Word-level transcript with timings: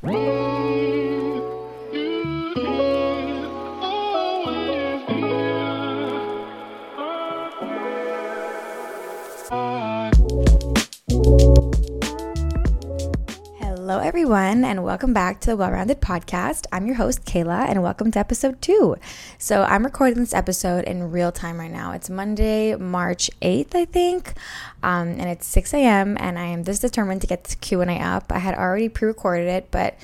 Hello, 0.00 0.37
everyone, 14.58 14.76
and 14.76 14.84
welcome 14.84 15.12
back 15.12 15.38
to 15.38 15.50
the 15.50 15.56
Well 15.56 15.70
Rounded 15.70 16.00
Podcast. 16.00 16.66
I'm 16.72 16.84
your 16.86 16.96
host, 16.96 17.24
Kayla, 17.24 17.68
and 17.68 17.80
welcome 17.80 18.10
to 18.10 18.18
episode 18.18 18.60
two. 18.60 18.96
So, 19.38 19.62
I'm 19.62 19.84
recording 19.84 20.18
this 20.18 20.34
episode 20.34 20.84
in 20.84 21.12
real 21.12 21.30
time 21.30 21.60
right 21.60 21.70
now. 21.70 21.92
It's 21.92 22.10
Monday, 22.10 22.74
March 22.74 23.30
8th, 23.40 23.76
I 23.76 23.84
think, 23.84 24.34
um, 24.82 25.10
and 25.10 25.28
it's 25.28 25.46
6 25.46 25.72
a.m., 25.74 26.16
and 26.18 26.40
I 26.40 26.46
am 26.46 26.64
this 26.64 26.80
determined 26.80 27.20
to 27.20 27.28
get 27.28 27.44
this 27.44 27.54
Q&A 27.54 28.00
up. 28.00 28.32
I 28.32 28.40
had 28.40 28.56
already 28.56 28.88
pre-recorded 28.88 29.46
it, 29.46 29.68
but 29.70 29.94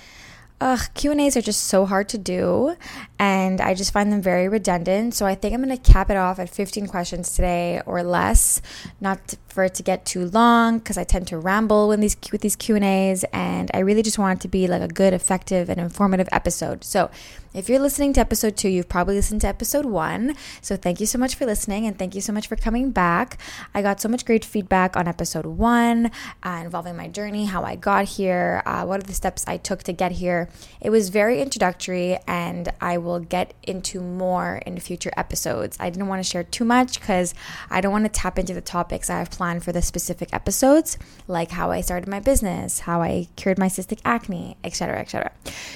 Ugh, 0.60 0.80
Q&As 0.94 1.36
are 1.36 1.42
just 1.42 1.64
so 1.64 1.84
hard 1.84 2.08
to 2.08 2.16
do 2.16 2.76
and 3.18 3.60
I 3.60 3.74
just 3.74 3.92
find 3.92 4.12
them 4.12 4.22
very 4.22 4.48
redundant. 4.48 5.14
So 5.14 5.26
I 5.26 5.34
think 5.34 5.52
I'm 5.52 5.62
going 5.62 5.76
to 5.76 5.92
cap 5.92 6.10
it 6.10 6.16
off 6.16 6.38
at 6.38 6.48
15 6.48 6.86
questions 6.86 7.34
today 7.34 7.82
or 7.86 8.02
less, 8.02 8.62
not 9.00 9.34
for 9.48 9.64
it 9.64 9.74
to 9.74 9.82
get 9.82 10.06
too 10.06 10.26
long 10.26 10.80
cuz 10.80 10.96
I 10.96 11.04
tend 11.04 11.26
to 11.28 11.38
ramble 11.38 11.88
when 11.88 12.00
these 12.00 12.16
with 12.32 12.40
these 12.40 12.56
Q&As 12.56 13.24
and 13.32 13.70
I 13.74 13.80
really 13.80 14.02
just 14.02 14.18
want 14.18 14.38
it 14.38 14.42
to 14.42 14.48
be 14.48 14.66
like 14.66 14.82
a 14.82 14.88
good, 14.88 15.12
effective 15.12 15.68
and 15.68 15.80
informative 15.80 16.28
episode. 16.32 16.84
So, 16.84 17.10
if 17.54 17.68
you're 17.68 17.78
listening 17.78 18.12
to 18.14 18.20
episode 18.20 18.56
two, 18.56 18.68
you've 18.68 18.88
probably 18.88 19.14
listened 19.14 19.42
to 19.42 19.46
episode 19.46 19.86
one. 19.86 20.34
So 20.60 20.76
thank 20.76 20.98
you 20.98 21.06
so 21.06 21.18
much 21.18 21.36
for 21.36 21.46
listening 21.46 21.86
and 21.86 21.96
thank 21.96 22.16
you 22.16 22.20
so 22.20 22.32
much 22.32 22.48
for 22.48 22.56
coming 22.56 22.90
back. 22.90 23.38
I 23.72 23.80
got 23.80 24.00
so 24.00 24.08
much 24.08 24.24
great 24.24 24.44
feedback 24.44 24.96
on 24.96 25.06
episode 25.06 25.46
one 25.46 26.10
uh, 26.42 26.60
involving 26.64 26.96
my 26.96 27.06
journey, 27.06 27.44
how 27.44 27.62
I 27.62 27.76
got 27.76 28.06
here, 28.06 28.60
uh, 28.66 28.84
what 28.84 28.98
are 28.98 29.06
the 29.06 29.14
steps 29.14 29.44
I 29.46 29.56
took 29.56 29.84
to 29.84 29.92
get 29.92 30.10
here. 30.10 30.43
It 30.80 30.90
was 30.90 31.08
very 31.08 31.40
introductory 31.40 32.18
and 32.26 32.72
I 32.80 32.98
will 32.98 33.20
get 33.20 33.54
into 33.62 34.00
more 34.00 34.62
in 34.66 34.78
future 34.80 35.12
episodes. 35.16 35.76
I 35.80 35.90
didn't 35.90 36.08
want 36.08 36.22
to 36.22 36.28
share 36.28 36.44
too 36.44 36.64
much 36.64 37.00
because 37.00 37.34
I 37.70 37.80
don't 37.80 37.92
want 37.92 38.04
to 38.04 38.10
tap 38.10 38.38
into 38.38 38.54
the 38.54 38.60
topics 38.60 39.10
I 39.10 39.18
have 39.18 39.30
planned 39.30 39.64
for 39.64 39.72
the 39.72 39.82
specific 39.82 40.28
episodes, 40.32 40.98
like 41.28 41.50
how 41.50 41.70
I 41.70 41.80
started 41.80 42.08
my 42.08 42.20
business, 42.20 42.80
how 42.80 43.02
I 43.02 43.28
cured 43.36 43.58
my 43.58 43.68
cystic 43.68 44.00
acne, 44.04 44.56
etc., 44.64 45.00
etc. 45.00 45.32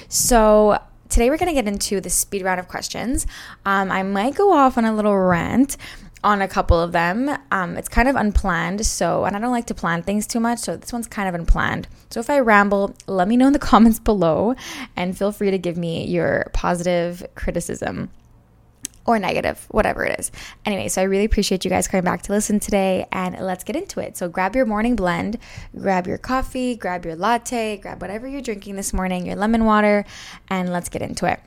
So 0.07 0.79
today 1.09 1.29
we're 1.29 1.37
going 1.37 1.49
to 1.49 1.53
get 1.53 1.67
into 1.67 1.99
the 1.99 2.09
speed 2.09 2.43
round 2.43 2.59
of 2.59 2.67
questions. 2.67 3.25
Um, 3.65 3.91
I 3.91 4.03
might 4.03 4.35
go 4.35 4.53
off 4.53 4.77
on 4.77 4.85
a 4.85 4.95
little 4.95 5.17
rant 5.17 5.75
on 6.23 6.41
a 6.41 6.47
couple 6.47 6.79
of 6.79 6.91
them. 6.91 7.29
Um, 7.51 7.77
it's 7.77 7.89
kind 7.89 8.07
of 8.07 8.15
unplanned, 8.15 8.85
so, 8.85 9.25
and 9.25 9.35
I 9.35 9.39
don't 9.39 9.51
like 9.51 9.67
to 9.67 9.73
plan 9.73 10.03
things 10.03 10.27
too 10.27 10.39
much, 10.39 10.59
so 10.59 10.75
this 10.75 10.91
one's 10.91 11.07
kind 11.07 11.29
of 11.29 11.35
unplanned. 11.35 11.87
So 12.09 12.19
if 12.19 12.29
I 12.29 12.39
ramble, 12.39 12.95
let 13.07 13.27
me 13.27 13.37
know 13.37 13.47
in 13.47 13.53
the 13.53 13.59
comments 13.71 13.99
below 13.99 14.55
and 14.95 15.17
feel 15.17 15.31
free 15.31 15.51
to 15.51 15.57
give 15.57 15.77
me 15.77 16.05
your 16.07 16.49
positive 16.53 17.25
criticism 17.35 18.09
or 19.09 19.17
negative, 19.17 19.65
whatever 19.71 20.05
it 20.05 20.19
is. 20.19 20.31
Anyway, 20.65 20.87
so 20.87 21.01
I 21.01 21.05
really 21.05 21.25
appreciate 21.25 21.65
you 21.65 21.71
guys 21.71 21.87
coming 21.87 22.03
back 22.03 22.21
to 22.21 22.31
listen 22.31 22.59
today 22.59 23.07
and 23.11 23.35
let's 23.39 23.63
get 23.63 23.75
into 23.75 23.99
it. 23.99 24.15
So 24.15 24.29
grab 24.29 24.55
your 24.55 24.67
morning 24.67 24.95
blend, 24.95 25.39
grab 25.75 26.05
your 26.05 26.19
coffee, 26.19 26.75
grab 26.75 27.05
your 27.05 27.15
latte, 27.15 27.77
grab 27.77 28.01
whatever 28.01 28.27
you're 28.27 28.43
drinking 28.43 28.75
this 28.75 28.93
morning, 28.93 29.25
your 29.25 29.35
lemon 29.35 29.65
water, 29.65 30.05
and 30.47 30.71
let's 30.71 30.89
get 30.89 31.01
into 31.01 31.25
it. 31.25 31.39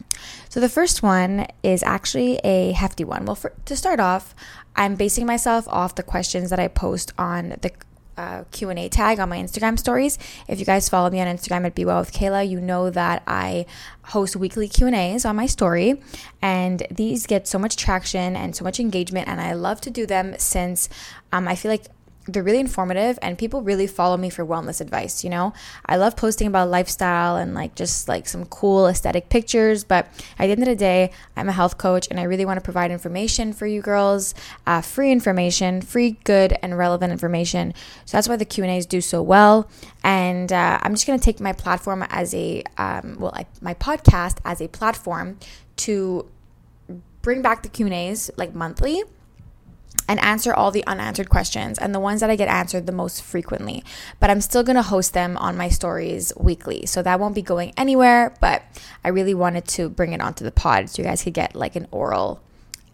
So 0.48 0.58
the 0.58 0.68
first 0.68 1.04
one 1.04 1.46
is 1.62 1.84
actually 1.84 2.40
a 2.42 2.72
hefty 2.72 3.04
one. 3.04 3.26
Well, 3.26 3.36
for, 3.36 3.52
to 3.66 3.76
start 3.76 4.00
off, 4.00 4.34
I'm 4.74 4.96
basing 4.96 5.24
myself 5.24 5.68
off 5.68 5.94
the 5.94 6.02
questions 6.02 6.50
that 6.50 6.58
I 6.58 6.66
post 6.66 7.12
on 7.16 7.50
the 7.60 7.70
uh, 8.16 8.44
q&a 8.50 8.88
tag 8.88 9.18
on 9.18 9.28
my 9.28 9.38
instagram 9.38 9.78
stories. 9.78 10.18
If 10.48 10.58
you 10.58 10.64
guys 10.64 10.88
follow 10.88 11.10
me 11.10 11.20
on 11.20 11.26
instagram 11.26 11.64
at 11.66 11.74
be 11.74 11.84
well 11.84 12.00
with 12.00 12.12
kayla 12.12 12.48
you 12.48 12.60
know 12.60 12.90
that 12.90 13.22
i 13.26 13.66
host 14.06 14.36
weekly 14.36 14.68
q&a's 14.68 15.24
on 15.24 15.36
my 15.36 15.46
story. 15.46 16.00
And 16.40 16.86
these 16.90 17.26
get 17.26 17.46
so 17.46 17.58
much 17.58 17.76
traction 17.76 18.36
and 18.36 18.54
so 18.54 18.64
much 18.64 18.80
engagement 18.80 19.28
and 19.28 19.40
i 19.40 19.52
love 19.52 19.80
to 19.82 19.90
do 19.90 20.06
them 20.06 20.34
since 20.38 20.88
um, 21.32 21.48
i 21.48 21.54
feel 21.54 21.70
like 21.70 21.86
they're 22.26 22.42
really 22.42 22.60
informative 22.60 23.18
and 23.22 23.36
people 23.36 23.62
really 23.62 23.86
follow 23.86 24.16
me 24.16 24.30
for 24.30 24.44
wellness 24.44 24.80
advice 24.80 25.24
you 25.24 25.30
know? 25.30 25.52
I 25.86 25.96
love 25.96 26.16
posting 26.16 26.46
about 26.46 26.68
lifestyle 26.68 27.36
and 27.36 27.54
like 27.54 27.74
just 27.74 28.08
like 28.08 28.28
some 28.28 28.44
cool 28.46 28.86
aesthetic 28.86 29.28
pictures 29.28 29.84
but 29.84 30.06
at 30.38 30.46
the 30.46 30.52
end 30.52 30.62
of 30.62 30.68
the 30.68 30.76
day 30.76 31.10
i'm 31.36 31.48
a 31.48 31.52
health 31.52 31.78
coach 31.78 32.08
and 32.10 32.18
i 32.18 32.22
really 32.22 32.44
want 32.44 32.56
to 32.56 32.62
provide 32.62 32.90
information 32.90 33.52
for 33.52 33.66
you 33.66 33.80
girls 33.80 34.34
uh, 34.66 34.80
free 34.80 35.10
information 35.10 35.80
free 35.80 36.12
good 36.24 36.56
and 36.62 36.76
relevant 36.76 37.12
information. 37.12 37.74
So 38.04 38.16
that's 38.16 38.28
why 38.28 38.36
the 38.36 38.44
q 38.44 38.64
and 38.64 38.72
a's 38.72 38.86
do 38.86 39.00
so 39.00 39.22
well. 39.22 39.68
And 40.02 40.52
uh, 40.52 40.78
i'm 40.82 40.94
just 40.94 41.06
going 41.06 41.18
to 41.18 41.24
take 41.24 41.40
my 41.40 41.52
platform 41.52 42.04
as 42.08 42.34
a 42.34 42.62
um, 42.78 43.16
well 43.18 43.32
I, 43.34 43.46
my 43.60 43.74
podcast 43.74 44.38
as 44.44 44.60
a 44.60 44.68
platform 44.68 45.38
to 45.76 46.28
bring 47.22 47.42
back 47.42 47.62
the 47.62 47.68
q 47.68 47.86
and 47.86 47.94
a's 47.94 48.30
like 48.36 48.54
monthly 48.54 49.02
and 50.08 50.18
answer 50.20 50.52
all 50.52 50.70
the 50.70 50.86
unanswered 50.86 51.30
questions 51.30 51.78
and 51.78 51.94
the 51.94 52.00
ones 52.00 52.20
that 52.20 52.30
I 52.30 52.36
get 52.36 52.48
answered 52.48 52.86
the 52.86 52.92
most 52.92 53.22
frequently. 53.22 53.84
But 54.20 54.30
I'm 54.30 54.40
still 54.40 54.64
to 54.64 54.82
host 54.82 55.14
them 55.14 55.36
on 55.36 55.56
my 55.56 55.68
stories 55.68 56.32
weekly. 56.36 56.86
So 56.86 57.02
that 57.02 57.20
won't 57.20 57.34
be 57.34 57.42
going 57.42 57.72
anywhere, 57.76 58.34
but 58.40 58.62
I 59.04 59.08
really 59.08 59.34
wanted 59.34 59.66
to 59.68 59.88
bring 59.88 60.12
it 60.12 60.20
onto 60.20 60.44
the 60.44 60.50
pod 60.50 60.90
so 60.90 61.02
you 61.02 61.08
guys 61.08 61.22
could 61.22 61.34
get 61.34 61.54
like 61.54 61.76
an 61.76 61.86
oral 61.90 62.40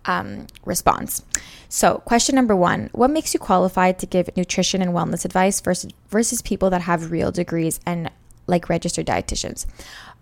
um, 0.04 0.47
response. 0.64 1.25
So, 1.69 1.98
question 2.04 2.34
number 2.34 2.56
one 2.56 2.88
What 2.92 3.10
makes 3.10 3.34
you 3.34 3.41
qualified 3.41 3.98
to 3.98 4.06
give 4.06 4.34
nutrition 4.36 4.80
and 4.80 4.92
wellness 4.92 5.25
advice 5.25 5.60
versus, 5.60 5.92
versus 6.09 6.42
people 6.42 6.70
that 6.70 6.82
have 6.82 7.10
real 7.10 7.30
degrees 7.30 7.78
and 7.84 8.10
like 8.47 8.69
registered 8.69 9.06
dietitians? 9.06 9.66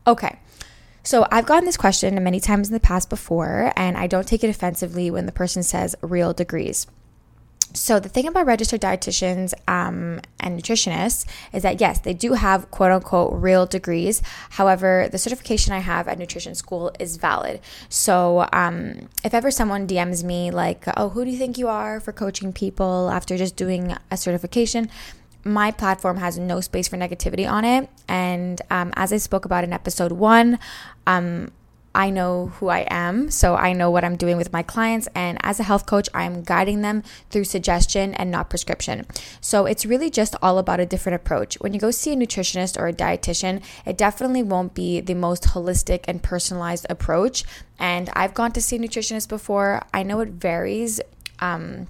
Okay. 0.06 0.38
So 1.06 1.24
I've 1.30 1.46
gotten 1.46 1.66
this 1.66 1.76
question 1.76 2.20
many 2.24 2.40
times 2.40 2.66
in 2.66 2.74
the 2.74 2.80
past 2.80 3.08
before, 3.08 3.72
and 3.76 3.96
I 3.96 4.08
don't 4.08 4.26
take 4.26 4.42
it 4.42 4.50
offensively 4.50 5.08
when 5.08 5.26
the 5.26 5.30
person 5.30 5.62
says 5.62 5.94
real 6.02 6.32
degrees. 6.32 6.88
So 7.74 8.00
the 8.00 8.08
thing 8.08 8.26
about 8.26 8.46
registered 8.46 8.80
dietitians 8.80 9.54
um, 9.68 10.20
and 10.40 10.58
nutritionists 10.60 11.24
is 11.52 11.62
that 11.62 11.80
yes, 11.80 12.00
they 12.00 12.12
do 12.12 12.32
have 12.32 12.72
quote 12.72 12.90
unquote 12.90 13.34
real 13.34 13.66
degrees. 13.66 14.20
However, 14.50 15.08
the 15.12 15.18
certification 15.18 15.72
I 15.72 15.78
have 15.78 16.08
at 16.08 16.18
nutrition 16.18 16.56
school 16.56 16.90
is 16.98 17.18
valid. 17.18 17.60
So 17.88 18.48
um, 18.52 19.08
if 19.22 19.32
ever 19.32 19.52
someone 19.52 19.86
DMs 19.86 20.24
me 20.24 20.50
like, 20.50 20.86
"Oh, 20.96 21.10
who 21.10 21.24
do 21.24 21.30
you 21.30 21.38
think 21.38 21.56
you 21.56 21.68
are 21.68 22.00
for 22.00 22.12
coaching 22.12 22.52
people 22.52 23.10
after 23.10 23.36
just 23.36 23.54
doing 23.54 23.94
a 24.10 24.16
certification?" 24.16 24.90
My 25.46 25.70
platform 25.70 26.18
has 26.18 26.38
no 26.38 26.60
space 26.60 26.88
for 26.88 26.96
negativity 26.96 27.50
on 27.50 27.64
it. 27.64 27.88
And 28.08 28.60
um, 28.70 28.92
as 28.96 29.12
I 29.12 29.18
spoke 29.18 29.44
about 29.44 29.64
in 29.64 29.72
episode 29.72 30.12
one, 30.12 30.58
um, 31.06 31.52
I 31.94 32.10
know 32.10 32.48
who 32.56 32.68
I 32.68 32.86
am, 32.90 33.30
so 33.30 33.56
I 33.56 33.72
know 33.72 33.90
what 33.90 34.04
I'm 34.04 34.16
doing 34.16 34.36
with 34.36 34.52
my 34.52 34.62
clients. 34.62 35.08
And 35.14 35.38
as 35.40 35.58
a 35.58 35.62
health 35.62 35.86
coach, 35.86 36.10
I'm 36.12 36.42
guiding 36.42 36.82
them 36.82 37.02
through 37.30 37.44
suggestion 37.44 38.12
and 38.14 38.30
not 38.30 38.50
prescription. 38.50 39.06
So 39.40 39.64
it's 39.64 39.86
really 39.86 40.10
just 40.10 40.36
all 40.42 40.58
about 40.58 40.78
a 40.78 40.84
different 40.84 41.16
approach. 41.16 41.54
When 41.54 41.72
you 41.72 41.80
go 41.80 41.90
see 41.90 42.12
a 42.12 42.16
nutritionist 42.16 42.78
or 42.78 42.86
a 42.86 42.92
dietitian, 42.92 43.62
it 43.86 43.96
definitely 43.96 44.42
won't 44.42 44.74
be 44.74 45.00
the 45.00 45.14
most 45.14 45.44
holistic 45.44 46.04
and 46.06 46.22
personalized 46.22 46.84
approach. 46.90 47.44
And 47.78 48.10
I've 48.12 48.34
gone 48.34 48.52
to 48.52 48.60
see 48.60 48.76
a 48.76 48.78
nutritionist 48.78 49.30
before, 49.30 49.80
I 49.94 50.02
know 50.02 50.20
it 50.20 50.28
varies. 50.28 51.00
Um, 51.38 51.86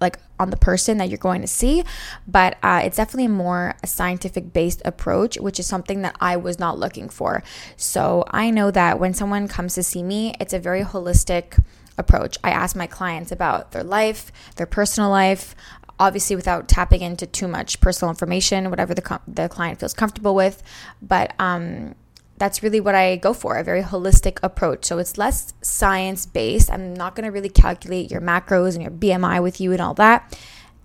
like 0.00 0.18
on 0.38 0.50
the 0.50 0.56
person 0.56 0.98
that 0.98 1.08
you're 1.08 1.18
going 1.18 1.40
to 1.40 1.48
see 1.48 1.82
but 2.26 2.56
uh, 2.62 2.80
it's 2.84 2.96
definitely 2.96 3.26
a 3.26 3.28
more 3.28 3.74
scientific 3.84 4.52
based 4.52 4.82
approach 4.84 5.36
which 5.38 5.58
is 5.58 5.66
something 5.66 6.02
that 6.02 6.16
i 6.20 6.36
was 6.36 6.58
not 6.58 6.78
looking 6.78 7.08
for. 7.08 7.42
So 7.76 8.24
i 8.30 8.50
know 8.50 8.70
that 8.70 8.98
when 8.98 9.14
someone 9.14 9.48
comes 9.48 9.74
to 9.74 9.82
see 9.82 10.02
me 10.02 10.34
it's 10.40 10.52
a 10.52 10.58
very 10.58 10.82
holistic 10.82 11.62
approach. 11.96 12.38
I 12.44 12.50
ask 12.50 12.76
my 12.76 12.86
clients 12.86 13.32
about 13.32 13.72
their 13.72 13.84
life 13.84 14.32
their 14.56 14.66
personal 14.66 15.10
life 15.10 15.54
obviously 16.00 16.36
without 16.36 16.68
tapping 16.68 17.02
into 17.02 17.26
too 17.26 17.48
much 17.48 17.80
personal 17.80 18.10
information 18.10 18.70
whatever 18.70 18.94
the, 18.94 19.02
com- 19.02 19.20
the 19.26 19.48
client 19.48 19.80
feels 19.80 19.94
comfortable 19.94 20.34
with 20.34 20.62
but 21.02 21.32
um, 21.40 21.94
that's 22.38 22.62
really 22.62 22.80
what 22.80 22.94
I 22.94 23.16
go 23.16 23.32
for 23.32 23.56
a 23.56 23.64
very 23.64 23.82
holistic 23.82 24.38
approach. 24.42 24.84
So 24.84 24.98
it's 24.98 25.18
less 25.18 25.52
science 25.60 26.26
based. 26.26 26.70
I'm 26.70 26.94
not 26.94 27.14
going 27.14 27.24
to 27.24 27.32
really 27.32 27.48
calculate 27.48 28.10
your 28.10 28.20
macros 28.20 28.74
and 28.74 28.82
your 28.82 28.92
BMI 28.92 29.42
with 29.42 29.60
you 29.60 29.72
and 29.72 29.80
all 29.80 29.94
that. 29.94 30.38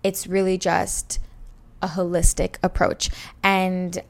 It's 0.03 0.27
really 0.27 0.57
just 0.57 1.19
a 1.81 1.87
holistic 1.89 2.55
approach. 2.63 3.09
And 3.43 4.01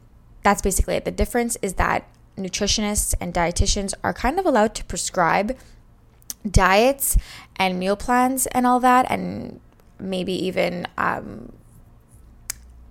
that's 0.43 0.61
basically 0.61 0.95
it. 0.95 1.05
The 1.05 1.11
difference 1.11 1.57
is 1.61 1.73
that 1.75 2.07
nutritionists 2.37 3.13
and 3.19 3.33
dietitians 3.33 3.93
are 4.03 4.13
kind 4.13 4.39
of 4.39 4.45
allowed 4.45 4.75
to 4.75 4.85
prescribe 4.85 5.57
diets 6.49 7.17
and 7.55 7.79
meal 7.79 7.95
plans 7.95 8.47
and 8.47 8.67
all 8.67 8.79
that, 8.79 9.05
and 9.09 9.59
maybe 9.99 10.33
even 10.33 10.87
um, 10.97 11.51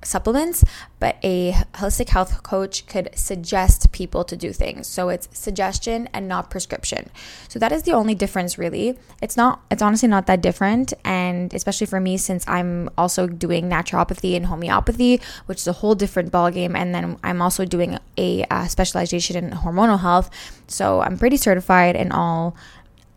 supplements, 0.05 0.65
but 1.01 1.17
a 1.23 1.53
holistic 1.75 2.09
health 2.09 2.43
coach 2.43 2.87
could 2.87 3.11
suggest 3.15 3.93
people 3.93 4.25
to 4.25 4.37
do 4.37 4.53
things. 4.53 4.87
So 4.87 5.09
it's 5.09 5.29
suggestion 5.33 6.09
and 6.13 6.29
not 6.29 6.51
prescription. 6.51 7.11
So 7.49 7.59
that 7.59 7.73
is 7.73 7.83
the 7.83 7.93
only 7.93 8.15
difference 8.15 8.59
really. 8.59 8.99
It's 9.21 9.37
not 9.37 9.63
it's 9.71 9.83
honestly 9.83 10.09
not 10.09 10.27
that 10.27 10.41
different 10.41 10.93
and 11.05 11.53
especially 11.55 11.87
for 11.87 12.01
me 12.01 12.17
since 12.17 12.47
I'm 12.49 12.91
also 12.99 13.27
doing 13.27 13.69
naturopathy 13.69 14.37
and 14.37 14.47
homeopathy, 14.47 15.21
which 15.47 15.59
is 15.59 15.67
a 15.67 15.73
whole 15.73 15.95
different 15.95 16.33
ballgame 16.33 16.77
and 16.77 16.95
then 16.95 17.19
I'm 17.23 17.43
also 17.43 17.65
doing 17.65 17.99
a 18.17 18.45
uh, 18.51 18.67
specialization 18.67 19.37
in 19.37 19.51
hormonal 19.51 20.01
health. 20.01 20.31
So 20.69 21.01
I'm 21.01 21.19
pretty 21.19 21.37
certified 21.37 21.97
in 21.97 22.13
all 22.13 22.57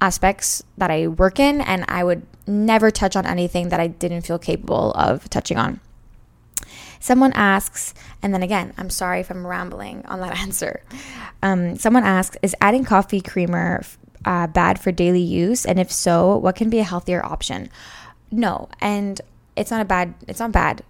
aspects 0.01 0.63
that 0.77 0.91
I 0.91 1.07
work 1.07 1.39
in 1.39 1.61
and 1.61 1.85
I 1.87 2.03
would 2.03 2.25
never 2.47 2.91
touch 2.91 3.15
on 3.15 3.25
anything 3.25 3.69
that 3.69 3.79
I 3.79 3.87
didn't 3.87 4.21
feel 4.21 4.37
capable 4.37 4.91
of 4.91 5.29
touching 5.29 5.57
on. 5.57 5.79
Someone 6.99 7.33
asks, 7.33 7.93
and 8.21 8.33
then 8.33 8.43
again, 8.43 8.73
I'm 8.77 8.89
sorry 8.89 9.19
if 9.19 9.29
I'm 9.29 9.45
rambling 9.45 10.05
on 10.05 10.19
that 10.21 10.37
answer. 10.41 10.83
Um, 11.41 11.77
someone 11.77 12.03
asks, 12.03 12.37
is 12.41 12.55
adding 12.61 12.83
coffee 12.83 13.21
creamer 13.21 13.83
uh, 14.25 14.47
bad 14.47 14.79
for 14.79 14.91
daily 14.91 15.21
use? 15.21 15.65
And 15.65 15.79
if 15.79 15.91
so, 15.91 16.37
what 16.37 16.55
can 16.55 16.69
be 16.69 16.79
a 16.79 16.83
healthier 16.83 17.23
option? 17.25 17.69
No, 18.31 18.69
and 18.81 19.21
it's 19.55 19.71
not 19.71 19.81
a 19.81 19.85
bad. 19.85 20.15
It's 20.27 20.39
not 20.39 20.51
bad. 20.51 20.83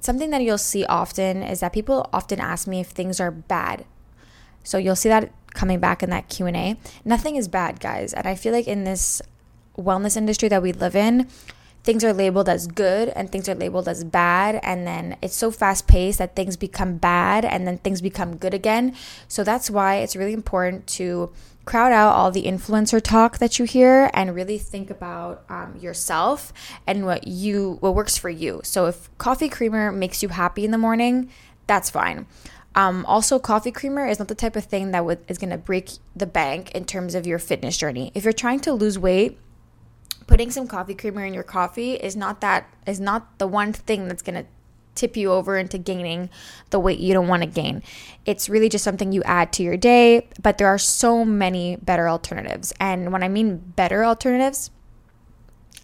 Something 0.00 0.30
that 0.30 0.42
you'll 0.42 0.58
see 0.58 0.84
often 0.84 1.42
is 1.42 1.60
that 1.60 1.72
people 1.72 2.08
often 2.12 2.38
ask 2.38 2.68
me 2.68 2.80
if 2.80 2.88
things 2.88 3.18
are 3.18 3.32
bad. 3.32 3.84
So 4.62 4.78
you'll 4.78 4.96
see 4.96 5.08
that 5.08 5.32
coming 5.54 5.80
back 5.80 6.02
in 6.02 6.10
that 6.10 6.28
Q&A. 6.28 6.76
Nothing 7.04 7.34
is 7.34 7.48
bad, 7.48 7.80
guys. 7.80 8.12
And 8.12 8.26
I 8.26 8.36
feel 8.36 8.52
like 8.52 8.68
in 8.68 8.84
this 8.84 9.20
wellness 9.76 10.16
industry 10.16 10.48
that 10.48 10.62
we 10.62 10.72
live 10.72 10.94
in, 10.94 11.28
things 11.84 12.04
are 12.04 12.12
labeled 12.12 12.48
as 12.48 12.66
good 12.66 13.08
and 13.10 13.30
things 13.30 13.48
are 13.48 13.54
labeled 13.54 13.88
as 13.88 14.04
bad 14.04 14.60
and 14.62 14.86
then 14.86 15.16
it's 15.22 15.36
so 15.36 15.50
fast 15.50 15.86
paced 15.86 16.18
that 16.18 16.36
things 16.36 16.56
become 16.56 16.96
bad 16.96 17.44
and 17.44 17.66
then 17.66 17.78
things 17.78 18.00
become 18.00 18.36
good 18.36 18.54
again. 18.54 18.94
So 19.26 19.44
that's 19.44 19.70
why 19.70 19.96
it's 19.96 20.16
really 20.16 20.32
important 20.34 20.86
to 20.98 21.30
crowd 21.64 21.92
out 21.92 22.12
all 22.12 22.30
the 22.30 22.44
influencer 22.44 23.00
talk 23.00 23.38
that 23.38 23.58
you 23.58 23.64
hear 23.66 24.10
and 24.14 24.34
really 24.34 24.56
think 24.56 24.88
about 24.90 25.44
um, 25.50 25.76
yourself 25.78 26.52
and 26.86 27.04
what 27.04 27.26
you 27.26 27.76
what 27.80 27.94
works 27.94 28.16
for 28.16 28.30
you. 28.30 28.60
So 28.64 28.86
if 28.86 29.10
coffee 29.18 29.48
creamer 29.48 29.92
makes 29.92 30.22
you 30.22 30.30
happy 30.30 30.64
in 30.64 30.70
the 30.70 30.78
morning 30.78 31.30
that's 31.68 31.90
fine. 31.90 32.26
Um, 32.74 33.06
also, 33.06 33.38
coffee 33.38 33.70
creamer 33.70 34.06
is 34.06 34.18
not 34.18 34.28
the 34.28 34.34
type 34.34 34.56
of 34.56 34.64
thing 34.64 34.90
that 34.90 35.04
is 35.28 35.38
going 35.38 35.50
to 35.50 35.58
break 35.58 35.90
the 36.16 36.26
bank 36.26 36.72
in 36.72 36.84
terms 36.84 37.14
of 37.14 37.26
your 37.26 37.38
fitness 37.38 37.76
journey. 37.76 38.10
If 38.14 38.24
you're 38.24 38.32
trying 38.32 38.60
to 38.60 38.72
lose 38.72 38.98
weight, 38.98 39.38
putting 40.28 40.50
some 40.52 40.68
coffee 40.68 40.94
creamer 40.94 41.24
in 41.24 41.34
your 41.34 41.42
coffee 41.42 41.94
is 41.94 42.14
not 42.14 42.40
that 42.40 42.72
is 42.86 43.00
not 43.00 43.38
the 43.38 43.48
one 43.48 43.72
thing 43.72 44.06
that's 44.06 44.22
going 44.22 44.40
to 44.40 44.48
tip 44.94 45.16
you 45.16 45.32
over 45.32 45.56
into 45.56 45.78
gaining 45.78 46.28
the 46.70 46.78
weight 46.78 46.98
you 46.98 47.14
don't 47.14 47.28
want 47.28 47.42
to 47.42 47.48
gain. 47.48 47.82
It's 48.26 48.48
really 48.48 48.68
just 48.68 48.84
something 48.84 49.12
you 49.12 49.22
add 49.22 49.52
to 49.54 49.62
your 49.62 49.76
day, 49.76 50.28
but 50.42 50.58
there 50.58 50.66
are 50.66 50.78
so 50.78 51.24
many 51.24 51.76
better 51.76 52.08
alternatives. 52.08 52.72
And 52.80 53.12
when 53.12 53.22
I 53.22 53.28
mean 53.28 53.58
better 53.76 54.04
alternatives, 54.04 54.70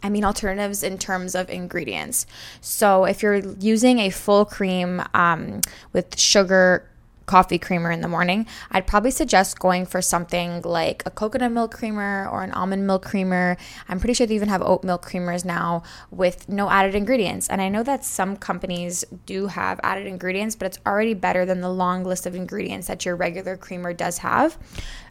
I 0.03 0.11
mean 0.11 0.25
alternatives 0.25 0.83
in 0.83 0.99
terms 0.99 1.35
of 1.35 1.49
ingredients. 1.49 2.27
So 2.61 3.05
if 3.05 3.23
you're 3.23 3.37
using 3.37 4.01
a 4.01 4.11
full 4.11 4.45
cream 4.45 5.03
um, 5.15 5.63
with 5.93 6.19
sugar, 6.19 6.91
coffee 7.27 7.59
creamer 7.59 7.91
in 7.91 8.01
the 8.01 8.09
morning, 8.09 8.47
I'd 8.71 8.87
probably 8.87 9.11
suggest 9.11 9.59
going 9.59 9.87
for 9.87 10.03
something 10.03 10.63
like 10.63 11.03
a 11.07 11.11
coconut 11.11 11.53
milk 11.53 11.73
creamer 11.73 12.29
or 12.31 12.43
an 12.43 12.53
almond 12.53 12.87
milk 12.87 13.05
creamer. 13.05 13.57
I'm 13.89 13.99
pretty 13.99 14.15
sure 14.15 14.27
they 14.27 14.35
even 14.35 14.49
have 14.49 14.63
oat 14.63 14.85
milk 14.85 15.05
creamers 15.05 15.45
now 15.45 15.83
with 16.11 16.49
no 16.49 16.71
added 16.71 16.95
ingredients. 16.95 17.49
And 17.49 17.61
I 17.61 17.69
know 17.69 17.83
that 17.83 18.05
some 18.05 18.37
companies 18.37 19.05
do 19.27 19.47
have 19.47 19.81
added 19.83 20.07
ingredients, 20.07 20.57
but 20.57 20.67
it's 20.67 20.79
already 20.87 21.15
better 21.15 21.45
than 21.45 21.61
the 21.61 21.71
long 21.71 22.05
list 22.05 22.27
of 22.27 22.35
ingredients 22.35 22.87
that 22.89 23.05
your 23.05 23.17
regular 23.17 23.57
creamer 23.57 23.93
does 23.93 24.19
have. 24.19 24.59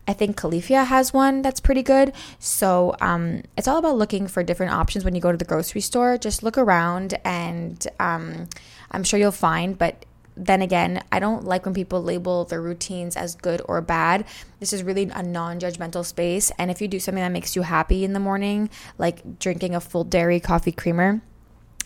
I 0.08 0.14
think 0.14 0.38
Califia 0.38 0.86
has 0.86 1.14
one 1.14 1.42
that's 1.42 1.60
pretty 1.60 1.82
good. 1.82 2.14
So 2.40 2.96
um, 3.00 3.44
it's 3.58 3.68
all 3.68 3.78
about 3.78 3.98
looking 3.98 4.28
for 4.28 4.44
different 4.44 4.74
options 4.74 5.06
when 5.06 5.16
you 5.16 5.22
go 5.22 5.32
to 5.32 5.38
the 5.38 5.46
grocery 5.46 5.82
store. 5.82 6.18
Just 6.18 6.44
look 6.44 6.58
around 6.58 7.18
and 7.24 7.86
um, 8.00 8.50
I'm 8.92 9.04
sure 9.04 9.20
you'll 9.20 9.32
find, 9.32 9.78
but 9.78 10.06
then 10.36 10.62
again, 10.62 11.04
I 11.12 11.20
don't 11.20 11.46
like 11.46 11.66
when 11.66 11.74
people 11.74 12.02
label 12.02 12.46
their 12.46 12.62
routines 12.62 13.16
as 13.16 13.36
good 13.36 13.62
or 13.66 13.82
bad. 13.82 14.26
This 14.60 14.74
is 14.74 14.84
really 14.84 15.10
a 15.14 15.24
non 15.24 15.60
judgmental 15.60 16.06
space. 16.06 16.52
And 16.58 16.72
if 16.72 16.82
you 16.82 16.88
do 16.88 17.00
something 17.00 17.24
that 17.24 17.32
makes 17.32 17.56
you 17.56 17.62
happy 17.62 18.04
in 18.04 18.14
the 18.14 18.20
morning, 18.20 18.70
like 18.98 19.40
drinking 19.40 19.76
a 19.76 19.80
full 19.80 20.04
dairy 20.04 20.40
coffee 20.40 20.72
creamer, 20.72 21.22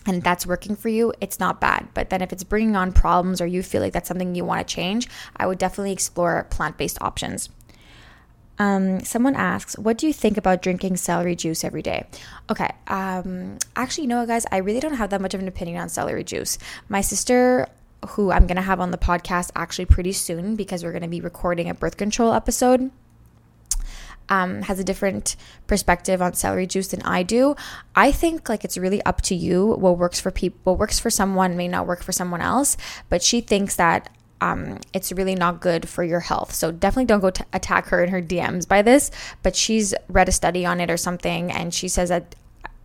and 0.06 0.22
that's 0.22 0.46
working 0.46 0.74
for 0.74 0.88
you, 0.88 1.12
it's 1.20 1.38
not 1.38 1.60
bad. 1.60 1.88
But 1.92 2.08
then 2.08 2.22
if 2.22 2.32
it's 2.32 2.44
bringing 2.44 2.76
on 2.76 2.92
problems 2.92 3.40
or 3.40 3.46
you 3.46 3.62
feel 3.62 3.82
like 3.82 3.92
that's 3.92 4.08
something 4.08 4.34
you 4.34 4.44
want 4.44 4.66
to 4.66 4.74
change, 4.74 5.08
I 5.36 5.46
would 5.46 5.58
definitely 5.58 5.92
explore 5.92 6.46
plant 6.50 6.78
based 6.78 6.98
options. 7.02 7.50
Um, 8.58 9.00
someone 9.00 9.36
asks, 9.36 9.78
What 9.78 9.98
do 9.98 10.06
you 10.06 10.12
think 10.12 10.36
about 10.36 10.62
drinking 10.62 10.96
celery 10.96 11.36
juice 11.36 11.62
every 11.62 11.82
day? 11.82 12.06
Okay. 12.50 12.70
Um, 12.86 13.58
actually, 13.76 14.04
you 14.04 14.08
know 14.08 14.20
what, 14.20 14.28
guys? 14.28 14.46
I 14.50 14.58
really 14.58 14.80
don't 14.80 14.94
have 14.94 15.10
that 15.10 15.20
much 15.20 15.34
of 15.34 15.40
an 15.40 15.48
opinion 15.48 15.80
on 15.80 15.88
celery 15.88 16.24
juice. 16.24 16.58
My 16.88 17.00
sister 17.00 17.68
who 18.10 18.30
I'm 18.30 18.46
going 18.46 18.56
to 18.56 18.62
have 18.62 18.80
on 18.80 18.90
the 18.90 18.98
podcast 18.98 19.50
actually 19.56 19.86
pretty 19.86 20.12
soon 20.12 20.56
because 20.56 20.84
we're 20.84 20.92
going 20.92 21.02
to 21.02 21.08
be 21.08 21.20
recording 21.20 21.68
a 21.68 21.74
birth 21.74 21.96
control 21.96 22.32
episode. 22.32 22.90
Um, 24.30 24.60
has 24.62 24.78
a 24.78 24.84
different 24.84 25.36
perspective 25.66 26.20
on 26.20 26.34
celery 26.34 26.66
juice 26.66 26.88
than 26.88 27.00
I 27.00 27.22
do. 27.22 27.56
I 27.96 28.12
think 28.12 28.48
like 28.48 28.62
it's 28.62 28.76
really 28.76 29.02
up 29.02 29.22
to 29.22 29.34
you. 29.34 29.66
What 29.66 29.96
works 29.96 30.20
for 30.20 30.30
people, 30.30 30.58
what 30.64 30.78
works 30.78 30.98
for 30.98 31.08
someone 31.08 31.56
may 31.56 31.66
not 31.66 31.86
work 31.86 32.02
for 32.02 32.12
someone 32.12 32.42
else. 32.42 32.76
But 33.08 33.22
she 33.22 33.40
thinks 33.40 33.76
that 33.76 34.10
um, 34.40 34.80
it's 34.92 35.12
really 35.12 35.34
not 35.34 35.60
good 35.60 35.88
for 35.88 36.04
your 36.04 36.20
health. 36.20 36.54
So 36.54 36.70
definitely 36.70 37.06
don't 37.06 37.20
go 37.20 37.30
to 37.30 37.46
attack 37.54 37.86
her 37.86 38.04
in 38.04 38.10
her 38.10 38.20
DMs 38.20 38.68
by 38.68 38.82
this. 38.82 39.10
But 39.42 39.56
she's 39.56 39.94
read 40.08 40.28
a 40.28 40.32
study 40.32 40.66
on 40.66 40.80
it 40.80 40.90
or 40.90 40.98
something, 40.98 41.50
and 41.50 41.72
she 41.72 41.88
says 41.88 42.10
that 42.10 42.34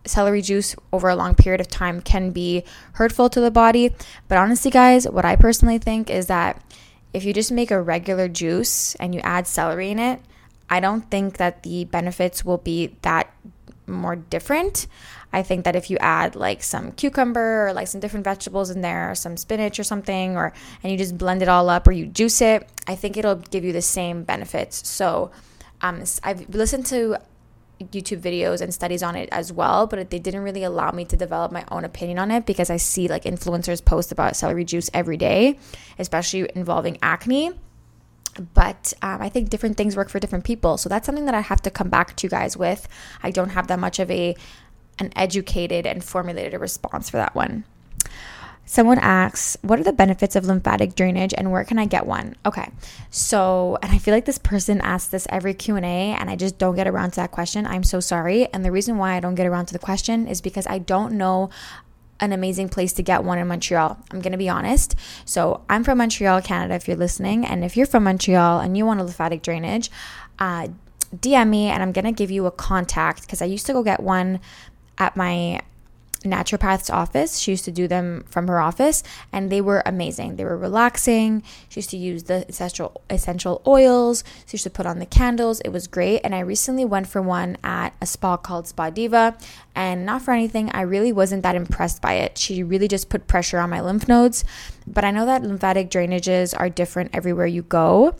celery 0.06 0.42
juice 0.42 0.76
over 0.92 1.08
a 1.08 1.16
long 1.16 1.34
period 1.34 1.60
of 1.60 1.68
time 1.68 2.00
can 2.00 2.30
be 2.30 2.64
hurtful 2.94 3.28
to 3.30 3.40
the 3.40 3.50
body. 3.50 3.94
But 4.28 4.38
honestly, 4.38 4.70
guys, 4.70 5.08
what 5.08 5.24
I 5.24 5.36
personally 5.36 5.78
think 5.78 6.10
is 6.10 6.26
that 6.26 6.62
if 7.12 7.24
you 7.24 7.32
just 7.32 7.52
make 7.52 7.70
a 7.70 7.80
regular 7.80 8.28
juice 8.28 8.94
and 8.96 9.14
you 9.14 9.20
add 9.20 9.46
celery 9.46 9.90
in 9.90 9.98
it, 9.98 10.20
I 10.68 10.80
don't 10.80 11.08
think 11.10 11.36
that 11.36 11.62
the 11.62 11.84
benefits 11.84 12.44
will 12.44 12.58
be 12.58 12.96
that 13.02 13.32
more 13.86 14.16
different. 14.16 14.86
I 15.32 15.42
think 15.42 15.64
that 15.64 15.76
if 15.76 15.90
you 15.90 15.98
add 15.98 16.36
like 16.36 16.62
some 16.62 16.92
cucumber 16.92 17.68
or 17.68 17.72
like 17.72 17.88
some 17.88 18.00
different 18.00 18.24
vegetables 18.24 18.70
in 18.70 18.80
there, 18.80 19.14
some 19.14 19.36
spinach 19.36 19.78
or 19.78 19.84
something, 19.84 20.36
or 20.36 20.52
and 20.82 20.92
you 20.92 20.98
just 20.98 21.18
blend 21.18 21.42
it 21.42 21.48
all 21.48 21.68
up 21.68 21.86
or 21.86 21.92
you 21.92 22.06
juice 22.06 22.40
it, 22.40 22.68
I 22.86 22.94
think 22.94 23.16
it'll 23.16 23.36
give 23.36 23.64
you 23.64 23.72
the 23.72 23.82
same 23.82 24.22
benefits. 24.24 24.86
So 24.88 25.32
um, 25.82 26.04
I've 26.22 26.48
listened 26.54 26.86
to 26.86 27.18
YouTube 27.80 28.20
videos 28.20 28.60
and 28.60 28.72
studies 28.72 29.02
on 29.02 29.16
it 29.16 29.28
as 29.32 29.52
well, 29.52 29.86
but 29.86 30.10
they 30.10 30.18
didn't 30.18 30.42
really 30.42 30.62
allow 30.62 30.90
me 30.90 31.04
to 31.06 31.16
develop 31.16 31.52
my 31.52 31.64
own 31.70 31.84
opinion 31.84 32.18
on 32.18 32.30
it 32.30 32.46
because 32.46 32.70
I 32.70 32.76
see 32.76 33.08
like 33.08 33.24
influencers 33.24 33.84
post 33.84 34.12
about 34.12 34.36
celery 34.36 34.64
juice 34.64 34.90
every 34.94 35.16
day, 35.16 35.58
especially 35.98 36.48
involving 36.54 36.98
acne. 37.02 37.52
But 38.52 38.92
um, 39.02 39.22
I 39.22 39.28
think 39.28 39.48
different 39.48 39.76
things 39.76 39.96
work 39.96 40.08
for 40.08 40.18
different 40.18 40.44
people. 40.44 40.76
So 40.76 40.88
that's 40.88 41.06
something 41.06 41.24
that 41.26 41.34
I 41.34 41.40
have 41.40 41.62
to 41.62 41.70
come 41.70 41.88
back 41.88 42.16
to 42.16 42.26
you 42.26 42.30
guys 42.30 42.56
with. 42.56 42.88
I 43.22 43.30
don't 43.30 43.50
have 43.50 43.68
that 43.68 43.78
much 43.78 43.98
of 43.98 44.10
a 44.10 44.34
an 44.98 45.12
educated 45.16 45.86
and 45.86 46.04
formulated 46.04 46.60
response 46.60 47.10
for 47.10 47.16
that 47.16 47.34
one. 47.34 47.64
Someone 48.66 48.98
asks, 48.98 49.56
"What 49.62 49.78
are 49.78 49.84
the 49.84 49.92
benefits 49.92 50.36
of 50.36 50.46
lymphatic 50.46 50.94
drainage 50.94 51.34
and 51.36 51.52
where 51.52 51.64
can 51.64 51.78
I 51.78 51.86
get 51.86 52.06
one?" 52.06 52.34
Okay. 52.46 52.70
So, 53.10 53.78
and 53.82 53.92
I 53.92 53.98
feel 53.98 54.14
like 54.14 54.24
this 54.24 54.38
person 54.38 54.80
asks 54.80 55.10
this 55.10 55.26
every 55.30 55.54
Q&A 55.54 55.82
and 55.84 56.30
I 56.30 56.36
just 56.36 56.58
don't 56.58 56.76
get 56.76 56.86
around 56.86 57.10
to 57.10 57.16
that 57.16 57.30
question. 57.30 57.66
I'm 57.66 57.84
so 57.84 58.00
sorry. 58.00 58.46
And 58.52 58.64
the 58.64 58.72
reason 58.72 58.98
why 58.98 59.14
I 59.14 59.20
don't 59.20 59.34
get 59.34 59.46
around 59.46 59.66
to 59.66 59.72
the 59.72 59.78
question 59.78 60.26
is 60.26 60.40
because 60.40 60.66
I 60.66 60.78
don't 60.78 61.12
know 61.12 61.50
an 62.20 62.32
amazing 62.32 62.68
place 62.68 62.92
to 62.94 63.02
get 63.02 63.24
one 63.24 63.38
in 63.38 63.48
Montreal. 63.48 63.98
I'm 64.10 64.20
going 64.20 64.32
to 64.32 64.38
be 64.38 64.48
honest. 64.48 64.94
So, 65.24 65.62
I'm 65.68 65.84
from 65.84 65.98
Montreal, 65.98 66.42
Canada 66.42 66.74
if 66.74 66.88
you're 66.88 66.96
listening, 66.96 67.44
and 67.44 67.64
if 67.64 67.76
you're 67.76 67.86
from 67.86 68.04
Montreal 68.04 68.60
and 68.60 68.76
you 68.76 68.86
want 68.86 69.00
a 69.00 69.04
lymphatic 69.04 69.42
drainage, 69.42 69.90
uh 70.38 70.68
DM 71.20 71.48
me 71.48 71.66
and 71.66 71.82
I'm 71.82 71.92
going 71.92 72.04
to 72.04 72.12
give 72.12 72.30
you 72.30 72.46
a 72.46 72.50
contact 72.50 73.22
because 73.22 73.40
I 73.42 73.46
used 73.46 73.66
to 73.66 73.72
go 73.72 73.82
get 73.82 74.00
one 74.00 74.40
at 74.98 75.16
my 75.16 75.60
naturopath's 76.24 76.90
office. 76.90 77.38
She 77.38 77.52
used 77.52 77.64
to 77.66 77.70
do 77.70 77.86
them 77.86 78.24
from 78.28 78.48
her 78.48 78.60
office 78.60 79.02
and 79.32 79.50
they 79.50 79.60
were 79.60 79.82
amazing. 79.86 80.36
They 80.36 80.44
were 80.44 80.56
relaxing. 80.56 81.42
She 81.68 81.78
used 81.78 81.90
to 81.90 81.96
use 81.96 82.24
the 82.24 82.46
essential 82.48 83.02
essential 83.10 83.62
oils. 83.66 84.24
She 84.46 84.54
used 84.54 84.64
to 84.64 84.70
put 84.70 84.86
on 84.86 84.98
the 84.98 85.06
candles. 85.06 85.60
It 85.60 85.70
was 85.70 85.86
great. 85.86 86.20
And 86.24 86.34
I 86.34 86.40
recently 86.40 86.84
went 86.84 87.06
for 87.06 87.22
one 87.22 87.56
at 87.62 87.94
a 88.00 88.06
spa 88.06 88.36
called 88.36 88.66
Spa 88.66 88.90
Diva 88.90 89.36
and 89.74 90.06
not 90.06 90.22
for 90.22 90.32
anything, 90.32 90.70
I 90.70 90.82
really 90.82 91.12
wasn't 91.12 91.42
that 91.42 91.56
impressed 91.56 92.00
by 92.00 92.14
it. 92.14 92.38
She 92.38 92.62
really 92.62 92.88
just 92.88 93.08
put 93.08 93.26
pressure 93.26 93.58
on 93.58 93.70
my 93.70 93.80
lymph 93.80 94.06
nodes. 94.08 94.44
But 94.86 95.04
I 95.04 95.10
know 95.10 95.26
that 95.26 95.42
lymphatic 95.42 95.90
drainages 95.90 96.54
are 96.58 96.68
different 96.68 97.10
everywhere 97.12 97.46
you 97.46 97.62
go. 97.62 98.14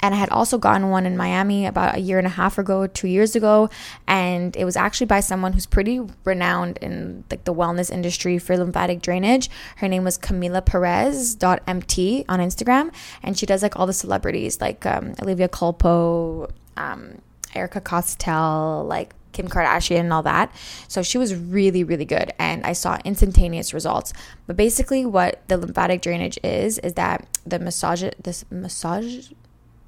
And 0.00 0.14
I 0.14 0.18
had 0.18 0.28
also 0.30 0.58
gotten 0.58 0.90
one 0.90 1.06
in 1.06 1.16
Miami 1.16 1.66
about 1.66 1.96
a 1.96 1.98
year 1.98 2.18
and 2.18 2.26
a 2.26 2.30
half 2.30 2.58
ago, 2.58 2.86
two 2.86 3.08
years 3.08 3.34
ago, 3.34 3.70
and 4.06 4.54
it 4.56 4.64
was 4.64 4.76
actually 4.76 5.06
by 5.06 5.20
someone 5.20 5.52
who's 5.54 5.66
pretty 5.66 6.00
renowned 6.24 6.76
in 6.78 7.24
like 7.30 7.44
the 7.44 7.54
wellness 7.54 7.90
industry 7.90 8.38
for 8.38 8.56
lymphatic 8.56 9.00
drainage. 9.00 9.48
Her 9.76 9.88
name 9.88 10.04
was 10.04 10.18
Camila 10.18 10.64
Perez 10.64 11.36
.mt 11.36 12.24
on 12.28 12.40
Instagram, 12.40 12.92
and 13.22 13.38
she 13.38 13.46
does 13.46 13.62
like 13.62 13.76
all 13.78 13.86
the 13.86 13.92
celebrities 13.92 14.60
like 14.60 14.84
um, 14.84 15.14
Olivia 15.22 15.48
Culpo, 15.48 16.50
um, 16.76 17.22
Erika 17.54 17.80
Costell, 17.80 18.86
like 18.86 19.14
Kim 19.32 19.48
Kardashian 19.48 20.00
and 20.00 20.12
all 20.12 20.22
that. 20.22 20.50
So 20.88 21.02
she 21.02 21.18
was 21.18 21.34
really, 21.34 21.84
really 21.84 22.04
good, 22.04 22.32
and 22.38 22.64
I 22.64 22.72
saw 22.72 22.98
instantaneous 23.04 23.74
results. 23.74 24.12
But 24.46 24.56
basically, 24.56 25.06
what 25.06 25.42
the 25.48 25.56
lymphatic 25.56 26.02
drainage 26.02 26.38
is 26.42 26.78
is 26.78 26.94
that 26.94 27.26
the 27.46 27.58
massage, 27.58 28.04
this 28.22 28.44
massage 28.50 29.30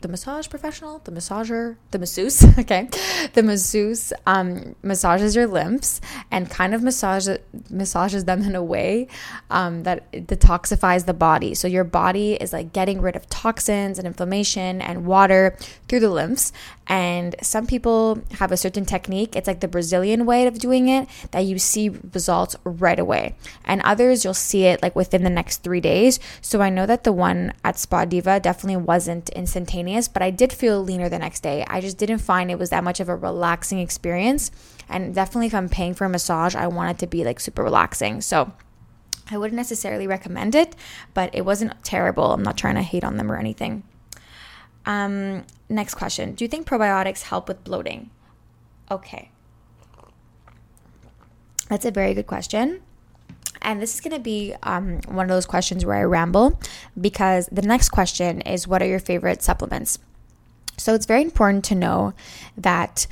the 0.01 0.09
massage 0.09 0.49
professional, 0.49 1.01
the 1.01 1.11
massager, 1.11 1.77
the 1.91 1.99
masseuse, 1.99 2.45
okay, 2.59 2.89
the 3.35 3.43
masseuse 3.43 4.13
um, 4.27 4.75
massages 4.83 5.35
your 5.35 5.47
lymphs 5.47 6.01
and 6.31 6.49
kind 6.49 6.75
of 6.75 6.83
massage, 6.83 7.29
massages 7.71 8.25
them 8.25 8.43
in 8.43 8.55
a 8.55 8.63
way 8.63 9.09
um, 9.51 9.83
that 9.83 10.11
detoxifies 10.13 11.07
the 11.07 11.15
body. 11.15 11.55
So 11.55 11.67
your 11.67 11.85
body 11.85 12.35
is 12.35 12.53
like 12.53 12.73
getting 12.73 13.01
rid 13.01 13.17
of 13.17 13.29
toxins 13.29 13.99
and 13.99 14.07
inflammation 14.07 14.81
and 14.81 15.05
water 15.05 15.57
through 15.89 16.01
the 16.01 16.11
lymphs. 16.11 16.53
And 16.89 17.37
some 17.43 17.67
people 17.67 18.23
have 18.39 18.51
a 18.51 18.57
certain 18.57 18.87
technique. 18.87 19.37
It's 19.37 19.47
like 19.47 19.61
the 19.61 19.69
Brazilian 19.69 20.25
way 20.25 20.47
of 20.47 20.59
doing 20.59 20.89
it 20.89 21.07
that 21.33 21.45
you 21.45 21.59
see 21.59 21.91
results 21.91 22.57
right 22.65 22.99
away. 22.99 23.37
And 23.65 23.83
others, 23.83 24.25
you'll 24.25 24.35
see 24.35 24.65
it 24.65 24.83
like 24.83 24.97
within 24.97 25.23
the 25.23 25.31
next 25.31 25.59
three 25.59 25.81
days. 25.81 26.19
So 26.41 26.63
I 26.63 26.71
know 26.71 26.87
that 26.87 27.05
the 27.05 27.13
one 27.13 27.53
at 27.63 27.79
Spa 27.79 28.07
Diva 28.07 28.41
definitely 28.41 28.83
wasn't 28.83 29.29
instantaneous, 29.31 30.09
but 30.09 30.23
I 30.23 30.31
did 30.31 30.53
feel 30.53 30.83
leaner 30.83 31.11
the 31.11 31.19
next 31.19 31.41
day. 31.41 31.65
I 31.69 31.83
just 31.83 31.99
didn't 31.99 32.19
find 32.19 32.51
it 32.51 32.59
was 32.59 32.71
that 32.71 32.85
much 32.85 33.01
of 33.01 33.11
a 33.11 33.17
relaxing 33.17 33.81
experience. 33.81 34.51
And 34.89 35.15
definitely, 35.15 35.49
if 35.49 35.55
I'm 35.55 35.69
paying 35.69 35.93
for 35.93 36.07
a 36.07 36.09
massage, 36.09 36.55
I 36.55 36.67
want 36.69 36.91
it 36.91 36.99
to 37.01 37.07
be 37.07 37.23
like 37.23 37.41
super 37.41 37.63
relaxing. 37.63 38.23
So, 38.23 38.53
I 39.31 39.37
wouldn't 39.37 39.57
necessarily 39.57 40.07
recommend 40.07 40.55
it, 40.55 40.75
but 41.13 41.35
it 41.35 41.45
wasn't 41.45 41.85
terrible. 41.85 42.33
I'm 42.33 42.43
not 42.43 42.57
trying 42.57 42.77
to 42.77 42.83
hate 42.83 43.05
on 43.05 43.19
them 43.19 43.31
or 43.31 43.37
anything. 43.37 43.83
Um, 44.87 45.45
next 45.69 45.95
question 45.95 46.35
Do 46.35 46.45
you 46.45 46.49
think 46.49 46.67
probiotics 46.67 47.23
help 47.23 47.49
with 47.49 47.65
bloating? 47.65 48.11
Okay. 48.91 49.31
That's 51.69 51.85
a 51.85 51.91
very 51.91 52.15
good 52.15 52.27
question. 52.27 52.81
And 53.61 53.83
this 53.83 53.95
is 53.95 54.01
going 54.01 54.15
to 54.15 54.21
be 54.21 54.55
um, 54.63 55.01
one 55.09 55.27
of 55.27 55.29
those 55.29 55.45
questions 55.45 55.85
where 55.85 55.97
I 55.97 56.05
ramble 56.05 56.59
because 56.99 57.49
the 57.53 57.63
next 57.63 57.91
question 57.91 58.41
is 58.43 58.67
What 58.67 58.83
are 58.83 58.87
your 58.87 59.01
favorite 59.01 59.43
supplements? 59.43 59.99
So 60.77 60.95
it's 60.95 61.07
very 61.07 61.23
important 61.23 61.65
to 61.67 61.75
know 61.75 62.15
that 62.57 63.07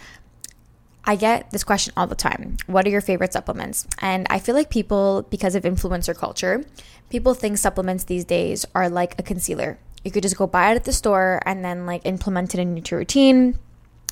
I 1.04 1.16
get 1.16 1.50
this 1.50 1.62
question 1.62 1.92
all 1.96 2.06
the 2.06 2.16
time. 2.16 2.56
What 2.66 2.84
are 2.86 2.90
your 2.90 3.00
favorite 3.00 3.32
supplements? 3.32 3.86
And 4.00 4.26
I 4.28 4.38
feel 4.38 4.54
like 4.54 4.70
people, 4.70 5.22
because 5.30 5.54
of 5.54 5.62
influencer 5.62 6.16
culture, 6.16 6.64
people 7.10 7.34
think 7.34 7.58
supplements 7.58 8.04
these 8.04 8.24
days 8.24 8.66
are 8.74 8.88
like 8.88 9.14
a 9.18 9.22
concealer. 9.22 9.78
You 10.06 10.12
could 10.12 10.22
just 10.22 10.36
go 10.36 10.46
buy 10.46 10.70
it 10.70 10.76
at 10.76 10.84
the 10.84 10.92
store 10.92 11.40
and 11.44 11.64
then 11.64 11.84
like 11.84 12.02
implement 12.04 12.54
it 12.54 12.60
into 12.60 12.92
your 12.92 13.00
routine 13.00 13.58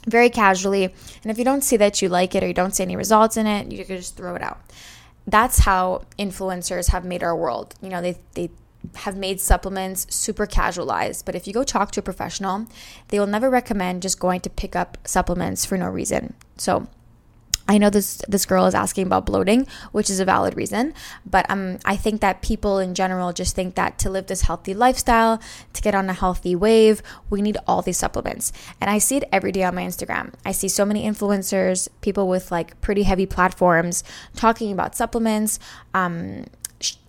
very 0.06 0.28
casually. 0.28 0.84
And 0.84 1.30
if 1.30 1.38
you 1.38 1.44
don't 1.44 1.62
see 1.62 1.76
that 1.76 2.02
you 2.02 2.08
like 2.08 2.34
it 2.34 2.42
or 2.42 2.48
you 2.48 2.52
don't 2.52 2.74
see 2.74 2.82
any 2.82 2.96
results 2.96 3.36
in 3.36 3.46
it, 3.46 3.70
you 3.70 3.84
could 3.84 3.98
just 3.98 4.16
throw 4.16 4.34
it 4.34 4.42
out. 4.42 4.60
That's 5.26 5.60
how 5.60 6.02
influencers 6.18 6.90
have 6.90 7.04
made 7.04 7.22
our 7.22 7.36
world. 7.36 7.76
You 7.80 7.90
know, 7.90 8.02
they, 8.02 8.18
they 8.34 8.50
have 8.96 9.16
made 9.16 9.40
supplements 9.40 10.12
super 10.12 10.46
casualized. 10.46 11.24
But 11.24 11.36
if 11.36 11.46
you 11.46 11.52
go 11.52 11.62
talk 11.62 11.92
to 11.92 12.00
a 12.00 12.02
professional, 12.02 12.66
they 13.08 13.20
will 13.20 13.28
never 13.28 13.48
recommend 13.48 14.02
just 14.02 14.18
going 14.18 14.40
to 14.40 14.50
pick 14.50 14.74
up 14.74 14.98
supplements 15.04 15.64
for 15.64 15.78
no 15.78 15.88
reason. 15.88 16.34
So 16.56 16.88
I 17.66 17.78
know 17.78 17.88
this 17.88 18.20
this 18.28 18.44
girl 18.44 18.66
is 18.66 18.74
asking 18.74 19.06
about 19.06 19.24
bloating, 19.24 19.66
which 19.92 20.10
is 20.10 20.20
a 20.20 20.24
valid 20.24 20.54
reason, 20.54 20.92
but 21.24 21.48
um, 21.48 21.78
I 21.84 21.96
think 21.96 22.20
that 22.20 22.42
people 22.42 22.78
in 22.78 22.94
general 22.94 23.32
just 23.32 23.56
think 23.56 23.74
that 23.76 23.98
to 24.00 24.10
live 24.10 24.26
this 24.26 24.42
healthy 24.42 24.74
lifestyle, 24.74 25.40
to 25.72 25.82
get 25.82 25.94
on 25.94 26.10
a 26.10 26.12
healthy 26.12 26.54
wave, 26.54 27.02
we 27.30 27.40
need 27.40 27.56
all 27.66 27.80
these 27.80 27.96
supplements. 27.96 28.52
And 28.80 28.90
I 28.90 28.98
see 28.98 29.16
it 29.16 29.24
every 29.32 29.50
day 29.50 29.62
on 29.64 29.74
my 29.74 29.82
Instagram. 29.82 30.34
I 30.44 30.52
see 30.52 30.68
so 30.68 30.84
many 30.84 31.08
influencers, 31.08 31.88
people 32.02 32.28
with 32.28 32.52
like 32.52 32.78
pretty 32.82 33.04
heavy 33.04 33.26
platforms, 33.26 34.04
talking 34.36 34.70
about 34.70 34.94
supplements. 34.94 35.58
Um, 35.94 36.44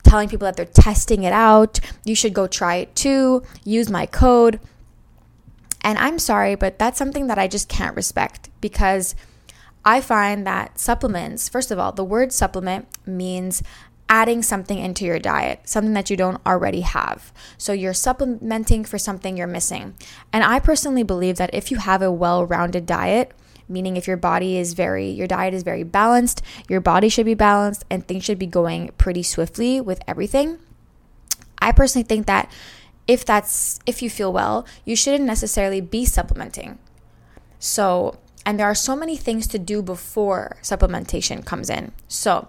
telling 0.03 0.29
people 0.29 0.45
that 0.45 0.55
they're 0.55 0.65
testing 0.65 1.24
it 1.24 1.33
out. 1.33 1.79
You 2.03 2.15
should 2.15 2.33
go 2.33 2.45
try 2.45 2.75
it 2.75 2.95
too. 2.95 3.41
Use 3.63 3.89
my 3.89 4.05
code. 4.05 4.59
And 5.81 5.97
I'm 5.97 6.19
sorry, 6.19 6.55
but 6.55 6.79
that's 6.79 6.97
something 6.97 7.27
that 7.27 7.39
I 7.39 7.47
just 7.47 7.67
can't 7.67 7.95
respect 7.95 8.50
because 8.62 9.15
I 9.85 10.01
find 10.01 10.45
that 10.47 10.79
supplements, 10.79 11.47
first 11.47 11.69
of 11.69 11.77
all, 11.77 11.91
the 11.91 12.03
word 12.03 12.33
supplement 12.33 12.87
means 13.05 13.61
adding 14.09 14.41
something 14.41 14.79
into 14.79 15.05
your 15.05 15.19
diet, 15.19 15.61
something 15.65 15.93
that 15.93 16.09
you 16.09 16.17
don't 16.17 16.41
already 16.45 16.81
have. 16.81 17.31
So 17.57 17.71
you're 17.73 17.93
supplementing 17.93 18.83
for 18.83 18.97
something 18.97 19.37
you're 19.37 19.47
missing. 19.47 19.95
And 20.33 20.43
I 20.43 20.59
personally 20.59 21.03
believe 21.03 21.37
that 21.37 21.53
if 21.53 21.71
you 21.71 21.77
have 21.77 22.01
a 22.01 22.11
well 22.11 22.45
rounded 22.45 22.85
diet, 22.85 23.31
meaning 23.67 23.97
if 23.97 24.07
your 24.07 24.17
body 24.17 24.57
is 24.57 24.73
very, 24.73 25.09
your 25.09 25.27
diet 25.27 25.53
is 25.53 25.63
very 25.63 25.83
balanced, 25.83 26.41
your 26.69 26.81
body 26.81 27.09
should 27.09 27.25
be 27.25 27.33
balanced, 27.33 27.83
and 27.89 28.07
things 28.07 28.23
should 28.23 28.39
be 28.39 28.45
going 28.47 28.89
pretty 28.97 29.23
swiftly 29.23 29.81
with 29.81 30.01
everything. 30.07 30.59
I 31.59 31.71
personally 31.71 32.05
think 32.05 32.27
that 32.27 32.51
if 33.07 33.25
that's, 33.25 33.79
if 33.85 34.01
you 34.01 34.09
feel 34.09 34.33
well, 34.33 34.67
you 34.83 34.95
shouldn't 34.95 35.25
necessarily 35.25 35.81
be 35.81 36.05
supplementing. 36.05 36.77
So 37.59 38.19
and 38.45 38.59
there 38.59 38.67
are 38.67 38.75
so 38.75 38.95
many 38.95 39.17
things 39.17 39.47
to 39.47 39.59
do 39.59 39.81
before 39.81 40.57
supplementation 40.61 41.43
comes 41.43 41.69
in. 41.69 41.91
So, 42.07 42.47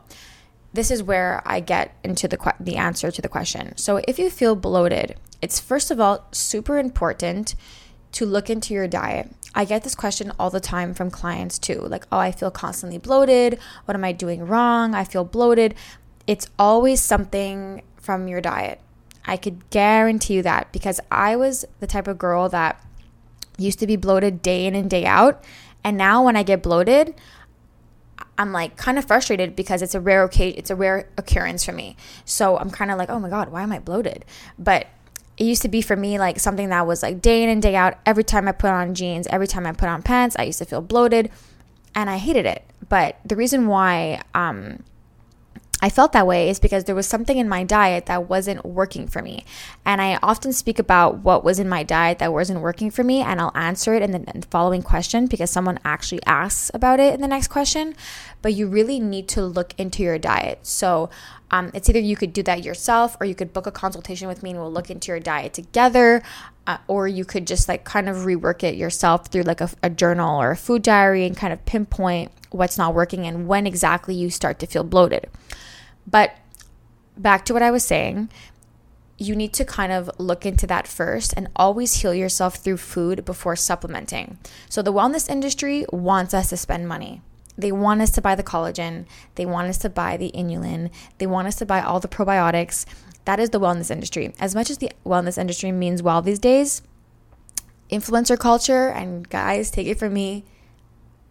this 0.72 0.90
is 0.90 1.02
where 1.02 1.42
I 1.46 1.60
get 1.60 1.96
into 2.04 2.28
the 2.28 2.54
the 2.60 2.76
answer 2.76 3.10
to 3.10 3.22
the 3.22 3.28
question. 3.28 3.76
So, 3.76 4.02
if 4.06 4.18
you 4.18 4.28
feel 4.28 4.54
bloated, 4.54 5.16
it's 5.40 5.58
first 5.58 5.90
of 5.90 5.98
all 5.98 6.28
super 6.32 6.78
important 6.78 7.54
to 8.12 8.26
look 8.26 8.50
into 8.50 8.74
your 8.74 8.86
diet. 8.86 9.32
I 9.54 9.64
get 9.64 9.84
this 9.84 9.94
question 9.94 10.32
all 10.38 10.50
the 10.50 10.60
time 10.60 10.92
from 10.92 11.10
clients 11.10 11.58
too. 11.58 11.80
Like, 11.80 12.06
"Oh, 12.12 12.18
I 12.18 12.30
feel 12.30 12.50
constantly 12.50 12.98
bloated. 12.98 13.58
What 13.86 13.94
am 13.94 14.04
I 14.04 14.12
doing 14.12 14.46
wrong? 14.46 14.94
I 14.94 15.04
feel 15.04 15.24
bloated." 15.24 15.74
It's 16.26 16.48
always 16.58 17.00
something 17.00 17.82
from 17.96 18.28
your 18.28 18.40
diet. 18.40 18.80
I 19.26 19.36
could 19.36 19.68
guarantee 19.70 20.34
you 20.34 20.42
that 20.42 20.72
because 20.72 21.00
I 21.10 21.36
was 21.36 21.64
the 21.80 21.86
type 21.86 22.06
of 22.06 22.18
girl 22.18 22.48
that 22.50 22.80
used 23.58 23.78
to 23.80 23.86
be 23.86 23.96
bloated 23.96 24.42
day 24.42 24.66
in 24.66 24.74
and 24.74 24.88
day 24.90 25.06
out 25.06 25.42
and 25.84 25.96
now 25.96 26.24
when 26.24 26.36
I 26.36 26.42
get 26.42 26.62
bloated, 26.62 27.14
I'm 28.38 28.52
like 28.52 28.76
kind 28.76 28.98
of 28.98 29.04
frustrated 29.04 29.56
because 29.56 29.82
it's 29.82 29.94
a 29.94 30.00
rare 30.00 30.24
occasion, 30.24 30.58
it's 30.58 30.70
a 30.70 30.76
rare 30.76 31.08
occurrence 31.16 31.64
for 31.64 31.72
me. 31.72 31.96
So 32.24 32.58
I'm 32.58 32.70
kind 32.70 32.90
of 32.90 32.98
like, 32.98 33.08
oh 33.08 33.18
my 33.18 33.28
God, 33.30 33.50
why 33.50 33.62
am 33.62 33.72
I 33.72 33.78
bloated? 33.78 34.24
But 34.58 34.86
it 35.36 35.44
used 35.44 35.62
to 35.62 35.68
be 35.68 35.82
for 35.82 35.96
me 35.96 36.18
like 36.18 36.40
something 36.40 36.70
that 36.70 36.86
was 36.86 37.02
like 37.02 37.20
day 37.20 37.42
in 37.42 37.48
and 37.48 37.60
day 37.62 37.76
out. 37.76 37.98
Every 38.06 38.24
time 38.24 38.48
I 38.48 38.52
put 38.52 38.70
on 38.70 38.94
jeans, 38.94 39.26
every 39.28 39.46
time 39.46 39.66
I 39.66 39.72
put 39.72 39.88
on 39.88 40.02
pants, 40.02 40.36
I 40.38 40.44
used 40.44 40.58
to 40.58 40.64
feel 40.64 40.80
bloated 40.80 41.30
and 41.94 42.08
I 42.08 42.16
hated 42.16 42.46
it. 42.46 42.64
But 42.88 43.18
the 43.24 43.36
reason 43.36 43.66
why 43.66 44.22
um, 44.34 44.82
I 45.82 45.90
felt 45.90 46.12
that 46.12 46.26
way 46.26 46.48
is 46.48 46.58
because 46.58 46.84
there 46.84 46.94
was 46.94 47.06
something 47.06 47.36
in 47.36 47.50
my 47.50 47.62
diet 47.62 48.06
that 48.06 48.30
wasn't 48.30 48.64
working 48.64 49.06
for 49.06 49.20
me. 49.20 49.44
And 49.84 50.00
I 50.00 50.18
often 50.22 50.54
speak 50.54 50.78
about 50.78 51.18
what 51.18 51.44
was 51.44 51.58
in 51.58 51.68
my 51.68 51.82
diet 51.82 52.18
that 52.18 52.32
wasn't 52.32 52.60
working 52.60 52.90
for 52.90 53.04
me, 53.04 53.20
and 53.20 53.40
I'll 53.40 53.52
answer 53.54 53.94
it 53.94 54.02
in 54.02 54.12
the, 54.12 54.18
in 54.34 54.40
the, 54.40 54.46
following 54.46 54.82
question 54.82 55.26
because 55.26 55.50
someone 55.50 55.78
actually 55.84 56.22
asks 56.24 56.70
about 56.72 56.98
it 56.98 57.12
in 57.12 57.20
the 57.20 57.28
next 57.28 57.48
question. 57.48 57.94
But 58.40 58.54
you 58.54 58.68
really 58.68 58.98
need 59.00 59.28
to 59.28 59.42
look 59.42 59.74
into 59.76 60.02
your 60.02 60.18
diet. 60.18 60.60
So 60.62 61.10
um, 61.50 61.70
it's 61.74 61.90
either 61.90 61.98
you 61.98 62.16
could 62.16 62.32
do 62.32 62.42
that 62.44 62.64
yourself 62.64 63.16
or 63.20 63.26
you 63.26 63.34
could 63.34 63.52
book 63.52 63.66
a 63.66 63.72
consultation 63.72 64.28
with 64.28 64.42
me 64.42 64.50
and 64.50 64.58
we'll 64.58 64.72
look 64.72 64.90
into 64.90 65.12
your 65.12 65.20
diet 65.20 65.52
together. 65.52 66.22
Uh, 66.66 66.78
or 66.88 67.06
you 67.06 67.24
could 67.24 67.46
just 67.46 67.68
like 67.68 67.84
kind 67.84 68.08
of 68.08 68.18
rework 68.18 68.64
it 68.64 68.74
yourself 68.74 69.26
through 69.28 69.42
like 69.42 69.60
a, 69.60 69.70
a 69.84 69.90
journal 69.90 70.40
or 70.40 70.50
a 70.50 70.56
food 70.56 70.82
diary 70.82 71.24
and 71.24 71.36
kind 71.36 71.52
of 71.52 71.64
pinpoint 71.64 72.32
what's 72.50 72.76
not 72.76 72.94
working 72.94 73.24
and 73.24 73.46
when 73.46 73.66
exactly 73.66 74.14
you 74.14 74.30
start 74.30 74.58
to 74.58 74.66
feel 74.66 74.82
bloated. 74.82 75.28
But 76.06 76.36
back 77.16 77.44
to 77.46 77.52
what 77.52 77.62
I 77.62 77.70
was 77.70 77.84
saying, 77.84 78.30
you 79.18 79.34
need 79.34 79.52
to 79.54 79.64
kind 79.64 79.92
of 79.92 80.10
look 80.18 80.44
into 80.44 80.66
that 80.66 80.86
first 80.86 81.32
and 81.36 81.48
always 81.56 81.94
heal 81.94 82.14
yourself 82.14 82.56
through 82.56 82.76
food 82.76 83.24
before 83.24 83.56
supplementing. 83.56 84.38
So, 84.68 84.82
the 84.82 84.92
wellness 84.92 85.28
industry 85.28 85.86
wants 85.90 86.34
us 86.34 86.50
to 86.50 86.56
spend 86.56 86.86
money. 86.86 87.22
They 87.58 87.72
want 87.72 88.02
us 88.02 88.10
to 88.12 88.20
buy 88.20 88.34
the 88.34 88.42
collagen, 88.42 89.06
they 89.36 89.46
want 89.46 89.68
us 89.68 89.78
to 89.78 89.88
buy 89.88 90.18
the 90.18 90.30
inulin, 90.34 90.90
they 91.16 91.26
want 91.26 91.48
us 91.48 91.56
to 91.56 91.66
buy 91.66 91.80
all 91.80 92.00
the 92.00 92.08
probiotics. 92.08 92.84
That 93.24 93.40
is 93.40 93.50
the 93.50 93.60
wellness 93.60 93.90
industry. 93.90 94.34
As 94.38 94.54
much 94.54 94.70
as 94.70 94.78
the 94.78 94.92
wellness 95.04 95.38
industry 95.38 95.72
means 95.72 96.02
well 96.02 96.20
these 96.20 96.38
days, 96.38 96.82
influencer 97.90 98.38
culture, 98.38 98.88
and 98.88 99.28
guys, 99.28 99.70
take 99.70 99.86
it 99.86 99.98
from 99.98 100.12
me, 100.12 100.44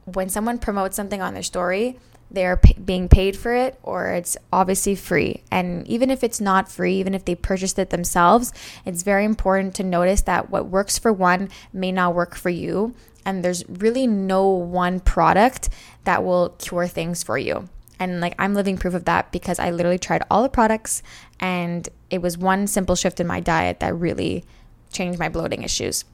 when 0.05 0.29
someone 0.29 0.58
promotes 0.58 0.96
something 0.96 1.22
on 1.22 1.34
their 1.34 1.44
story, 1.44 2.00
they're 2.32 2.58
p- 2.58 2.74
being 2.74 3.08
paid 3.08 3.38
for 3.38 3.53
it 3.53 3.79
or 3.84 4.08
it's 4.10 4.38
obviously 4.51 4.96
free. 4.96 5.44
And 5.51 5.88
even 5.88 6.10
if 6.10 6.24
it's 6.24 6.41
not 6.41 6.72
free, 6.72 6.96
even 6.96 7.13
if 7.13 7.25
they 7.25 7.36
purchased 7.36 7.79
it 7.79 7.89
themselves, 7.89 8.51
it's 8.86 9.03
very 9.03 9.25
important 9.25 9.75
to 9.75 9.84
notice 9.84 10.22
that 10.22 10.50
what 10.50 10.67
works 10.67 10.98
for 10.98 11.13
one 11.13 11.50
may 11.72 11.91
not 11.91 12.15
work 12.15 12.36
for 12.36 12.50
you. 12.50 12.94
And 13.25 13.44
there's 13.44 13.67
really 13.67 14.05
no 14.05 14.48
one 14.48 15.00
product 15.00 15.70
that 16.03 16.24
will 16.24 16.50
cure 16.60 16.88
things 16.88 17.24
for 17.24 17.38
you. 17.38 17.70
And 18.00 18.20
like 18.20 18.36
I'm 18.38 18.53
living 18.53 18.77
proof 18.77 18.94
of 18.94 19.05
that 19.05 19.32
because 19.32 19.60
I 19.60 19.72
literally 19.72 19.98
tried 19.98 20.24
all 20.29 20.44
the 20.44 20.50
products 20.50 21.01
and 21.39 21.88
it 22.10 22.22
was 22.22 22.38
one 22.38 22.67
simple 22.67 22.96
shift 22.96 23.20
in 23.20 23.27
my 23.27 23.39
diet 23.39 23.79
that 23.79 23.96
really 23.96 24.44
changed 24.91 25.20
my 25.20 25.29
bloating 25.29 25.63
issues. 25.63 26.05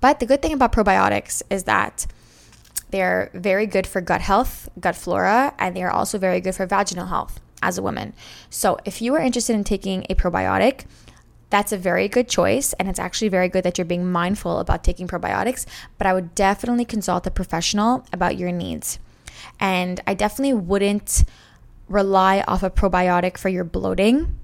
But 0.00 0.20
the 0.20 0.26
good 0.26 0.42
thing 0.42 0.52
about 0.52 0.72
probiotics 0.72 1.42
is 1.50 1.64
that 1.64 2.06
they're 2.90 3.30
very 3.34 3.66
good 3.66 3.86
for 3.86 4.00
gut 4.00 4.20
health, 4.20 4.68
gut 4.78 4.96
flora, 4.96 5.54
and 5.58 5.76
they 5.76 5.82
are 5.82 5.90
also 5.90 6.18
very 6.18 6.40
good 6.40 6.54
for 6.54 6.66
vaginal 6.66 7.06
health 7.06 7.40
as 7.62 7.78
a 7.78 7.82
woman. 7.82 8.12
So 8.48 8.78
if 8.84 9.02
you 9.02 9.14
are 9.14 9.20
interested 9.20 9.54
in 9.54 9.64
taking 9.64 10.06
a 10.08 10.14
probiotic, 10.14 10.84
that's 11.50 11.72
a 11.72 11.78
very 11.78 12.08
good 12.08 12.28
choice. 12.28 12.72
And 12.74 12.88
it's 12.88 12.98
actually 12.98 13.28
very 13.28 13.48
good 13.48 13.64
that 13.64 13.76
you're 13.76 13.84
being 13.84 14.10
mindful 14.10 14.60
about 14.60 14.84
taking 14.84 15.08
probiotics. 15.08 15.66
But 15.98 16.06
I 16.06 16.14
would 16.14 16.34
definitely 16.34 16.84
consult 16.84 17.26
a 17.26 17.30
professional 17.30 18.06
about 18.12 18.36
your 18.36 18.52
needs. 18.52 18.98
And 19.58 20.00
I 20.06 20.14
definitely 20.14 20.54
wouldn't 20.54 21.24
rely 21.88 22.44
off 22.46 22.62
a 22.62 22.70
probiotic 22.70 23.36
for 23.36 23.48
your 23.48 23.64
bloating 23.64 24.38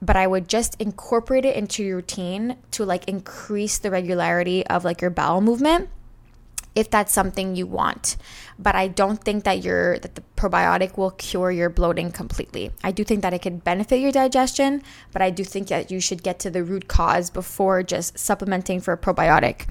but 0.00 0.16
I 0.16 0.26
would 0.26 0.48
just 0.48 0.80
incorporate 0.80 1.44
it 1.44 1.56
into 1.56 1.82
your 1.82 1.96
routine 1.96 2.56
to 2.72 2.84
like 2.84 3.08
increase 3.08 3.78
the 3.78 3.90
regularity 3.90 4.66
of 4.66 4.84
like 4.84 5.00
your 5.00 5.10
bowel 5.10 5.40
movement 5.40 5.88
if 6.78 6.90
that's 6.90 7.12
something 7.12 7.56
you 7.56 7.66
want. 7.66 8.16
But 8.56 8.76
I 8.76 8.86
don't 8.86 9.22
think 9.22 9.42
that 9.42 9.64
your 9.64 9.98
that 9.98 10.14
the 10.14 10.22
probiotic 10.36 10.96
will 10.96 11.10
cure 11.10 11.50
your 11.50 11.68
bloating 11.68 12.12
completely. 12.12 12.70
I 12.84 12.92
do 12.92 13.02
think 13.02 13.22
that 13.22 13.34
it 13.34 13.42
could 13.42 13.64
benefit 13.64 13.98
your 13.98 14.12
digestion, 14.12 14.82
but 15.12 15.20
I 15.20 15.30
do 15.30 15.42
think 15.42 15.68
that 15.68 15.90
you 15.90 16.00
should 16.00 16.22
get 16.22 16.38
to 16.40 16.50
the 16.50 16.62
root 16.62 16.86
cause 16.86 17.30
before 17.30 17.82
just 17.82 18.16
supplementing 18.16 18.80
for 18.80 18.92
a 18.92 18.98
probiotic 18.98 19.66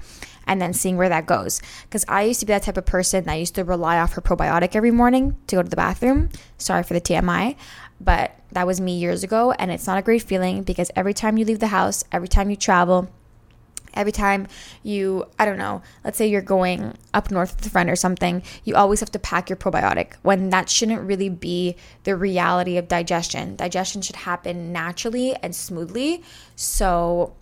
and 0.46 0.60
then 0.60 0.74
seeing 0.74 0.98
where 0.98 1.08
that 1.08 1.26
goes. 1.26 1.62
Because 1.84 2.04
I 2.08 2.22
used 2.22 2.40
to 2.40 2.46
be 2.46 2.52
that 2.52 2.62
type 2.62 2.76
of 2.76 2.84
person 2.86 3.24
that 3.24 3.34
used 3.34 3.54
to 3.54 3.64
rely 3.64 3.98
off 3.98 4.12
her 4.14 4.20
probiotic 4.20 4.76
every 4.76 4.90
morning 4.90 5.36
to 5.46 5.56
go 5.56 5.62
to 5.62 5.68
the 5.68 5.76
bathroom. 5.76 6.28
Sorry 6.58 6.82
for 6.82 6.94
the 6.94 7.00
TMI, 7.00 7.56
but 8.00 8.38
that 8.52 8.66
was 8.66 8.80
me 8.80 8.98
years 8.98 9.22
ago, 9.22 9.52
and 9.52 9.70
it's 9.70 9.86
not 9.86 9.98
a 9.98 10.02
great 10.02 10.22
feeling 10.22 10.62
because 10.62 10.90
every 10.94 11.14
time 11.14 11.38
you 11.38 11.44
leave 11.44 11.58
the 11.58 11.68
house, 11.68 12.04
every 12.12 12.28
time 12.28 12.50
you 12.50 12.56
travel, 12.56 13.08
every 13.94 14.12
time 14.12 14.46
you, 14.82 15.26
I 15.38 15.44
don't 15.44 15.58
know, 15.58 15.82
let's 16.04 16.18
say 16.18 16.26
you're 16.26 16.42
going 16.42 16.96
up 17.14 17.30
north 17.30 17.56
with 17.56 17.66
a 17.66 17.70
friend 17.70 17.90
or 17.90 17.96
something, 17.96 18.42
you 18.64 18.74
always 18.74 19.00
have 19.00 19.12
to 19.12 19.18
pack 19.18 19.48
your 19.48 19.56
probiotic 19.56 20.14
when 20.22 20.50
that 20.50 20.68
shouldn't 20.68 21.02
really 21.02 21.28
be 21.28 21.76
the 22.04 22.16
reality 22.16 22.76
of 22.76 22.88
digestion. 22.88 23.56
Digestion 23.56 24.02
should 24.02 24.16
happen 24.16 24.72
naturally 24.72 25.34
and 25.36 25.54
smoothly. 25.54 26.22
So, 26.56 27.34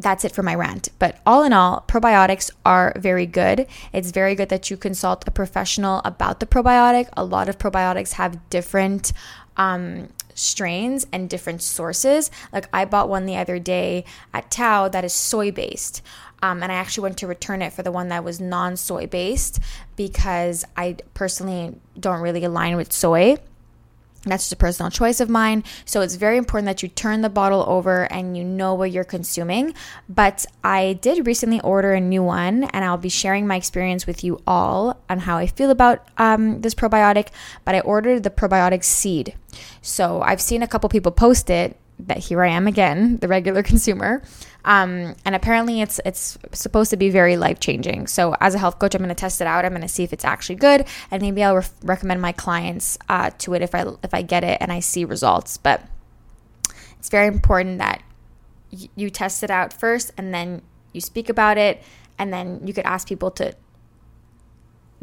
that's 0.00 0.24
it 0.24 0.32
for 0.32 0.42
my 0.42 0.54
rant. 0.54 0.88
But 0.98 1.18
all 1.26 1.42
in 1.44 1.52
all, 1.52 1.84
probiotics 1.86 2.50
are 2.64 2.94
very 2.96 3.26
good. 3.26 3.66
It's 3.92 4.10
very 4.10 4.34
good 4.34 4.48
that 4.48 4.70
you 4.70 4.76
consult 4.76 5.28
a 5.28 5.30
professional 5.30 6.00
about 6.04 6.40
the 6.40 6.46
probiotic. 6.46 7.08
A 7.16 7.24
lot 7.24 7.48
of 7.48 7.58
probiotics 7.58 8.12
have 8.12 8.48
different 8.50 9.12
um, 9.56 10.08
strains 10.40 11.06
and 11.12 11.28
different 11.28 11.62
sources. 11.62 12.30
Like 12.52 12.68
I 12.72 12.84
bought 12.84 13.08
one 13.08 13.26
the 13.26 13.36
other 13.36 13.58
day 13.58 14.04
at 14.32 14.50
Tau 14.50 14.88
that 14.88 15.04
is 15.04 15.12
soy 15.12 15.50
based. 15.52 16.02
Um, 16.42 16.62
and 16.62 16.72
I 16.72 16.76
actually 16.76 17.02
went 17.02 17.18
to 17.18 17.26
return 17.26 17.60
it 17.60 17.72
for 17.72 17.82
the 17.82 17.92
one 17.92 18.08
that 18.08 18.24
was 18.24 18.40
non 18.40 18.76
soy 18.76 19.06
based 19.06 19.60
because 19.96 20.64
I 20.76 20.96
personally 21.12 21.76
don't 21.98 22.20
really 22.20 22.44
align 22.44 22.76
with 22.76 22.92
soy. 22.92 23.36
That's 24.24 24.44
just 24.44 24.52
a 24.52 24.56
personal 24.56 24.90
choice 24.90 25.20
of 25.20 25.30
mine. 25.30 25.64
So 25.86 26.02
it's 26.02 26.16
very 26.16 26.36
important 26.36 26.66
that 26.66 26.82
you 26.82 26.88
turn 26.88 27.22
the 27.22 27.30
bottle 27.30 27.64
over 27.66 28.04
and 28.12 28.36
you 28.36 28.44
know 28.44 28.74
what 28.74 28.90
you're 28.90 29.04
consuming. 29.04 29.74
But 30.08 30.44
I 30.62 30.98
did 31.00 31.26
recently 31.26 31.60
order 31.62 31.94
a 31.94 32.00
new 32.00 32.22
one, 32.22 32.64
and 32.64 32.84
I'll 32.84 32.98
be 32.98 33.08
sharing 33.08 33.46
my 33.46 33.56
experience 33.56 34.06
with 34.06 34.22
you 34.22 34.42
all 34.46 35.00
on 35.08 35.20
how 35.20 35.38
I 35.38 35.46
feel 35.46 35.70
about 35.70 36.06
um, 36.18 36.60
this 36.60 36.74
probiotic. 36.74 37.28
But 37.64 37.74
I 37.74 37.80
ordered 37.80 38.22
the 38.22 38.30
probiotic 38.30 38.84
seed. 38.84 39.34
So 39.80 40.20
I've 40.20 40.40
seen 40.40 40.62
a 40.62 40.68
couple 40.68 40.88
people 40.90 41.12
post 41.12 41.48
it. 41.48 41.76
That 41.98 42.16
here 42.16 42.42
I 42.42 42.48
am 42.48 42.66
again, 42.66 43.18
the 43.18 43.28
regular 43.28 43.62
consumer. 43.72 44.22
Um, 44.64 45.14
and 45.24 45.34
apparently, 45.34 45.80
it's 45.80 46.00
it's 46.04 46.38
supposed 46.52 46.90
to 46.90 46.96
be 46.96 47.10
very 47.10 47.36
life 47.36 47.60
changing. 47.60 48.06
So, 48.06 48.34
as 48.40 48.54
a 48.54 48.58
health 48.58 48.78
coach, 48.78 48.94
I'm 48.94 49.00
going 49.00 49.08
to 49.08 49.14
test 49.14 49.40
it 49.40 49.46
out. 49.46 49.64
I'm 49.64 49.72
going 49.72 49.82
to 49.82 49.88
see 49.88 50.04
if 50.04 50.12
it's 50.12 50.24
actually 50.24 50.56
good, 50.56 50.86
and 51.10 51.22
maybe 51.22 51.42
I'll 51.42 51.56
re- 51.56 51.64
recommend 51.82 52.20
my 52.20 52.32
clients 52.32 52.98
uh, 53.08 53.30
to 53.38 53.54
it 53.54 53.62
if 53.62 53.74
I 53.74 53.84
if 54.02 54.12
I 54.14 54.22
get 54.22 54.44
it 54.44 54.58
and 54.60 54.72
I 54.72 54.80
see 54.80 55.04
results. 55.04 55.56
But 55.56 55.82
it's 56.98 57.08
very 57.08 57.26
important 57.26 57.78
that 57.78 58.02
y- 58.72 58.88
you 58.96 59.10
test 59.10 59.42
it 59.42 59.50
out 59.50 59.72
first, 59.72 60.12
and 60.16 60.34
then 60.34 60.62
you 60.92 61.00
speak 61.00 61.28
about 61.28 61.56
it, 61.58 61.82
and 62.18 62.32
then 62.32 62.60
you 62.66 62.74
could 62.74 62.86
ask 62.86 63.08
people 63.08 63.30
to 63.32 63.54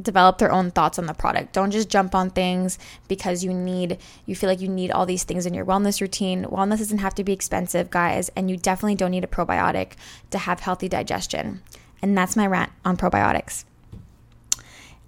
develop 0.02 0.38
their 0.38 0.52
own 0.52 0.72
thoughts 0.72 1.00
on 1.00 1.06
the 1.06 1.14
product. 1.14 1.54
Don't 1.54 1.72
just 1.72 1.90
jump 1.90 2.14
on 2.14 2.30
things 2.30 2.78
because 3.08 3.44
you 3.44 3.54
need 3.54 3.98
you 4.26 4.36
feel 4.36 4.50
like 4.50 4.62
you 4.62 4.68
need 4.68 4.92
all 4.92 5.06
these 5.06 5.24
things 5.24 5.46
in 5.46 5.54
your 5.54 5.66
wellness 5.66 6.02
routine. 6.02 6.46
Wellness 6.46 6.78
doesn't 6.78 7.00
have 7.00 7.16
to 7.16 7.24
be 7.24 7.34
expensive, 7.34 7.90
guys, 7.90 8.30
and 8.36 8.50
you 8.50 8.58
definitely 8.58 8.96
don't 8.96 9.12
need 9.12 9.24
a 9.24 9.28
probiotic 9.28 9.94
to 10.32 10.38
have 10.38 10.60
healthy 10.60 10.88
digestion. 10.88 11.62
And 12.02 12.18
that's 12.18 12.36
my 12.36 12.46
rant 12.46 12.72
on 12.86 12.98
probiotics. 12.98 13.66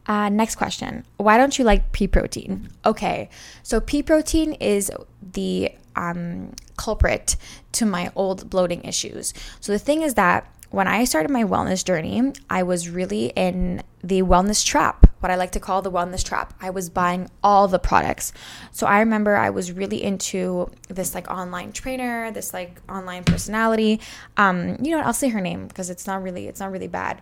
Uh, 0.08 0.28
next 0.28 0.56
question. 0.56 1.06
Why 1.18 1.38
don't 1.38 1.60
you 1.60 1.64
like 1.64 1.92
pea 1.92 2.08
protein? 2.08 2.70
Okay, 2.84 3.30
so 3.62 3.80
pea 3.80 4.02
protein 4.02 4.54
is 4.54 4.92
the 5.22 5.72
um, 5.96 6.54
culprit 6.78 7.36
to 7.74 7.86
my 7.86 8.12
old 8.16 8.50
bloating 8.50 8.84
issues. 8.84 9.36
So 9.60 9.72
the 9.72 9.78
thing 9.78 10.02
is 10.02 10.16
that 10.16 10.52
when 10.72 10.88
I 10.88 11.04
started 11.04 11.32
my 11.32 11.44
wellness 11.44 11.84
journey, 11.84 12.34
I 12.50 12.64
was 12.64 12.90
really 12.90 13.28
in 13.36 13.82
the 14.04 14.22
wellness 14.22 14.66
trap, 14.66 15.08
what 15.20 15.32
I 15.32 15.36
like 15.36 15.52
to 15.54 15.60
call 15.60 15.82
the 15.82 15.92
wellness 15.92 16.24
trap. 16.24 16.54
I 16.62 16.70
was 16.70 16.90
buying 16.90 17.30
all 17.44 17.68
the 17.68 17.80
products. 17.80 18.32
So 18.72 18.86
I 18.86 19.00
remember 19.00 19.36
I 19.36 19.50
was 19.50 19.72
really 19.72 20.02
into 20.04 20.70
this 20.88 21.16
like 21.16 21.30
online 21.30 21.72
trainer, 21.72 22.32
this 22.32 22.54
like 22.54 22.80
online 22.88 23.24
personality. 23.24 24.00
Um, 24.38 24.78
you 24.82 24.92
know 24.92 24.98
what? 24.98 25.08
I'll 25.08 25.14
say 25.14 25.30
her 25.30 25.42
name 25.42 25.68
because 25.68 25.90
it's 25.90 26.08
not 26.08 26.22
really 26.22 26.48
it's 26.48 26.60
not 26.60 26.72
really 26.72 26.88
bad. 26.88 27.22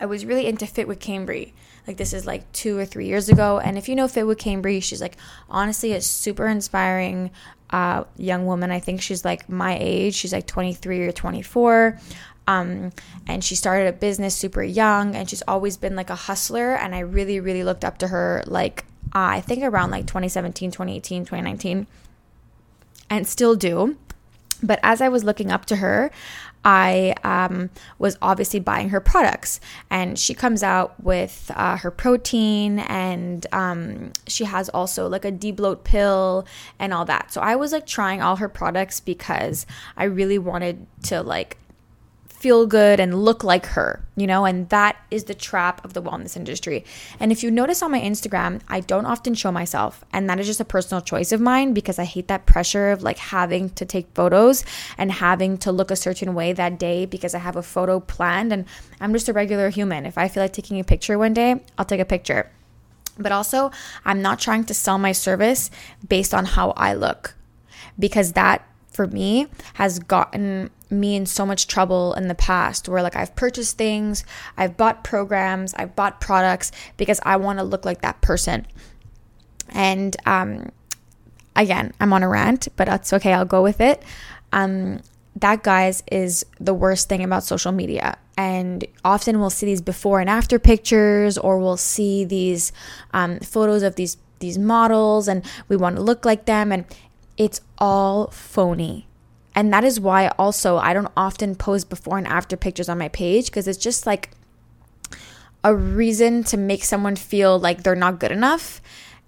I 0.00 0.06
was 0.06 0.24
really 0.24 0.46
into 0.46 0.66
Fit 0.66 0.88
with 0.88 0.98
Cambry. 0.98 1.52
Like 1.86 1.98
this 1.98 2.12
is 2.12 2.26
like 2.26 2.50
two 2.52 2.78
or 2.78 2.84
three 2.84 3.06
years 3.06 3.28
ago. 3.28 3.58
And 3.58 3.78
if 3.78 3.88
you 3.88 3.94
know 3.94 4.08
Fit 4.08 4.26
with 4.26 4.38
Cambry, 4.38 4.82
she's 4.82 5.00
like 5.00 5.16
honestly 5.48 5.92
a 5.92 6.00
super 6.00 6.48
inspiring 6.48 7.30
uh, 7.70 8.04
young 8.16 8.46
woman. 8.46 8.70
I 8.70 8.80
think 8.80 9.02
she's 9.02 9.24
like 9.24 9.48
my 9.48 9.76
age. 9.80 10.14
She's 10.14 10.32
like 10.32 10.46
23 10.46 11.00
or 11.00 11.12
24. 11.12 11.98
Um, 12.46 12.92
and 13.26 13.42
she 13.42 13.54
started 13.54 13.88
a 13.88 13.92
business 13.92 14.34
super 14.34 14.62
young 14.62 15.14
and 15.14 15.28
she's 15.28 15.42
always 15.48 15.76
been 15.76 15.96
like 15.96 16.10
a 16.10 16.14
hustler. 16.14 16.74
And 16.74 16.94
I 16.94 17.00
really, 17.00 17.40
really 17.40 17.64
looked 17.64 17.84
up 17.84 17.98
to 17.98 18.08
her 18.08 18.42
like, 18.46 18.84
uh, 19.14 19.38
I 19.38 19.40
think 19.40 19.62
around 19.62 19.90
like 19.90 20.06
2017, 20.06 20.70
2018, 20.70 21.24
2019, 21.24 21.86
and 23.10 23.26
still 23.26 23.54
do. 23.54 23.96
But 24.62 24.80
as 24.82 25.00
I 25.00 25.08
was 25.08 25.24
looking 25.24 25.50
up 25.50 25.66
to 25.66 25.76
her, 25.76 26.10
I 26.64 27.14
um, 27.22 27.68
was 27.98 28.16
obviously 28.22 28.58
buying 28.58 28.88
her 28.88 29.00
products. 29.00 29.60
And 29.90 30.18
she 30.18 30.32
comes 30.32 30.62
out 30.62 31.02
with 31.02 31.50
uh, 31.54 31.76
her 31.78 31.90
protein, 31.90 32.78
and 32.78 33.46
um, 33.52 34.12
she 34.26 34.44
has 34.44 34.68
also 34.70 35.06
like 35.06 35.24
a 35.24 35.32
debloat 35.32 35.84
pill 35.84 36.46
and 36.78 36.94
all 36.94 37.04
that. 37.04 37.32
So 37.32 37.40
I 37.40 37.56
was 37.56 37.72
like 37.72 37.86
trying 37.86 38.22
all 38.22 38.36
her 38.36 38.48
products 38.48 39.00
because 39.00 39.66
I 39.96 40.04
really 40.04 40.38
wanted 40.38 40.86
to 41.04 41.22
like 41.22 41.58
feel 42.44 42.66
good 42.66 43.00
and 43.00 43.24
look 43.24 43.42
like 43.42 43.64
her, 43.64 44.04
you 44.16 44.26
know, 44.26 44.44
and 44.44 44.68
that 44.68 44.96
is 45.10 45.24
the 45.24 45.32
trap 45.32 45.82
of 45.82 45.94
the 45.94 46.02
wellness 46.02 46.36
industry. 46.36 46.84
And 47.18 47.32
if 47.32 47.42
you 47.42 47.50
notice 47.50 47.80
on 47.80 47.90
my 47.90 48.02
Instagram, 48.02 48.60
I 48.68 48.80
don't 48.80 49.06
often 49.06 49.32
show 49.32 49.50
myself, 49.50 50.04
and 50.12 50.28
that 50.28 50.38
is 50.38 50.46
just 50.46 50.60
a 50.60 50.64
personal 50.66 51.00
choice 51.00 51.32
of 51.32 51.40
mine 51.40 51.72
because 51.72 51.98
I 51.98 52.04
hate 52.04 52.28
that 52.28 52.44
pressure 52.44 52.90
of 52.90 53.02
like 53.02 53.16
having 53.16 53.70
to 53.70 53.86
take 53.86 54.08
photos 54.14 54.62
and 54.98 55.10
having 55.10 55.56
to 55.64 55.72
look 55.72 55.90
a 55.90 55.96
certain 55.96 56.34
way 56.34 56.52
that 56.52 56.78
day 56.78 57.06
because 57.06 57.34
I 57.34 57.38
have 57.38 57.56
a 57.56 57.62
photo 57.62 57.98
planned 57.98 58.52
and 58.52 58.66
I'm 59.00 59.14
just 59.14 59.30
a 59.30 59.32
regular 59.32 59.70
human. 59.70 60.04
If 60.04 60.18
I 60.18 60.28
feel 60.28 60.42
like 60.42 60.52
taking 60.52 60.78
a 60.78 60.84
picture 60.84 61.16
one 61.18 61.32
day, 61.32 61.62
I'll 61.78 61.86
take 61.86 62.00
a 62.00 62.04
picture. 62.04 62.50
But 63.18 63.32
also, 63.32 63.70
I'm 64.04 64.20
not 64.20 64.38
trying 64.38 64.64
to 64.64 64.74
sell 64.74 64.98
my 64.98 65.12
service 65.12 65.70
based 66.06 66.34
on 66.34 66.44
how 66.44 66.72
I 66.72 66.92
look 66.92 67.36
because 67.98 68.32
that 68.32 68.68
for 68.92 69.06
me 69.06 69.48
has 69.74 69.98
gotten 69.98 70.70
me 71.00 71.16
in 71.16 71.26
so 71.26 71.44
much 71.44 71.66
trouble 71.66 72.14
in 72.14 72.28
the 72.28 72.34
past 72.34 72.88
where 72.88 73.02
like 73.02 73.16
I've 73.16 73.34
purchased 73.36 73.76
things, 73.78 74.24
I've 74.56 74.76
bought 74.76 75.04
programs, 75.04 75.74
I've 75.74 75.94
bought 75.94 76.20
products 76.20 76.72
because 76.96 77.20
I 77.24 77.36
want 77.36 77.58
to 77.58 77.64
look 77.64 77.84
like 77.84 78.02
that 78.02 78.20
person. 78.20 78.66
And 79.70 80.16
um 80.26 80.70
again, 81.56 81.92
I'm 82.00 82.12
on 82.12 82.22
a 82.22 82.28
rant, 82.28 82.68
but 82.76 82.86
that's 82.86 83.12
okay, 83.12 83.32
I'll 83.32 83.44
go 83.44 83.62
with 83.62 83.80
it. 83.80 84.02
Um 84.52 85.00
that 85.36 85.62
guys 85.62 86.02
is 86.10 86.46
the 86.60 86.74
worst 86.74 87.08
thing 87.08 87.24
about 87.24 87.42
social 87.42 87.72
media 87.72 88.16
and 88.36 88.84
often 89.04 89.40
we'll 89.40 89.50
see 89.50 89.66
these 89.66 89.80
before 89.80 90.20
and 90.20 90.28
after 90.28 90.58
pictures 90.58 91.38
or 91.38 91.58
we'll 91.58 91.76
see 91.76 92.24
these 92.24 92.72
um, 93.12 93.38
photos 93.40 93.82
of 93.82 93.96
these 93.96 94.16
these 94.40 94.58
models 94.58 95.28
and 95.28 95.44
we 95.68 95.76
want 95.76 95.96
to 95.96 96.02
look 96.02 96.24
like 96.24 96.44
them 96.44 96.72
and 96.72 96.84
it's 97.36 97.60
all 97.78 98.28
phony. 98.28 99.06
And 99.54 99.72
that 99.72 99.84
is 99.84 100.00
why 100.00 100.28
also 100.38 100.78
I 100.78 100.92
don't 100.94 101.12
often 101.16 101.54
post 101.54 101.88
before 101.88 102.18
and 102.18 102.26
after 102.26 102.56
pictures 102.56 102.88
on 102.88 102.98
my 102.98 103.08
page 103.08 103.46
because 103.46 103.68
it's 103.68 103.78
just 103.78 104.06
like 104.06 104.30
a 105.62 105.74
reason 105.74 106.44
to 106.44 106.56
make 106.56 106.84
someone 106.84 107.16
feel 107.16 107.58
like 107.58 107.82
they're 107.82 107.94
not 107.94 108.18
good 108.18 108.32
enough 108.32 108.82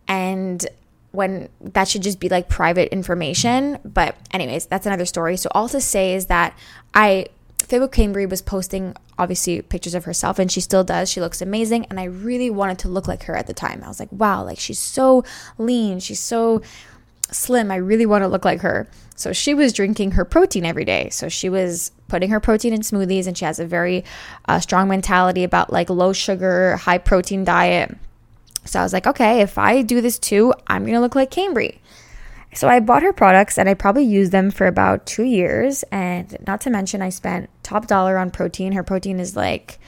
and 0.08 0.66
when 1.16 1.48
that 1.60 1.88
should 1.88 2.02
just 2.02 2.20
be 2.20 2.28
like 2.28 2.48
private 2.48 2.92
information. 2.92 3.78
But, 3.84 4.16
anyways, 4.32 4.66
that's 4.66 4.86
another 4.86 5.06
story. 5.06 5.36
So, 5.38 5.48
all 5.52 5.68
to 5.70 5.80
say 5.80 6.14
is 6.14 6.26
that 6.26 6.56
I, 6.94 7.26
Fit 7.58 7.80
with 7.80 7.90
Cambry 7.90 8.28
was 8.28 8.42
posting 8.42 8.94
obviously 9.18 9.62
pictures 9.62 9.94
of 9.94 10.04
herself 10.04 10.38
and 10.38 10.52
she 10.52 10.60
still 10.60 10.84
does. 10.84 11.10
She 11.10 11.20
looks 11.20 11.40
amazing. 11.40 11.86
And 11.86 11.98
I 11.98 12.04
really 12.04 12.50
wanted 12.50 12.78
to 12.80 12.88
look 12.88 13.08
like 13.08 13.24
her 13.24 13.34
at 13.34 13.46
the 13.46 13.54
time. 13.54 13.82
I 13.82 13.88
was 13.88 13.98
like, 13.98 14.12
wow, 14.12 14.44
like 14.44 14.58
she's 14.58 14.78
so 14.78 15.24
lean. 15.58 15.98
She's 15.98 16.20
so 16.20 16.62
slim. 17.30 17.70
I 17.70 17.76
really 17.76 18.06
want 18.06 18.22
to 18.22 18.28
look 18.28 18.44
like 18.44 18.60
her. 18.60 18.88
So 19.16 19.32
she 19.32 19.54
was 19.54 19.72
drinking 19.72 20.12
her 20.12 20.24
protein 20.24 20.64
every 20.64 20.84
day. 20.84 21.08
So 21.10 21.28
she 21.28 21.48
was 21.48 21.90
putting 22.08 22.30
her 22.30 22.40
protein 22.40 22.72
in 22.72 22.80
smoothies 22.80 23.26
and 23.26 23.36
she 23.36 23.44
has 23.44 23.58
a 23.58 23.66
very 23.66 24.04
uh, 24.46 24.60
strong 24.60 24.88
mentality 24.88 25.42
about 25.42 25.72
like 25.72 25.90
low 25.90 26.12
sugar, 26.12 26.76
high 26.76 26.98
protein 26.98 27.44
diet. 27.44 27.96
So 28.64 28.80
I 28.80 28.82
was 28.82 28.92
like, 28.92 29.06
okay, 29.06 29.40
if 29.40 29.58
I 29.58 29.82
do 29.82 30.00
this 30.00 30.18
too, 30.18 30.52
I'm 30.66 30.86
to 30.86 31.00
look 31.00 31.14
like 31.14 31.30
Cambry. 31.30 31.78
So 32.54 32.68
I 32.68 32.80
bought 32.80 33.02
her 33.02 33.12
products 33.12 33.58
and 33.58 33.68
I 33.68 33.74
probably 33.74 34.04
used 34.04 34.32
them 34.32 34.50
for 34.50 34.66
about 34.66 35.06
two 35.06 35.24
years. 35.24 35.82
And 35.84 36.36
not 36.46 36.60
to 36.62 36.70
mention, 36.70 37.02
I 37.02 37.10
spent 37.10 37.50
top 37.62 37.86
dollar 37.86 38.18
on 38.18 38.30
protein. 38.30 38.72
Her 38.72 38.82
protein 38.82 39.20
is 39.20 39.36
like 39.36 39.78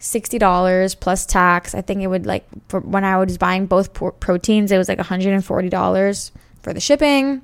$60 0.00 1.00
plus 1.00 1.26
tax. 1.26 1.74
I 1.74 1.82
think 1.82 2.02
it 2.02 2.06
would 2.06 2.26
like, 2.26 2.46
when 2.70 3.04
I 3.04 3.18
was 3.18 3.38
buying 3.38 3.66
both 3.66 3.92
proteins, 4.20 4.72
it 4.72 4.78
was 4.78 4.88
like 4.88 4.98
$140 4.98 6.30
for 6.66 6.74
the 6.74 6.80
shipping. 6.80 7.42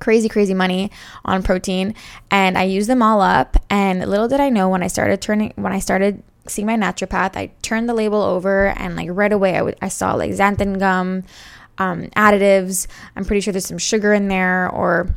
Crazy, 0.00 0.28
crazy 0.28 0.52
money 0.52 0.90
on 1.24 1.44
protein. 1.44 1.94
And 2.28 2.58
I 2.58 2.64
used 2.64 2.88
them 2.88 3.00
all 3.00 3.20
up. 3.20 3.56
And 3.70 4.00
little 4.00 4.26
did 4.26 4.40
I 4.40 4.48
know 4.48 4.68
when 4.68 4.82
I 4.82 4.88
started 4.88 5.22
turning, 5.22 5.52
when 5.54 5.72
I 5.72 5.78
started 5.78 6.24
seeing 6.48 6.66
my 6.66 6.76
naturopath, 6.76 7.36
I 7.36 7.52
turned 7.62 7.88
the 7.88 7.94
label 7.94 8.20
over 8.20 8.70
and 8.70 8.96
like 8.96 9.10
right 9.12 9.32
away 9.32 9.54
I, 9.54 9.58
w- 9.58 9.76
I 9.80 9.86
saw 9.86 10.14
like 10.14 10.32
xanthan 10.32 10.80
gum, 10.80 11.22
um, 11.78 12.08
additives. 12.16 12.88
I'm 13.14 13.24
pretty 13.24 13.42
sure 13.42 13.52
there's 13.52 13.66
some 13.66 13.78
sugar 13.78 14.12
in 14.12 14.26
there 14.26 14.68
or 14.70 15.14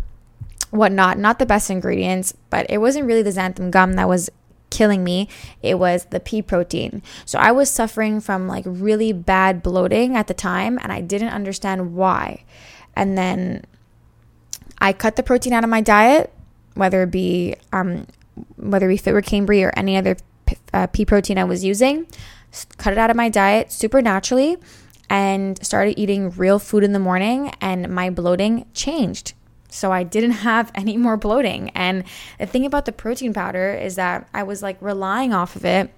whatnot. 0.70 1.18
Not 1.18 1.40
the 1.40 1.48
best 1.48 1.72
ingredients, 1.72 2.36
but 2.52 2.68
it 2.70 2.78
wasn't 2.78 3.08
really 3.08 3.24
the 3.24 3.32
xanthan 3.32 3.72
gum 3.72 3.94
that 3.94 4.08
was 4.08 4.30
killing 4.70 5.04
me. 5.04 5.30
It 5.64 5.80
was 5.80 6.06
the 6.12 6.20
pea 6.20 6.44
protein. 6.44 7.02
So 7.26 7.40
I 7.40 7.52
was 7.52 7.72
suffering 7.72 8.20
from 8.20 8.48
like 8.48 8.66
really 8.68 9.14
bad 9.14 9.64
bloating 9.64 10.16
at 10.16 10.28
the 10.28 10.36
time 10.36 10.78
and 10.84 10.92
I 10.92 11.02
didn't 11.02 11.30
understand 11.30 11.96
why. 11.96 12.44
And 12.96 13.18
then 13.18 13.66
I 14.80 14.94
cut 14.94 15.16
the 15.16 15.24
protein 15.24 15.54
out 15.54 15.64
of 15.64 15.70
my 15.70 15.82
diet, 15.82 16.32
whether 16.76 17.04
it 17.04 17.12
be 17.12 17.56
um, 17.72 18.08
whether 18.58 18.88
it 18.88 18.94
be 18.94 18.98
Fit 18.98 19.14
with 19.14 19.26
Cambry 19.26 19.66
or 19.66 19.72
any 19.78 19.98
other 19.98 20.18
uh, 20.74 20.88
pea 20.88 21.06
protein 21.06 21.38
I 21.38 21.44
was 21.44 21.64
using, 21.64 22.08
cut 22.78 22.94
it 22.94 23.00
out 23.00 23.10
of 23.10 23.16
my 23.16 23.30
diet 23.30 23.72
super 23.72 24.02
naturally, 24.02 24.58
and 25.10 25.64
started 25.66 26.00
eating 26.00 26.32
real 26.32 26.60
food 26.60 26.84
in 26.84 26.94
the 26.94 27.00
morning, 27.00 27.54
and 27.62 27.90
my 27.90 28.10
bloating 28.10 28.66
changed. 28.74 29.34
So 29.70 29.92
I 29.92 30.04
didn't 30.04 30.32
have 30.32 30.72
any 30.76 30.98
more 30.98 31.18
bloating. 31.18 31.70
And 31.72 32.04
the 32.40 32.46
thing 32.46 32.66
about 32.66 32.86
the 32.86 32.92
protein 32.92 33.34
powder 33.34 33.74
is 33.74 33.96
that 33.96 34.28
I 34.34 34.44
was 34.44 34.62
like 34.62 34.82
relying 34.82 35.34
off 35.34 35.56
of 35.56 35.66
it 35.66 35.92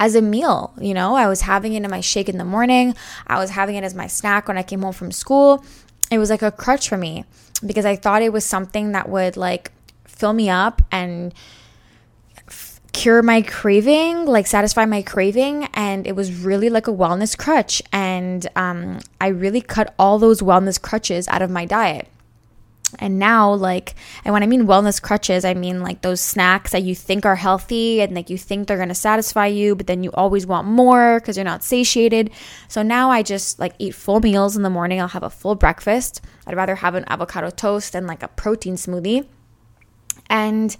as 0.00 0.14
a 0.16 0.22
meal. 0.22 0.72
You 0.80 0.94
know, 0.94 1.14
I 1.14 1.28
was 1.28 1.42
having 1.42 1.74
it 1.74 1.84
in 1.84 1.90
my 1.90 2.00
shake 2.00 2.28
in 2.28 2.38
the 2.38 2.44
morning, 2.44 2.96
I 3.28 3.38
was 3.38 3.50
having 3.50 3.76
it 3.76 3.84
as 3.84 3.94
my 3.94 4.08
snack 4.08 4.48
when 4.48 4.58
I 4.58 4.64
came 4.64 4.82
home 4.82 4.94
from 4.94 5.12
school. 5.12 5.64
It 6.10 6.18
was 6.18 6.30
like 6.30 6.42
a 6.42 6.50
crutch 6.50 6.88
for 6.88 6.96
me 6.96 7.24
because 7.64 7.84
I 7.84 7.94
thought 7.94 8.22
it 8.22 8.32
was 8.32 8.44
something 8.44 8.92
that 8.92 9.08
would 9.08 9.36
like 9.36 9.70
fill 10.06 10.32
me 10.32 10.50
up 10.50 10.82
and 10.90 11.32
cure 12.92 13.22
my 13.22 13.42
craving, 13.42 14.26
like 14.26 14.46
satisfy 14.46 14.86
my 14.86 15.02
craving. 15.02 15.68
And 15.74 16.06
it 16.06 16.16
was 16.16 16.32
really 16.42 16.68
like 16.68 16.88
a 16.88 16.92
wellness 16.92 17.38
crutch. 17.38 17.80
And 17.92 18.48
um, 18.56 18.98
I 19.20 19.28
really 19.28 19.60
cut 19.60 19.94
all 19.98 20.18
those 20.18 20.40
wellness 20.40 20.80
crutches 20.80 21.28
out 21.28 21.42
of 21.42 21.50
my 21.50 21.64
diet. 21.64 22.08
And 22.98 23.18
now, 23.18 23.52
like, 23.54 23.94
and 24.24 24.32
when 24.32 24.42
I 24.42 24.46
mean 24.46 24.66
wellness 24.66 25.00
crutches, 25.00 25.44
I 25.44 25.54
mean 25.54 25.80
like 25.80 26.02
those 26.02 26.20
snacks 26.20 26.72
that 26.72 26.82
you 26.82 26.94
think 26.94 27.24
are 27.24 27.36
healthy 27.36 28.00
and 28.00 28.14
like 28.14 28.30
you 28.30 28.36
think 28.36 28.66
they're 28.66 28.78
gonna 28.78 28.94
satisfy 28.94 29.46
you, 29.46 29.76
but 29.76 29.86
then 29.86 30.02
you 30.02 30.10
always 30.12 30.46
want 30.46 30.66
more 30.66 31.20
because 31.20 31.36
you're 31.36 31.44
not 31.44 31.62
satiated. 31.62 32.30
So 32.68 32.82
now 32.82 33.10
I 33.10 33.22
just 33.22 33.58
like 33.58 33.74
eat 33.78 33.94
full 33.94 34.20
meals 34.20 34.56
in 34.56 34.62
the 34.62 34.70
morning. 34.70 35.00
I'll 35.00 35.08
have 35.08 35.22
a 35.22 35.30
full 35.30 35.54
breakfast. 35.54 36.20
I'd 36.46 36.56
rather 36.56 36.76
have 36.76 36.94
an 36.94 37.04
avocado 37.06 37.50
toast 37.50 37.92
than 37.92 38.06
like 38.06 38.22
a 38.22 38.28
protein 38.28 38.74
smoothie. 38.74 39.26
And 40.28 40.76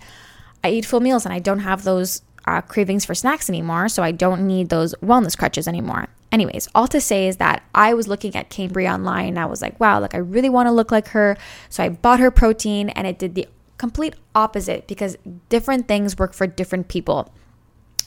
I 0.64 0.70
eat 0.70 0.86
full 0.86 1.00
meals 1.00 1.24
and 1.24 1.32
I 1.32 1.38
don't 1.38 1.60
have 1.60 1.84
those 1.84 2.22
uh, 2.46 2.60
cravings 2.60 3.04
for 3.04 3.14
snacks 3.14 3.48
anymore. 3.48 3.88
So 3.88 4.02
I 4.02 4.12
don't 4.12 4.46
need 4.46 4.68
those 4.68 4.94
wellness 4.96 5.38
crutches 5.38 5.68
anymore. 5.68 6.08
Anyways, 6.32 6.68
all 6.74 6.86
to 6.88 7.00
say 7.00 7.26
is 7.26 7.38
that 7.38 7.62
I 7.74 7.92
was 7.92 8.06
looking 8.06 8.36
at 8.36 8.50
Cambry 8.50 8.92
online 8.92 9.28
and 9.28 9.38
I 9.38 9.46
was 9.46 9.60
like, 9.60 9.78
wow, 9.80 9.98
like 10.00 10.14
I 10.14 10.18
really 10.18 10.48
want 10.48 10.68
to 10.68 10.72
look 10.72 10.92
like 10.92 11.08
her. 11.08 11.36
So 11.68 11.82
I 11.82 11.88
bought 11.88 12.20
her 12.20 12.30
protein 12.30 12.88
and 12.90 13.06
it 13.06 13.18
did 13.18 13.34
the 13.34 13.48
complete 13.78 14.14
opposite 14.34 14.86
because 14.86 15.16
different 15.48 15.88
things 15.88 16.18
work 16.18 16.32
for 16.32 16.46
different 16.46 16.88
people. 16.88 17.32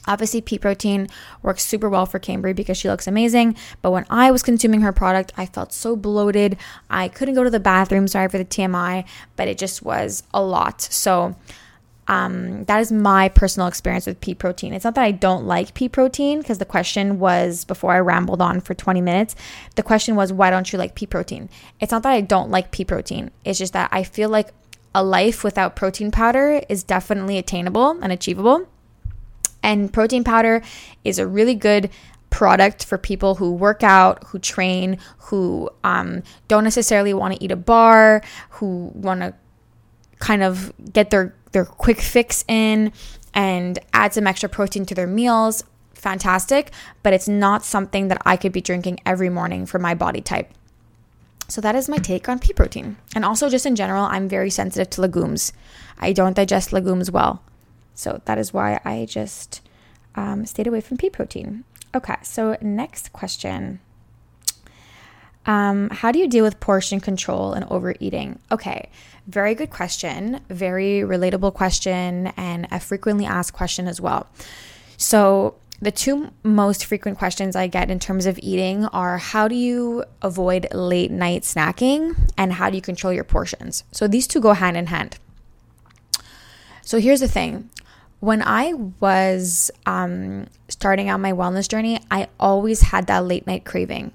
Obviously, 0.06 0.42
pea 0.42 0.60
protein 0.60 1.08
works 1.42 1.64
super 1.64 1.90
well 1.90 2.06
for 2.06 2.20
Cambry 2.20 2.54
because 2.56 2.78
she 2.78 2.90
looks 2.90 3.08
amazing. 3.08 3.56
But 3.82 3.92
when 3.92 4.06
I 4.10 4.32
was 4.32 4.44
consuming 4.44 4.82
her 4.82 4.92
product, 4.92 5.32
I 5.38 5.46
felt 5.46 5.72
so 5.72 5.96
bloated. 5.96 6.58
I 6.90 7.08
couldn't 7.08 7.36
go 7.36 7.44
to 7.44 7.50
the 7.50 7.60
bathroom. 7.60 8.08
Sorry 8.08 8.28
for 8.28 8.38
the 8.38 8.46
TMI, 8.46 9.06
but 9.36 9.48
it 9.48 9.58
just 9.58 9.82
was 9.82 10.24
a 10.34 10.44
lot. 10.44 10.82
So 10.82 11.36
um, 12.08 12.66
that 12.66 12.80
is 12.80 12.92
my 12.92 13.30
personal 13.30 13.68
experience 13.68 14.06
with 14.06 14.20
pea 14.20 14.36
protein. 14.36 14.74
It's 14.74 14.84
not 14.84 14.96
that 14.96 15.04
I 15.04 15.12
don't 15.12 15.46
like 15.46 15.74
pea 15.74 15.88
protein 15.88 16.40
because 16.40 16.58
the 16.58 16.66
question 16.66 17.20
was 17.20 17.64
before 17.64 17.94
I 17.94 18.00
rambled 18.00 18.42
on 18.42 18.60
for 18.60 18.74
20 18.74 19.00
minutes. 19.02 19.36
The 19.76 19.84
question 19.84 20.16
was, 20.16 20.34
why 20.34 20.50
don't 20.50 20.72
you 20.72 20.80
like 20.80 20.96
pea 20.96 21.08
protein? 21.08 21.50
It's 21.80 21.92
not 21.92 22.04
that 22.04 22.12
I 22.12 22.22
don't 22.22 22.52
like 22.52 22.72
pea 22.72 22.86
protein. 22.86 23.32
It's 23.46 23.60
just 23.60 23.74
that 23.74 23.90
I 23.92 24.04
feel 24.04 24.30
like 24.30 24.54
a 24.94 25.04
life 25.04 25.44
without 25.44 25.76
protein 25.76 26.12
powder 26.12 26.62
is 26.70 26.84
definitely 26.84 27.38
attainable 27.38 27.92
and 28.02 28.12
achievable. 28.12 28.68
And 29.64 29.92
protein 29.92 30.26
powder 30.26 30.62
is 31.06 31.20
a 31.20 31.26
really 31.26 31.56
good 31.56 31.90
product 32.30 32.84
for 32.84 32.98
people 32.98 33.36
who 33.36 33.54
work 33.54 33.82
out, 33.82 34.24
who 34.26 34.40
train, 34.40 34.98
who 35.20 35.70
um, 35.84 36.24
don't 36.48 36.64
necessarily 36.64 37.14
want 37.14 37.36
to 37.36 37.44
eat 37.44 37.52
a 37.52 37.56
bar, 37.56 38.22
who 38.50 38.92
want 38.94 39.22
to 39.22 39.34
kind 40.20 40.44
of 40.44 40.74
get 40.92 41.10
their 41.10 41.34
their 41.54 41.66
quick 41.66 42.02
fix 42.02 42.44
in 42.48 42.92
and 43.34 43.80
add 43.94 44.14
some 44.14 44.28
extra 44.28 44.50
protein 44.50 44.86
to 44.86 44.96
their 44.96 45.08
meals, 45.08 45.64
fantastic, 45.94 46.72
but 47.02 47.14
it's 47.14 47.28
not 47.28 47.64
something 47.64 48.10
that 48.10 48.22
I 48.26 48.36
could 48.36 48.52
be 48.52 48.62
drinking 48.62 49.00
every 49.06 49.30
morning 49.30 49.66
for 49.66 49.80
my 49.80 49.96
body 49.96 50.22
type. 50.22 50.52
So 51.48 51.62
that 51.62 51.76
is 51.76 51.90
my 51.90 51.98
take 51.98 52.30
on 52.30 52.40
pea 52.40 52.54
protein. 52.54 52.98
And 53.16 53.26
also, 53.26 53.50
just 53.50 53.66
in 53.66 53.76
general, 53.76 54.06
I'm 54.06 54.28
very 54.28 54.50
sensitive 54.50 54.90
to 54.92 55.02
legumes. 55.02 55.54
I 56.00 56.14
don't 56.14 56.36
digest 56.36 56.74
legumes 56.74 57.12
well. 57.12 57.42
So 57.96 58.22
that 58.26 58.38
is 58.38 58.54
why 58.54 58.80
I 58.84 59.06
just 59.06 59.62
um, 60.16 60.46
stayed 60.46 60.68
away 60.68 60.82
from 60.82 60.98
pea 60.98 61.10
protein. 61.10 61.64
Okay, 61.96 62.16
so 62.24 62.58
next 62.62 63.14
question. 63.14 63.80
Um, 65.46 65.90
how 65.90 66.12
do 66.12 66.20
you 66.20 66.28
deal 66.28 66.44
with 66.44 66.60
portion 66.60 67.00
control 67.00 67.54
and 67.54 67.66
overeating? 67.66 68.40
Okay, 68.52 68.90
very 69.28 69.56
good 69.56 69.70
question, 69.70 70.42
very 70.50 71.02
relatable 71.02 71.54
question, 71.54 72.28
and 72.38 72.68
a 72.72 72.80
frequently 72.80 73.26
asked 73.26 73.54
question 73.54 73.88
as 73.88 74.02
well. 74.02 74.28
So, 74.98 75.56
the 75.82 75.92
two 75.92 76.32
most 76.44 76.86
frequent 76.86 77.18
questions 77.18 77.58
I 77.58 77.68
get 77.68 77.92
in 77.92 78.00
terms 78.00 78.26
of 78.26 78.40
eating 78.42 78.86
are 78.86 79.18
how 79.18 79.50
do 79.50 79.56
you 79.56 80.06
avoid 80.22 80.68
late 80.74 81.12
night 81.12 81.42
snacking 81.42 82.32
and 82.38 82.54
how 82.54 82.70
do 82.70 82.78
you 82.78 82.82
control 82.82 83.12
your 83.12 83.26
portions? 83.26 83.84
So, 83.92 84.08
these 84.08 84.28
two 84.28 84.40
go 84.40 84.54
hand 84.54 84.78
in 84.78 84.88
hand. 84.88 85.18
So, 86.82 87.00
here's 87.00 87.22
the 87.22 87.28
thing 87.28 87.70
when 88.20 88.42
I 88.42 88.74
was 89.02 89.72
um, 89.86 90.48
starting 90.70 91.10
out 91.10 91.20
my 91.20 91.34
wellness 91.34 91.68
journey, 91.68 92.00
I 92.10 92.28
always 92.40 92.82
had 92.82 93.08
that 93.08 93.26
late 93.26 93.46
night 93.46 93.66
craving 93.66 94.14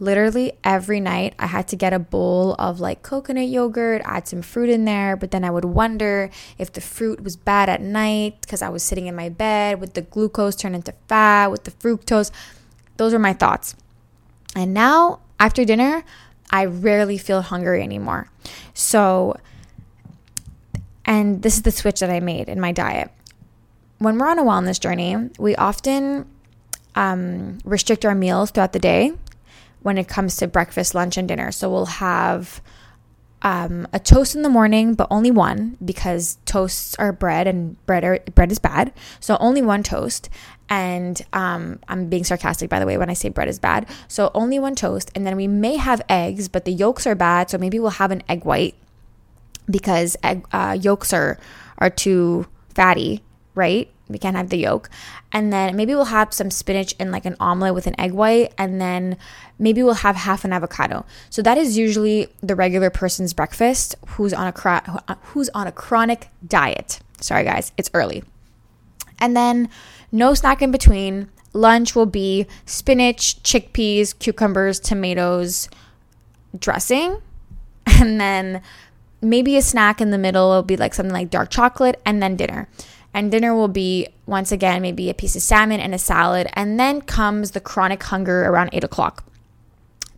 literally 0.00 0.54
every 0.64 0.98
night 0.98 1.34
I 1.38 1.46
had 1.46 1.68
to 1.68 1.76
get 1.76 1.92
a 1.92 1.98
bowl 1.98 2.54
of 2.58 2.80
like 2.80 3.02
coconut 3.02 3.48
yogurt, 3.48 4.02
add 4.04 4.26
some 4.26 4.42
fruit 4.42 4.70
in 4.70 4.86
there, 4.86 5.14
but 5.14 5.30
then 5.30 5.44
I 5.44 5.50
would 5.50 5.66
wonder 5.66 6.30
if 6.58 6.72
the 6.72 6.80
fruit 6.80 7.22
was 7.22 7.36
bad 7.36 7.68
at 7.68 7.80
night 7.80 8.40
because 8.40 8.62
I 8.62 8.70
was 8.70 8.82
sitting 8.82 9.06
in 9.06 9.14
my 9.14 9.28
bed 9.28 9.80
with 9.80 9.94
the 9.94 10.02
glucose 10.02 10.56
turn 10.56 10.74
into 10.74 10.94
fat 11.06 11.50
with 11.50 11.64
the 11.64 11.70
fructose. 11.70 12.32
Those 12.96 13.14
are 13.14 13.18
my 13.18 13.34
thoughts. 13.34 13.76
And 14.56 14.74
now 14.74 15.20
after 15.38 15.64
dinner, 15.64 16.02
I 16.50 16.64
rarely 16.64 17.18
feel 17.18 17.42
hungry 17.42 17.82
anymore. 17.82 18.28
So 18.74 19.36
and 21.04 21.42
this 21.42 21.56
is 21.56 21.62
the 21.62 21.70
switch 21.70 22.00
that 22.00 22.10
I 22.10 22.20
made 22.20 22.48
in 22.48 22.60
my 22.60 22.72
diet. 22.72 23.10
When 23.98 24.16
we're 24.16 24.28
on 24.28 24.38
a 24.38 24.44
wellness 24.44 24.80
journey, 24.80 25.30
we 25.38 25.56
often 25.56 26.26
um, 26.94 27.58
restrict 27.64 28.04
our 28.04 28.14
meals 28.14 28.50
throughout 28.50 28.72
the 28.72 28.78
day 28.78 29.12
when 29.82 29.98
it 29.98 30.08
comes 30.08 30.36
to 30.36 30.46
breakfast, 30.46 30.94
lunch, 30.94 31.16
and 31.16 31.26
dinner. 31.28 31.52
So 31.52 31.70
we'll 31.70 31.86
have 31.86 32.60
um, 33.42 33.88
a 33.92 33.98
toast 33.98 34.34
in 34.34 34.42
the 34.42 34.48
morning, 34.48 34.94
but 34.94 35.06
only 35.10 35.30
one 35.30 35.78
because 35.84 36.38
toasts 36.44 36.94
are 36.96 37.12
bread 37.12 37.46
and 37.46 37.84
bread 37.86 38.04
are, 38.04 38.20
bread 38.34 38.52
is 38.52 38.58
bad. 38.58 38.92
So 39.20 39.36
only 39.40 39.62
one 39.62 39.82
toast. 39.82 40.28
And 40.68 41.20
um, 41.32 41.80
I'm 41.88 42.08
being 42.08 42.22
sarcastic, 42.22 42.70
by 42.70 42.78
the 42.78 42.86
way, 42.86 42.96
when 42.96 43.10
I 43.10 43.14
say 43.14 43.28
bread 43.28 43.48
is 43.48 43.58
bad. 43.58 43.88
So 44.06 44.30
only 44.34 44.60
one 44.60 44.76
toast, 44.76 45.10
and 45.16 45.26
then 45.26 45.36
we 45.36 45.48
may 45.48 45.76
have 45.76 46.00
eggs, 46.08 46.48
but 46.48 46.64
the 46.64 46.70
yolks 46.70 47.08
are 47.08 47.16
bad. 47.16 47.50
So 47.50 47.58
maybe 47.58 47.80
we'll 47.80 47.90
have 47.90 48.12
an 48.12 48.22
egg 48.28 48.44
white 48.44 48.76
because 49.68 50.16
egg, 50.22 50.46
uh, 50.52 50.78
yolks 50.80 51.12
are 51.12 51.38
are 51.78 51.90
too 51.90 52.46
fatty, 52.74 53.22
right? 53.54 53.90
We 54.10 54.18
can't 54.18 54.36
have 54.36 54.50
the 54.50 54.58
yolk. 54.58 54.90
And 55.32 55.52
then 55.52 55.76
maybe 55.76 55.94
we'll 55.94 56.06
have 56.06 56.32
some 56.32 56.50
spinach 56.50 56.94
in 56.98 57.10
like 57.10 57.24
an 57.24 57.36
omelet 57.40 57.74
with 57.74 57.86
an 57.86 57.98
egg 57.98 58.12
white. 58.12 58.52
And 58.58 58.80
then 58.80 59.16
maybe 59.58 59.82
we'll 59.82 59.94
have 59.94 60.16
half 60.16 60.44
an 60.44 60.52
avocado. 60.52 61.04
So 61.30 61.42
that 61.42 61.58
is 61.58 61.78
usually 61.78 62.28
the 62.42 62.54
regular 62.54 62.90
person's 62.90 63.32
breakfast 63.32 63.94
who's 64.08 64.32
on 64.32 64.46
a 64.46 65.16
who's 65.22 65.48
on 65.50 65.66
a 65.66 65.72
chronic 65.72 66.28
diet. 66.46 67.00
Sorry 67.20 67.44
guys, 67.44 67.72
it's 67.76 67.90
early. 67.94 68.24
And 69.18 69.36
then 69.36 69.68
no 70.10 70.34
snack 70.34 70.62
in 70.62 70.70
between. 70.70 71.28
Lunch 71.52 71.94
will 71.94 72.06
be 72.06 72.46
spinach, 72.64 73.42
chickpeas, 73.42 74.18
cucumbers, 74.18 74.80
tomatoes, 74.80 75.68
dressing. 76.58 77.20
And 78.00 78.20
then 78.20 78.62
maybe 79.20 79.56
a 79.56 79.62
snack 79.62 80.00
in 80.00 80.10
the 80.10 80.18
middle 80.18 80.48
will 80.48 80.62
be 80.62 80.76
like 80.76 80.94
something 80.94 81.12
like 81.12 81.30
dark 81.30 81.50
chocolate 81.50 82.00
and 82.06 82.22
then 82.22 82.36
dinner. 82.36 82.68
And 83.12 83.30
dinner 83.30 83.54
will 83.54 83.68
be, 83.68 84.08
once 84.26 84.52
again, 84.52 84.82
maybe 84.82 85.10
a 85.10 85.14
piece 85.14 85.34
of 85.34 85.42
salmon 85.42 85.80
and 85.80 85.94
a 85.94 85.98
salad. 85.98 86.48
And 86.54 86.78
then 86.78 87.02
comes 87.02 87.50
the 87.50 87.60
chronic 87.60 88.02
hunger 88.04 88.42
around 88.42 88.70
eight 88.72 88.84
o'clock. 88.84 89.24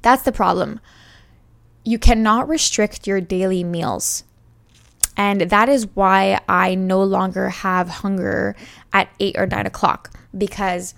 That's 0.02 0.22
the 0.22 0.32
problem. 0.32 0.80
You 1.84 1.98
cannot 1.98 2.48
restrict 2.48 3.06
your 3.06 3.20
daily 3.20 3.64
meals. 3.64 4.24
And 5.16 5.42
that 5.42 5.68
is 5.68 5.86
why 5.94 6.40
I 6.48 6.74
no 6.74 7.02
longer 7.02 7.48
have 7.48 7.88
hunger 7.88 8.56
at 8.92 9.08
eight 9.20 9.36
or 9.38 9.46
nine 9.46 9.66
o'clock 9.66 10.10
because 10.36 10.94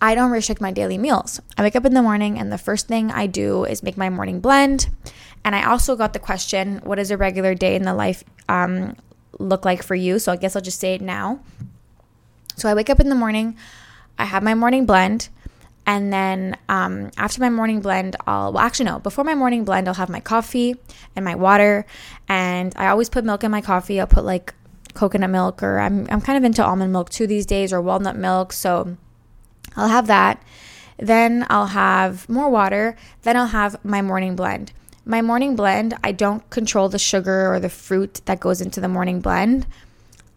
I 0.00 0.14
don't 0.14 0.30
restrict 0.30 0.60
my 0.60 0.70
daily 0.70 0.98
meals. 0.98 1.40
I 1.56 1.62
wake 1.62 1.76
up 1.76 1.86
in 1.86 1.94
the 1.94 2.02
morning 2.02 2.38
and 2.38 2.52
the 2.52 2.58
first 2.58 2.88
thing 2.88 3.10
I 3.10 3.26
do 3.26 3.64
is 3.64 3.82
make 3.82 3.96
my 3.96 4.10
morning 4.10 4.40
blend. 4.40 4.88
And 5.44 5.54
I 5.54 5.64
also 5.64 5.96
got 5.96 6.12
the 6.12 6.18
question, 6.18 6.80
what 6.84 6.98
is 6.98 7.10
a 7.10 7.16
regular 7.16 7.54
day 7.54 7.74
in 7.74 7.82
the 7.82 7.94
life 7.94 8.22
um, 8.48 8.96
look 9.38 9.64
like 9.64 9.82
for 9.82 9.94
you. 9.94 10.18
So 10.18 10.32
I 10.32 10.36
guess 10.36 10.56
I'll 10.56 10.62
just 10.62 10.80
say 10.80 10.94
it 10.94 11.00
now. 11.00 11.40
So 12.56 12.68
I 12.68 12.74
wake 12.74 12.90
up 12.90 13.00
in 13.00 13.08
the 13.08 13.14
morning, 13.14 13.56
I 14.16 14.26
have 14.26 14.42
my 14.42 14.54
morning 14.54 14.86
blend, 14.86 15.28
and 15.86 16.12
then 16.12 16.56
um, 16.68 17.10
after 17.16 17.40
my 17.40 17.50
morning 17.50 17.80
blend, 17.80 18.16
I'll, 18.26 18.52
well, 18.52 18.64
actually, 18.64 18.86
no, 18.86 18.98
before 19.00 19.24
my 19.24 19.34
morning 19.34 19.64
blend, 19.64 19.86
I'll 19.86 19.94
have 19.94 20.08
my 20.08 20.20
coffee 20.20 20.76
and 21.14 21.24
my 21.24 21.34
water. 21.34 21.84
And 22.28 22.72
I 22.76 22.88
always 22.88 23.10
put 23.10 23.24
milk 23.24 23.44
in 23.44 23.50
my 23.50 23.60
coffee. 23.60 24.00
I'll 24.00 24.06
put 24.06 24.24
like 24.24 24.54
coconut 24.94 25.30
milk, 25.30 25.62
or 25.62 25.78
I'm, 25.78 26.06
I'm 26.10 26.20
kind 26.20 26.38
of 26.38 26.44
into 26.44 26.64
almond 26.64 26.92
milk 26.92 27.10
too 27.10 27.26
these 27.26 27.44
days, 27.44 27.72
or 27.72 27.82
walnut 27.82 28.16
milk. 28.16 28.52
So 28.52 28.96
I'll 29.76 29.88
have 29.88 30.06
that. 30.06 30.42
Then 30.96 31.46
I'll 31.50 31.66
have 31.66 32.28
more 32.28 32.48
water. 32.48 32.96
Then 33.22 33.36
I'll 33.36 33.48
have 33.48 33.84
my 33.84 34.00
morning 34.00 34.36
blend. 34.36 34.72
My 35.06 35.20
morning 35.20 35.54
blend, 35.54 35.94
I 36.02 36.12
don't 36.12 36.48
control 36.48 36.88
the 36.88 36.98
sugar 36.98 37.52
or 37.52 37.60
the 37.60 37.68
fruit 37.68 38.22
that 38.24 38.40
goes 38.40 38.62
into 38.62 38.80
the 38.80 38.88
morning 38.88 39.20
blend. 39.20 39.66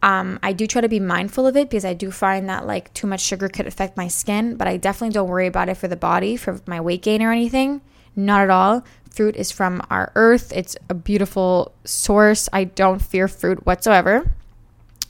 Um, 0.03 0.39
I 0.43 0.51
do 0.51 0.67
try 0.67 0.81
to 0.81 0.89
be 0.89 0.99
mindful 0.99 1.47
of 1.47 1.55
it 1.55 1.69
because 1.69 1.85
I 1.85 1.93
do 1.93 2.11
find 2.11 2.49
that 2.49 2.67
like 2.67 2.93
too 2.93 3.07
much 3.07 3.21
sugar 3.21 3.47
could 3.47 3.65
affect 3.65 3.95
my 3.95 4.09
skin, 4.09 4.55
but 4.57 4.67
I 4.67 4.75
definitely 4.77 5.13
don't 5.13 5.29
worry 5.29 5.47
about 5.47 5.69
it 5.69 5.77
for 5.77 5.87
the 5.87 5.95
body, 5.95 6.35
for 6.35 6.59
my 6.65 6.81
weight 6.81 7.01
gain 7.01 7.23
or 7.23 7.31
anything. 7.31 7.81
Not 8.15 8.41
at 8.41 8.49
all. 8.49 8.83
Fruit 9.09 9.35
is 9.37 9.51
from 9.51 9.81
our 9.89 10.11
earth, 10.15 10.51
it's 10.53 10.75
a 10.89 10.93
beautiful 10.93 11.73
source. 11.85 12.49
I 12.51 12.65
don't 12.65 13.01
fear 13.01 13.27
fruit 13.27 13.65
whatsoever. 13.65 14.31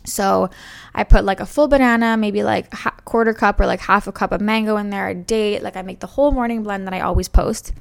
So 0.05 0.49
I 0.95 1.03
put 1.03 1.25
like 1.25 1.39
a 1.39 1.45
full 1.45 1.67
banana, 1.67 2.15
maybe 2.15 2.43
like 2.43 2.73
a 2.85 2.91
quarter 3.03 3.33
cup 3.33 3.59
or 3.59 3.65
like 3.65 3.81
half 3.81 4.07
a 4.07 4.11
cup 4.11 4.31
of 4.31 4.39
mango 4.39 4.77
in 4.77 4.91
there, 4.91 5.09
a 5.09 5.15
date. 5.15 5.63
Like 5.63 5.75
I 5.75 5.81
make 5.81 5.99
the 5.99 6.07
whole 6.07 6.31
morning 6.31 6.63
blend 6.63 6.87
that 6.87 6.93
I 6.93 7.01
always 7.01 7.27
post. 7.27 7.73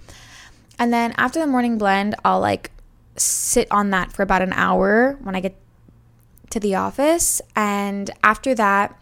And 0.79 0.93
then 0.93 1.15
after 1.17 1.41
the 1.41 1.47
morning 1.47 1.79
blend, 1.79 2.15
I'll 2.25 2.41
like 2.41 2.71
sit 3.17 3.67
on 3.71 3.91
that 3.91 4.13
for 4.13 4.23
about 4.23 4.43
an 4.43 4.53
hour 4.53 5.19
when 5.23 5.35
I 5.35 5.41
get 5.41 5.57
to 6.51 6.61
the 6.61 6.75
office. 6.75 7.41
And 7.55 8.11
after 8.23 8.55
that, 8.55 8.99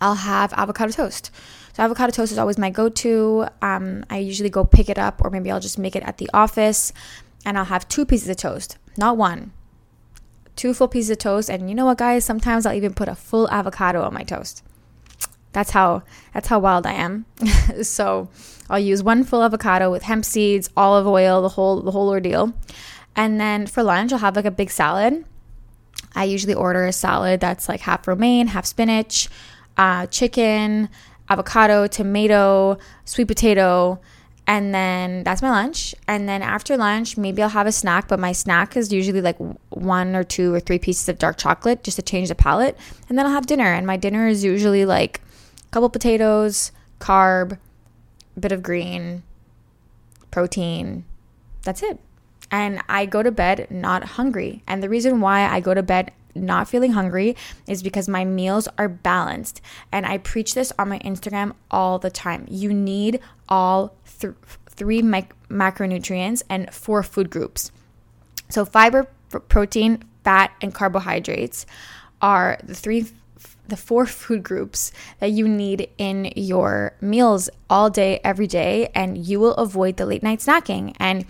I'll 0.00 0.14
have 0.14 0.52
avocado 0.52 0.92
toast. 0.92 1.30
So, 1.72 1.82
avocado 1.82 2.10
toast 2.10 2.32
is 2.32 2.38
always 2.38 2.58
my 2.58 2.70
go 2.70 2.88
to. 2.88 3.46
Um, 3.60 4.04
I 4.08 4.18
usually 4.18 4.50
go 4.50 4.64
pick 4.64 4.88
it 4.88 4.98
up, 4.98 5.22
or 5.24 5.30
maybe 5.30 5.50
I'll 5.50 5.60
just 5.60 5.78
make 5.78 5.96
it 5.96 6.02
at 6.02 6.18
the 6.18 6.30
office. 6.32 6.92
And 7.44 7.58
I'll 7.58 7.66
have 7.66 7.88
two 7.88 8.04
pieces 8.04 8.28
of 8.28 8.36
toast, 8.36 8.78
not 8.96 9.16
one. 9.16 9.52
Two 10.56 10.72
full 10.72 10.88
pieces 10.88 11.10
of 11.10 11.18
toast. 11.18 11.50
And 11.50 11.68
you 11.68 11.74
know 11.74 11.84
what, 11.84 11.98
guys? 11.98 12.24
Sometimes 12.24 12.66
I'll 12.66 12.74
even 12.74 12.94
put 12.94 13.08
a 13.08 13.14
full 13.14 13.48
avocado 13.50 14.02
on 14.02 14.14
my 14.14 14.22
toast. 14.22 14.62
That's 15.56 15.70
how 15.70 16.02
that's 16.34 16.48
how 16.48 16.58
wild 16.58 16.84
I 16.84 16.92
am. 16.92 17.24
so 17.82 18.28
I'll 18.68 18.78
use 18.78 19.02
one 19.02 19.24
full 19.24 19.42
avocado 19.42 19.90
with 19.90 20.02
hemp 20.02 20.26
seeds, 20.26 20.68
olive 20.76 21.06
oil, 21.06 21.40
the 21.40 21.48
whole 21.48 21.80
the 21.80 21.92
whole 21.92 22.10
ordeal. 22.10 22.52
And 23.16 23.40
then 23.40 23.66
for 23.66 23.82
lunch, 23.82 24.12
I'll 24.12 24.18
have 24.18 24.36
like 24.36 24.44
a 24.44 24.50
big 24.50 24.70
salad. 24.70 25.24
I 26.14 26.24
usually 26.24 26.52
order 26.52 26.84
a 26.84 26.92
salad 26.92 27.40
that's 27.40 27.70
like 27.70 27.80
half 27.80 28.06
romaine, 28.06 28.48
half 28.48 28.66
spinach, 28.66 29.30
uh, 29.78 30.04
chicken, 30.08 30.90
avocado, 31.30 31.86
tomato, 31.86 32.76
sweet 33.06 33.26
potato, 33.26 33.98
and 34.46 34.74
then 34.74 35.24
that's 35.24 35.40
my 35.40 35.48
lunch. 35.48 35.94
And 36.06 36.28
then 36.28 36.42
after 36.42 36.76
lunch, 36.76 37.16
maybe 37.16 37.42
I'll 37.42 37.48
have 37.48 37.66
a 37.66 37.72
snack, 37.72 38.08
but 38.08 38.20
my 38.20 38.32
snack 38.32 38.76
is 38.76 38.92
usually 38.92 39.22
like 39.22 39.38
one 39.70 40.14
or 40.14 40.22
two 40.22 40.52
or 40.52 40.60
three 40.60 40.78
pieces 40.78 41.08
of 41.08 41.16
dark 41.16 41.38
chocolate 41.38 41.82
just 41.82 41.96
to 41.96 42.02
change 42.02 42.28
the 42.28 42.34
palate. 42.34 42.76
And 43.08 43.16
then 43.16 43.24
I'll 43.24 43.32
have 43.32 43.46
dinner, 43.46 43.72
and 43.72 43.86
my 43.86 43.96
dinner 43.96 44.28
is 44.28 44.44
usually 44.44 44.84
like 44.84 45.22
couple 45.76 45.90
potatoes, 45.90 46.72
carb, 47.00 47.58
bit 48.40 48.50
of 48.50 48.62
green, 48.62 49.22
protein. 50.30 51.04
That's 51.64 51.82
it. 51.82 52.00
And 52.50 52.80
I 52.88 53.04
go 53.04 53.22
to 53.22 53.30
bed 53.30 53.66
not 53.70 54.02
hungry. 54.02 54.62
And 54.66 54.82
the 54.82 54.88
reason 54.88 55.20
why 55.20 55.46
I 55.46 55.60
go 55.60 55.74
to 55.74 55.82
bed 55.82 56.12
not 56.34 56.66
feeling 56.66 56.92
hungry 56.92 57.36
is 57.66 57.82
because 57.82 58.08
my 58.08 58.24
meals 58.24 58.68
are 58.78 58.88
balanced. 58.88 59.60
And 59.92 60.06
I 60.06 60.16
preach 60.16 60.54
this 60.54 60.72
on 60.78 60.88
my 60.88 60.98
Instagram 61.00 61.52
all 61.70 61.98
the 61.98 62.08
time. 62.08 62.46
You 62.48 62.72
need 62.72 63.20
all 63.46 63.94
th- 64.18 64.32
three 64.70 65.02
mic- 65.02 65.34
macronutrients 65.50 66.42
and 66.48 66.72
four 66.72 67.02
food 67.02 67.28
groups. 67.28 67.70
So, 68.48 68.64
fiber, 68.64 69.08
protein, 69.50 70.04
fat, 70.24 70.52
and 70.62 70.72
carbohydrates 70.72 71.66
are 72.22 72.58
the 72.64 72.74
three 72.74 73.08
the 73.68 73.76
four 73.76 74.06
food 74.06 74.42
groups 74.42 74.92
that 75.20 75.30
you 75.30 75.48
need 75.48 75.88
in 75.98 76.32
your 76.36 76.94
meals 77.00 77.50
all 77.68 77.90
day, 77.90 78.20
every 78.24 78.46
day, 78.46 78.90
and 78.94 79.18
you 79.18 79.40
will 79.40 79.54
avoid 79.54 79.96
the 79.96 80.06
late 80.06 80.22
night 80.22 80.40
snacking. 80.40 80.94
And 80.98 81.24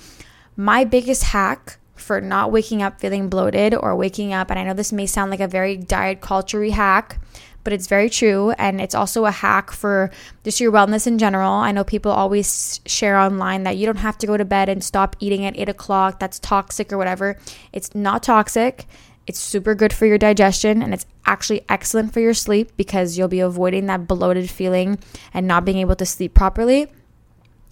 my 0.57 0.85
biggest 0.85 1.25
hack 1.25 1.79
for 1.95 2.21
not 2.21 2.53
waking 2.53 2.83
up 2.83 3.01
feeling 3.01 3.29
bloated 3.29 3.75
or 3.75 3.97
waking 3.97 4.33
up, 4.33 4.51
and 4.51 4.59
I 4.59 4.65
know 4.65 4.75
this 4.75 4.93
may 4.93 5.07
sound 5.07 5.31
like 5.31 5.41
a 5.41 5.49
very 5.49 5.77
diet 5.77 6.21
culture 6.21 6.65
hack, 6.71 7.19
but 7.65 7.73
it's 7.73 7.89
very 7.89 8.09
true. 8.09 8.53
And 8.53 8.81
it's 8.81 8.95
also 8.95 9.25
a 9.25 9.31
hack 9.33 9.73
for 9.73 10.11
just 10.45 10.61
your 10.61 10.71
wellness 10.71 11.07
in 11.07 11.19
general. 11.19 11.51
I 11.51 11.73
know 11.73 11.83
people 11.83 12.13
always 12.13 12.81
share 12.87 13.19
online 13.19 13.65
that 13.65 13.77
you 13.77 13.87
don't 13.87 13.97
have 13.97 14.17
to 14.19 14.27
go 14.27 14.37
to 14.37 14.45
bed 14.45 14.69
and 14.69 14.85
stop 14.85 15.17
eating 15.19 15.45
at 15.45 15.59
eight 15.59 15.69
o'clock. 15.69 16.21
That's 16.21 16.39
toxic 16.39 16.93
or 16.93 16.99
whatever. 16.99 17.37
It's 17.73 17.93
not 17.93 18.23
toxic. 18.23 18.87
It's 19.27 19.39
super 19.39 19.75
good 19.75 19.93
for 19.93 20.07
your 20.07 20.19
digestion 20.19 20.83
and 20.83 20.95
it's 20.95 21.07
actually 21.25 21.65
excellent 21.69 22.13
for 22.13 22.21
your 22.21 22.35
sleep 22.35 22.77
because 22.77 23.19
you'll 23.19 23.29
be 23.29 23.41
avoiding 23.41 23.87
that 23.87 24.07
bloated 24.07 24.49
feeling 24.49 24.99
and 25.35 25.47
not 25.47 25.65
being 25.65 25.79
able 25.79 25.97
to 25.97 26.07
sleep 26.07 26.33
properly. 26.33 26.87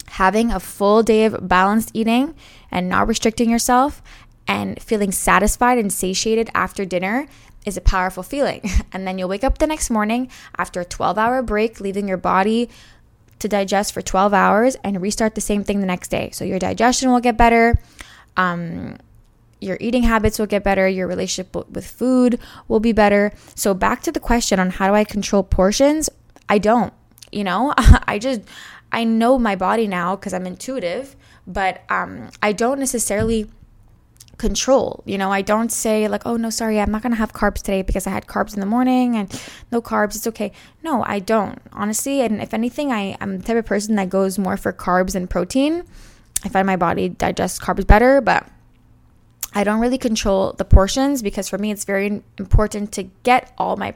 Having 0.07 0.51
a 0.51 0.59
full 0.59 1.01
day 1.01 1.25
of 1.25 1.47
balanced 1.47 1.91
eating 1.93 2.35
and 2.71 2.89
not 2.89 3.07
restricting 3.07 3.49
yourself 3.49 4.01
and 4.47 4.81
feeling 4.81 5.11
satisfied 5.11 5.77
and 5.77 5.91
satiated 5.91 6.49
after 6.53 6.85
dinner 6.85 7.27
is 7.65 7.77
a 7.77 7.81
powerful 7.81 8.23
feeling. 8.23 8.61
And 8.93 9.05
then 9.05 9.17
you'll 9.17 9.29
wake 9.29 9.43
up 9.43 9.57
the 9.57 9.67
next 9.67 9.89
morning 9.89 10.29
after 10.57 10.79
a 10.79 10.85
12 10.85 11.17
hour 11.17 11.41
break, 11.41 11.81
leaving 11.81 12.07
your 12.07 12.17
body 12.17 12.69
to 13.39 13.47
digest 13.47 13.93
for 13.93 14.01
12 14.01 14.33
hours 14.33 14.77
and 14.83 15.01
restart 15.01 15.35
the 15.35 15.41
same 15.41 15.63
thing 15.63 15.81
the 15.81 15.85
next 15.85 16.07
day. 16.07 16.29
So 16.31 16.45
your 16.45 16.59
digestion 16.59 17.11
will 17.11 17.19
get 17.19 17.35
better. 17.35 17.77
Um, 18.37 18.97
your 19.61 19.77
eating 19.79 20.03
habits 20.03 20.37
will 20.37 20.45
get 20.45 20.63
better, 20.63 20.87
your 20.87 21.07
relationship 21.07 21.55
with 21.71 21.85
food 21.85 22.39
will 22.67 22.79
be 22.79 22.91
better. 22.91 23.31
So, 23.55 23.73
back 23.73 24.01
to 24.03 24.11
the 24.11 24.19
question 24.19 24.59
on 24.59 24.69
how 24.71 24.87
do 24.87 24.93
I 24.93 25.03
control 25.03 25.43
portions? 25.43 26.09
I 26.49 26.57
don't, 26.57 26.93
you 27.31 27.43
know, 27.43 27.73
I 27.77 28.19
just, 28.19 28.41
I 28.91 29.03
know 29.03 29.39
my 29.39 29.55
body 29.55 29.87
now 29.87 30.15
because 30.15 30.33
I'm 30.33 30.45
intuitive, 30.45 31.15
but 31.47 31.83
um, 31.89 32.29
I 32.41 32.51
don't 32.51 32.79
necessarily 32.79 33.49
control. 34.37 35.03
You 35.05 35.17
know, 35.17 35.31
I 35.31 35.41
don't 35.41 35.71
say 35.71 36.07
like, 36.07 36.25
oh 36.25 36.37
no, 36.37 36.49
sorry, 36.49 36.79
I'm 36.79 36.91
not 36.91 37.01
gonna 37.01 37.15
have 37.15 37.33
carbs 37.33 37.61
today 37.61 37.81
because 37.81 38.05
I 38.07 38.11
had 38.11 38.27
carbs 38.27 38.53
in 38.53 38.59
the 38.59 38.65
morning 38.65 39.15
and 39.15 39.41
no 39.71 39.81
carbs, 39.81 40.15
it's 40.15 40.27
okay. 40.27 40.51
No, 40.83 41.03
I 41.03 41.19
don't, 41.19 41.59
honestly. 41.71 42.21
And 42.21 42.41
if 42.41 42.53
anything, 42.53 42.91
I, 42.91 43.17
I'm 43.21 43.39
the 43.39 43.43
type 43.43 43.57
of 43.57 43.65
person 43.65 43.95
that 43.95 44.09
goes 44.09 44.37
more 44.37 44.57
for 44.57 44.73
carbs 44.73 45.15
and 45.15 45.29
protein. 45.29 45.83
I 46.43 46.49
find 46.49 46.67
my 46.67 46.75
body 46.75 47.09
digests 47.09 47.59
carbs 47.59 47.87
better, 47.87 48.21
but 48.21 48.47
I 49.55 49.63
don't 49.63 49.79
really 49.79 49.97
control 49.97 50.53
the 50.53 50.65
portions 50.65 51.21
because 51.21 51.47
for 51.47 51.57
me 51.57 51.71
it's 51.71 51.85
very 51.85 52.21
important 52.37 52.91
to 52.93 53.03
get 53.23 53.53
all 53.57 53.77
my 53.77 53.95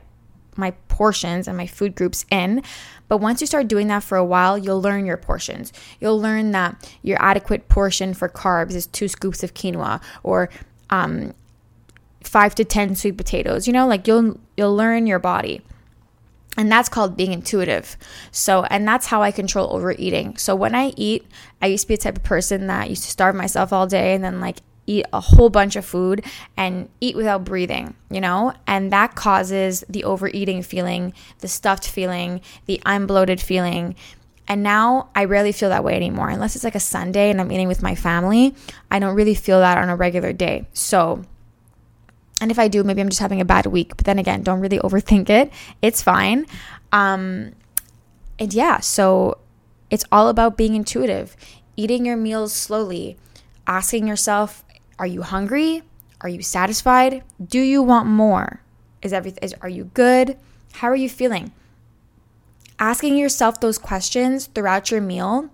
my 0.56 0.72
portions 0.88 1.48
and 1.48 1.56
my 1.56 1.67
food 1.67 1.95
groups 1.95 2.26
in. 2.30 2.62
But 3.08 3.17
once 3.17 3.41
you 3.41 3.48
start 3.48 3.67
doing 3.67 3.88
that 3.88 4.04
for 4.04 4.17
a 4.17 4.26
while, 4.26 4.58
you'll 4.58 4.82
learn 4.82 5.06
your 5.06 5.17
portions. 5.17 5.72
You'll 6.00 6.19
learn 6.19 6.52
that 6.52 6.91
your 7.02 7.22
adequate 7.22 7.69
portion 7.69 8.13
for 8.13 8.28
carbs 8.30 8.74
is 8.74 8.88
two 8.88 9.08
scoops 9.08 9.43
of 9.43 9.54
quinoa 9.54 10.02
or 10.24 10.50
um, 10.89 11.34
five 12.24 12.56
to 12.56 12.65
ten 12.65 12.95
sweet 12.95 13.17
potatoes. 13.17 13.67
You 13.67 13.74
know, 13.74 13.88
like 13.88 14.08
you'll 14.08 14.39
you'll 14.58 14.76
learn 14.76 15.08
your 15.08 15.19
body. 15.19 15.62
And 16.58 16.69
that's 16.69 16.89
called 16.89 17.15
being 17.15 17.32
intuitive. 17.32 17.95
So, 18.32 18.63
and 18.63 18.86
that's 18.86 19.06
how 19.06 19.22
I 19.22 19.32
control 19.32 19.72
overeating. 19.72 20.36
So, 20.36 20.56
when 20.56 20.76
I 20.76 20.91
eat, 20.98 21.26
I 21.62 21.67
used 21.67 21.84
to 21.84 21.88
be 21.89 21.93
a 21.93 21.98
type 21.98 22.17
of 22.17 22.24
person 22.24 22.67
that 22.67 22.89
used 22.89 23.04
to 23.04 23.10
starve 23.10 23.36
myself 23.36 23.72
all 23.72 23.88
day 23.88 24.13
and 24.13 24.22
then 24.24 24.41
like 24.41 24.58
eat 24.89 25.06
a 25.13 25.19
whole 25.19 25.49
bunch 25.49 25.75
of 25.75 25.86
food 25.86 26.25
and 26.58 26.89
eat 26.99 27.15
without 27.15 27.45
breathing, 27.45 27.93
you 28.10 28.19
know? 28.19 28.54
And 28.65 28.91
that 28.91 29.15
causes 29.15 29.84
the 29.88 30.04
overeating 30.04 30.63
feeling, 30.63 31.13
the 31.39 31.47
stuffed 31.47 31.88
feeling, 31.88 32.41
the 32.65 32.82
I'm 32.86 33.06
bloated 33.06 33.39
feeling. 33.39 33.95
And 34.47 34.63
now 34.63 35.10
I 35.13 35.25
rarely 35.25 35.52
feel 35.52 35.69
that 35.69 35.84
way 35.84 35.95
anymore. 35.95 36.30
Unless 36.30 36.56
it's 36.56 36.63
like 36.63 36.73
a 36.73 36.80
Sunday 36.80 37.30
and 37.30 37.39
I'm 37.39 37.52
eating 37.52 37.67
with 37.67 37.84
my 37.84 37.93
family, 37.93 38.56
I 38.89 38.97
don't 38.97 39.15
really 39.15 39.36
feel 39.36 39.60
that 39.60 39.78
on 39.78 39.89
a 39.89 39.95
regular 39.95 40.34
day. 40.34 40.67
So, 40.73 41.23
and 42.41 42.49
if 42.49 42.58
I 42.58 42.67
do, 42.67 42.84
maybe 42.84 43.02
I'm 43.02 43.10
just 43.10 43.21
having 43.21 43.41
a 43.41 43.45
bad 43.45 43.67
week. 43.67 43.95
But 43.95 44.06
then 44.06 44.17
again, 44.17 44.41
don't 44.41 44.60
really 44.60 44.80
overthink 44.80 45.30
it. 45.30 45.54
It's 45.84 46.02
fine. 46.02 46.47
Um, 46.91 47.54
and 48.39 48.52
yeah, 48.52 48.80
so 48.80 49.38
it's 49.91 50.06
all 50.12 50.30
about 50.30 50.58
being 50.58 50.73
intuitive, 50.73 51.36
eating 51.75 52.08
your 52.08 52.17
meals 52.17 52.54
slowly, 52.54 53.17
asking 53.67 54.08
yourself, 54.08 54.63
are 54.99 55.07
you 55.07 55.21
hungry? 55.21 55.81
Are 56.21 56.29
you 56.29 56.41
satisfied? 56.41 57.23
Do 57.43 57.59
you 57.59 57.81
want 57.81 58.07
more? 58.07 58.62
Is 59.01 59.13
everything 59.13 59.39
is, 59.41 59.55
are 59.62 59.69
you 59.69 59.85
good? 59.93 60.38
How 60.73 60.89
are 60.89 60.95
you 60.95 61.09
feeling? 61.09 61.53
Asking 62.77 63.17
yourself 63.17 63.59
those 63.59 63.77
questions 63.77 64.47
throughout 64.47 64.91
your 64.91 65.01
meal 65.01 65.49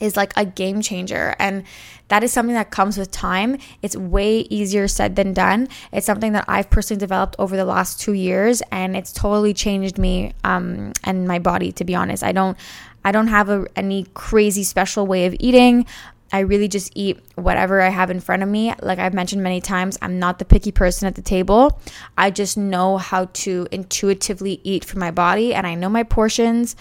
is 0.00 0.16
like 0.16 0.32
a 0.36 0.44
game 0.44 0.80
changer 0.80 1.34
and 1.38 1.64
that 2.08 2.22
is 2.22 2.32
something 2.32 2.54
that 2.54 2.70
comes 2.70 2.96
with 2.96 3.10
time. 3.10 3.58
It's 3.82 3.96
way 3.96 4.40
easier 4.40 4.88
said 4.88 5.16
than 5.16 5.32
done. 5.32 5.68
It's 5.92 6.06
something 6.06 6.32
that 6.32 6.44
I've 6.46 6.70
personally 6.70 7.00
developed 7.00 7.36
over 7.38 7.56
the 7.56 7.64
last 7.64 8.00
2 8.00 8.12
years 8.12 8.62
and 8.70 8.96
it's 8.96 9.12
totally 9.12 9.52
changed 9.52 9.98
me 9.98 10.32
um, 10.44 10.92
and 11.04 11.26
my 11.26 11.38
body 11.38 11.72
to 11.72 11.84
be 11.84 11.94
honest. 11.94 12.22
I 12.22 12.32
don't 12.32 12.56
I 13.04 13.12
don't 13.12 13.28
have 13.28 13.48
a, 13.48 13.66
any 13.76 14.04
crazy 14.14 14.64
special 14.64 15.06
way 15.06 15.26
of 15.26 15.34
eating. 15.38 15.86
I 16.32 16.40
really 16.40 16.68
just 16.68 16.92
eat 16.94 17.18
whatever 17.36 17.80
I 17.80 17.88
have 17.88 18.10
in 18.10 18.20
front 18.20 18.42
of 18.42 18.48
me. 18.48 18.74
Like 18.82 18.98
I've 18.98 19.14
mentioned 19.14 19.42
many 19.42 19.60
times, 19.60 19.98
I'm 20.02 20.18
not 20.18 20.38
the 20.38 20.44
picky 20.44 20.72
person 20.72 21.08
at 21.08 21.14
the 21.14 21.22
table. 21.22 21.80
I 22.16 22.30
just 22.30 22.58
know 22.58 22.98
how 22.98 23.26
to 23.26 23.66
intuitively 23.70 24.60
eat 24.62 24.84
for 24.84 24.98
my 24.98 25.10
body 25.10 25.54
and 25.54 25.66
I 25.66 25.74
know 25.74 25.88
my 25.88 26.02
portions 26.02 26.76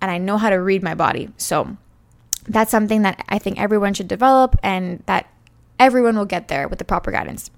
and 0.00 0.10
I 0.10 0.18
know 0.18 0.38
how 0.38 0.50
to 0.50 0.56
read 0.56 0.82
my 0.82 0.94
body. 0.94 1.28
So 1.36 1.76
that's 2.48 2.70
something 2.70 3.02
that 3.02 3.24
I 3.28 3.38
think 3.38 3.60
everyone 3.60 3.94
should 3.94 4.08
develop 4.08 4.56
and 4.62 5.02
that 5.06 5.30
everyone 5.78 6.16
will 6.16 6.26
get 6.26 6.48
there 6.48 6.66
with 6.66 6.78
the 6.78 6.84
proper 6.84 7.10
guidance. 7.10 7.50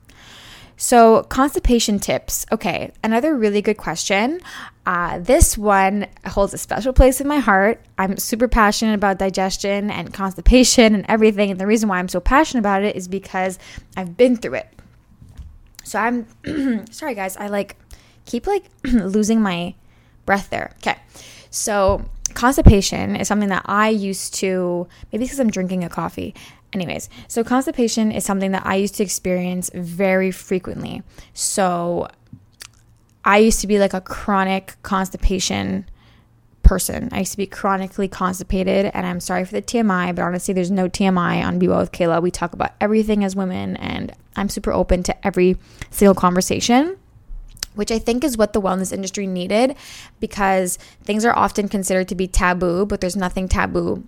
So, 0.83 1.23
constipation 1.29 2.01
tips. 2.01 2.45
Okay, 2.51 2.91
another 3.05 3.37
really 3.37 3.63
good 3.63 3.77
question. 3.77 4.41
Uh, 4.85 5.21
this 5.21 5.57
one 5.57 6.09
holds 6.27 6.53
a 6.55 6.59
special 6.59 6.93
place 6.93 7.21
in 7.21 7.29
my 7.29 7.39
heart. 7.39 7.81
I'm 7.99 8.17
super 8.17 8.49
passionate 8.49 8.95
about 8.95 9.21
digestion 9.21 9.93
and 9.93 10.13
constipation 10.13 10.97
and 10.97 11.07
everything. 11.09 11.53
And 11.53 11.61
the 11.61 11.69
reason 11.69 11.89
why 11.89 12.01
I'm 12.01 12.09
so 12.09 12.19
passionate 12.19 12.63
about 12.63 12.83
it 12.83 12.97
is 12.97 13.07
because 13.07 13.61
I've 13.97 14.17
been 14.17 14.35
through 14.37 14.55
it. 14.55 14.69
So, 15.85 16.01
I'm 16.01 16.87
sorry, 16.91 17.15
guys. 17.15 17.37
I 17.37 17.47
like 17.47 17.77
keep 18.25 18.49
like 18.49 18.65
losing 18.85 19.41
my 19.41 19.77
breath 20.27 20.51
there. 20.51 20.73
Okay. 20.79 20.99
So, 21.51 22.05
constipation 22.35 23.15
is 23.21 23.29
something 23.29 23.51
that 23.51 23.63
I 23.67 23.89
used 23.89 24.35
to, 24.35 24.89
maybe 25.13 25.27
because 25.27 25.39
I'm 25.39 25.51
drinking 25.51 25.85
a 25.85 25.89
coffee, 25.89 26.35
Anyways, 26.73 27.09
so 27.29 27.45
constipation 27.45 28.15
is 28.15 28.25
something 28.25 28.53
that 28.53 28.65
I 28.65 28.77
used 28.77 28.95
to 28.97 29.03
experience 29.03 29.71
very 29.75 30.31
frequently. 30.31 31.03
So 31.35 32.09
I 33.25 33.39
used 33.39 33.61
to 33.61 33.67
be 33.67 33.79
like 33.79 33.93
a 33.93 34.01
chronic 34.01 34.77
constipation 34.83 35.85
person. 36.63 37.09
I 37.13 37.21
used 37.21 37.33
to 37.33 37.37
be 37.37 37.47
chronically 37.47 38.09
constipated, 38.09 38.91
and 38.95 39.07
I'm 39.07 39.21
sorry 39.21 39.45
for 39.45 39.53
the 39.53 39.63
TMI, 39.63 40.15
but 40.15 40.23
honestly, 40.23 40.55
there's 40.55 40.71
no 40.71 40.89
TMI 40.89 41.45
on 41.45 41.59
Be 41.59 41.69
Well 41.69 41.81
with 41.81 41.93
Kayla. 41.93 42.23
We 42.23 42.31
talk 42.31 42.53
about 42.53 42.73
everything 42.81 43.23
as 43.25 43.37
women, 43.37 43.77
and 43.77 44.13
I'm 44.37 44.49
super 44.49 44.73
open 44.73 45.03
to 45.05 45.27
every 45.27 45.57
single 45.91 46.15
conversation. 46.15 46.97
Which 47.75 47.91
I 47.91 47.99
think 47.99 48.23
is 48.23 48.37
what 48.37 48.53
the 48.53 48.61
wellness 48.61 48.93
industry 48.93 49.27
needed 49.27 49.77
because 50.21 50.77
things 51.05 51.25
are 51.25 51.35
often 51.35 51.71
considered 51.71 52.07
to 52.09 52.15
be 52.15 52.29
taboo, 52.29 52.85
but 52.85 53.01
there's 53.01 53.17
nothing 53.17 53.49
taboo 53.49 54.07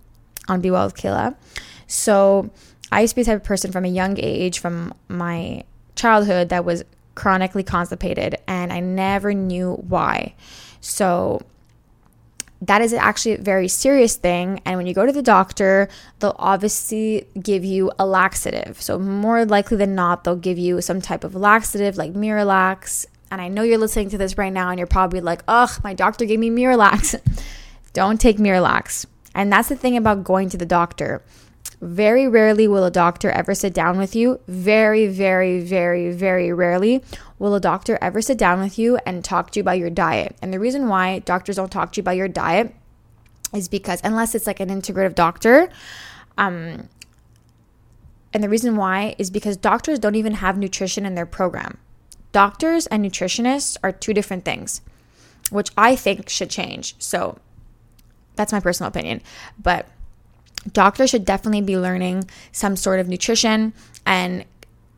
on 0.49 0.61
Be 0.61 0.71
Well 0.71 0.85
with 0.85 0.97
Kayla. 0.97 1.35
So 1.87 2.51
I 2.91 3.01
used 3.01 3.13
to 3.13 3.17
be 3.17 3.23
the 3.23 3.33
type 3.33 3.41
of 3.41 3.45
person 3.45 3.73
from 3.73 3.85
a 3.85 3.89
young 3.89 4.17
age, 4.19 4.59
from 4.59 4.95
my 5.09 5.65
childhood, 5.97 6.49
that 6.51 6.65
was 6.65 6.85
chronically 7.15 7.63
constipated, 7.63 8.37
and 8.47 8.73
I 8.73 8.81
never 8.81 9.33
knew 9.33 9.75
why. 9.75 10.35
So 10.81 11.43
that 12.67 12.81
is 12.81 12.93
actually 12.93 13.35
a 13.35 13.39
very 13.39 13.69
serious 13.69 14.17
thing. 14.17 14.61
And 14.65 14.77
when 14.77 14.87
you 14.87 14.95
go 14.95 15.05
to 15.05 15.13
the 15.13 15.23
doctor, 15.23 15.89
they'll 16.19 16.37
obviously 16.39 17.27
give 17.41 17.65
you 17.65 17.91
a 17.99 18.07
laxative. 18.07 18.81
So, 18.81 18.99
more 18.99 19.45
likely 19.45 19.77
than 19.77 19.95
not, 19.95 20.25
they'll 20.25 20.37
give 20.37 20.59
you 20.59 20.81
some 20.81 21.01
type 21.01 21.25
of 21.25 21.35
laxative 21.35 21.97
like 21.97 22.15
Miralax. 22.15 23.07
And 23.31 23.41
I 23.41 23.49
know 23.49 23.63
you're 23.63 23.79
listening 23.79 24.11
to 24.11 24.19
this 24.19 24.39
right 24.39 24.53
now 24.53 24.71
and 24.71 24.79
you're 24.79 24.87
probably 24.87 25.21
like, 25.21 25.43
ugh, 25.49 25.71
my 25.83 25.95
doctor 25.95 26.25
gave 26.25 26.39
me 26.39 26.51
Miralax. 26.51 27.21
Don't 27.93 28.21
take 28.21 28.39
Miralax. 28.39 29.07
And 29.35 29.53
that's 29.53 29.69
the 29.69 29.77
thing 29.77 29.97
about 29.97 30.25
going 30.25 30.49
to 30.51 30.57
the 30.57 30.67
doctor. 30.67 31.23
Very 31.81 32.27
rarely 32.27 32.67
will 32.67 32.85
a 32.85 32.91
doctor 32.91 33.31
ever 33.31 33.55
sit 33.55 33.75
down 33.75 33.99
with 33.99 34.17
you. 34.17 34.41
Very, 34.49 35.07
very, 35.07 35.61
very, 35.61 36.11
very 36.13 36.53
rarely 36.53 37.03
will 37.39 37.55
a 37.55 37.61
doctor 37.61 37.99
ever 38.01 38.23
sit 38.23 38.39
down 38.39 38.61
with 38.61 38.79
you 38.79 38.99
and 39.05 39.25
talk 39.25 39.51
to 39.51 39.59
you 39.59 39.63
about 39.63 39.79
your 39.79 39.91
diet. 39.91 40.37
And 40.41 40.53
the 40.53 40.61
reason 40.61 40.89
why 40.89 41.19
doctors 41.19 41.57
don't 41.57 41.71
talk 41.71 41.93
to 41.93 41.99
you 41.99 42.03
about 42.03 42.17
your 42.17 42.29
diet 42.29 42.75
is 43.55 43.69
because, 43.69 44.01
unless 44.03 44.35
it's 44.35 44.47
like 44.47 44.61
an 44.61 44.69
integrative 44.69 45.15
doctor, 45.15 45.69
um, 46.39 46.89
and 48.33 48.43
the 48.43 48.49
reason 48.49 48.77
why 48.77 49.15
is 49.19 49.31
because 49.31 49.57
doctors 49.57 49.99
don't 49.99 50.17
even 50.17 50.35
have 50.35 50.59
nutrition 50.59 51.07
in 51.07 51.15
their 51.15 51.27
program. 51.27 51.79
Doctors 52.33 52.87
and 52.89 53.05
nutritionists 53.05 53.77
are 53.85 53.93
two 53.93 54.13
different 54.13 54.45
things, 54.45 54.81
which 55.51 55.71
I 55.77 55.95
think 55.95 56.29
should 56.29 56.51
change. 56.51 56.97
So 56.99 57.39
that's 58.35 58.53
my 58.53 58.59
personal 58.59 58.89
opinion. 58.89 59.23
But 59.63 59.87
doctors 60.73 61.11
should 61.11 61.25
definitely 61.25 61.61
be 61.61 61.77
learning 61.77 62.29
some 62.53 62.77
sort 62.77 63.01
of 63.01 63.09
nutrition 63.09 63.73
and 64.07 64.45